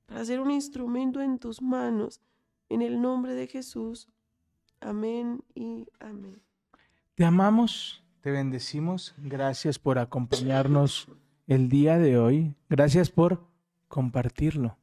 para 0.06 0.24
ser 0.24 0.40
un 0.40 0.50
instrumento 0.50 1.22
en 1.22 1.38
tus 1.38 1.62
manos. 1.62 2.20
En 2.68 2.82
el 2.82 3.00
nombre 3.00 3.34
de 3.34 3.46
Jesús. 3.46 4.08
Amén 4.80 5.42
y 5.54 5.86
amén. 6.00 6.42
Te 7.14 7.24
amamos, 7.24 8.04
te 8.20 8.30
bendecimos. 8.30 9.14
Gracias 9.16 9.78
por 9.78 9.98
acompañarnos 9.98 11.08
el 11.46 11.70
día 11.70 11.98
de 11.98 12.18
hoy. 12.18 12.54
Gracias 12.68 13.10
por 13.10 13.48
compartirlo. 13.88 14.76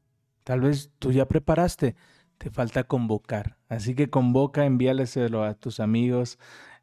Tal 0.43 0.61
vez 0.61 0.91
tú 0.97 1.11
ya 1.11 1.27
preparaste, 1.27 1.95
te 2.39 2.49
falta 2.49 2.85
convocar. 2.85 3.57
Así 3.69 3.93
que 3.93 4.09
convoca, 4.09 4.65
envíaleselo 4.65 5.43
a 5.43 5.53
tus 5.53 5.79
amigos, 5.79 6.39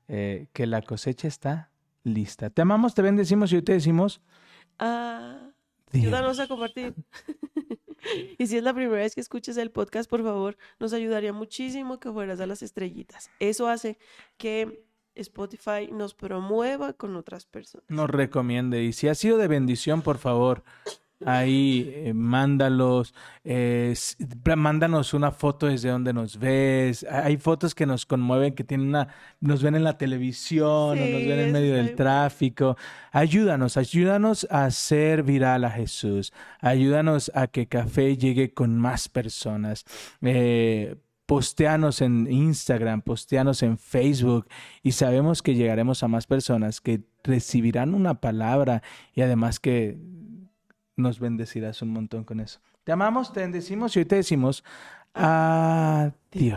eh, 0.07 0.47
que 0.53 0.67
la 0.67 0.83
cosecha 0.83 1.27
está 1.27 1.71
lista. 2.05 2.51
Te 2.51 2.63
amamos, 2.63 2.95
te 2.95 3.03
bendecimos 3.03 3.53
y 3.53 3.57
hoy 3.57 3.63
te 3.63 3.73
decimos, 3.73 4.21
Ah, 4.85 5.53
Dios. 5.93 6.05
ayúdanos 6.07 6.41
a 6.41 6.49
compartir. 6.49 6.95
y 8.39 8.47
si 8.47 8.57
es 8.57 8.63
la 8.65 8.75
primera 8.75 8.97
vez 9.03 9.15
que 9.15 9.21
escuches 9.21 9.57
el 9.57 9.71
podcast, 9.71 10.11
por 10.11 10.23
favor, 10.23 10.57
nos 10.81 10.93
ayudaría 10.93 11.33
muchísimo 11.33 12.01
que 12.01 12.11
fueras 12.11 12.41
a 12.41 12.47
las 12.47 12.63
estrellitas. 12.63 13.31
Eso 13.39 13.69
hace 13.69 13.97
que 14.39 14.85
Spotify 15.15 15.89
nos 15.93 16.15
promueva 16.15 16.95
con 16.95 17.15
otras 17.17 17.47
personas. 17.47 17.85
nos 17.89 18.11
recomiende. 18.11 18.83
Y 18.83 18.93
si 18.93 19.09
ha 19.09 19.15
sido 19.15 19.39
de 19.39 19.47
bendición, 19.47 20.03
por 20.03 20.19
favor, 20.19 20.65
ahí 21.27 21.91
eh, 21.95 22.13
mándalos, 22.15 23.15
eh, 23.45 23.95
mándanos 24.57 25.15
una 25.15 25.31
foto 25.31 25.67
desde 25.67 25.89
donde 25.91 26.13
nos 26.13 26.39
ves. 26.39 27.05
Ha- 27.11 27.25
Hay 27.27 27.37
fotos 27.37 27.75
que 27.75 27.87
nos 27.87 28.07
conmueven, 28.07 28.55
que 28.55 28.65
tienen 28.65 28.89
una, 28.89 29.09
nos 29.41 29.63
ven 29.63 29.75
en 29.75 29.85
la 29.85 29.99
televisión 29.99 30.69
o 30.69 30.95
nos 30.95 31.05
ven 31.27 31.39
en 31.39 31.53
medio 31.53 31.75
del 31.75 31.95
tráfico. 31.95 32.77
Ayúdanos, 33.13 33.77
ayúdanos 33.77 34.47
a 34.51 34.65
hacer 34.67 35.23
viral 35.23 35.65
a 35.65 35.71
Jesús. 35.71 36.33
Ayúdanos 36.61 37.31
a 37.35 37.47
que 37.47 37.67
Café 37.67 38.17
llegue 38.17 38.53
con 38.55 38.79
más 38.79 39.09
personas. 39.09 39.85
Eh, 40.23 40.97
Posteanos 41.25 42.03
en 42.03 42.31
Instagram, 42.31 43.01
posteanos 43.01 43.63
en 43.63 43.79
Facebook 43.79 44.49
y 44.83 44.93
sabemos 44.93 45.41
que 45.41 45.55
llegaremos 45.55 46.03
a 46.03 46.09
más 46.09 46.27
personas 46.27 46.81
que 46.83 47.01
recibirán 47.25 47.95
una 47.95 48.21
palabra 48.21 48.83
y 49.15 49.23
además 49.23 49.59
que 49.59 49.97
nos 50.97 51.21
bendecirás 51.21 51.83
un 51.83 51.91
montón 51.91 52.25
con 52.25 52.41
eso. 52.41 52.61
Te 52.85 52.93
amamos, 52.93 53.33
te 53.33 53.41
bendecimos 53.41 53.97
y 53.97 54.01
hoy 54.01 54.05
te 54.05 54.17
decimos 54.17 54.65
adiós. 55.15 56.53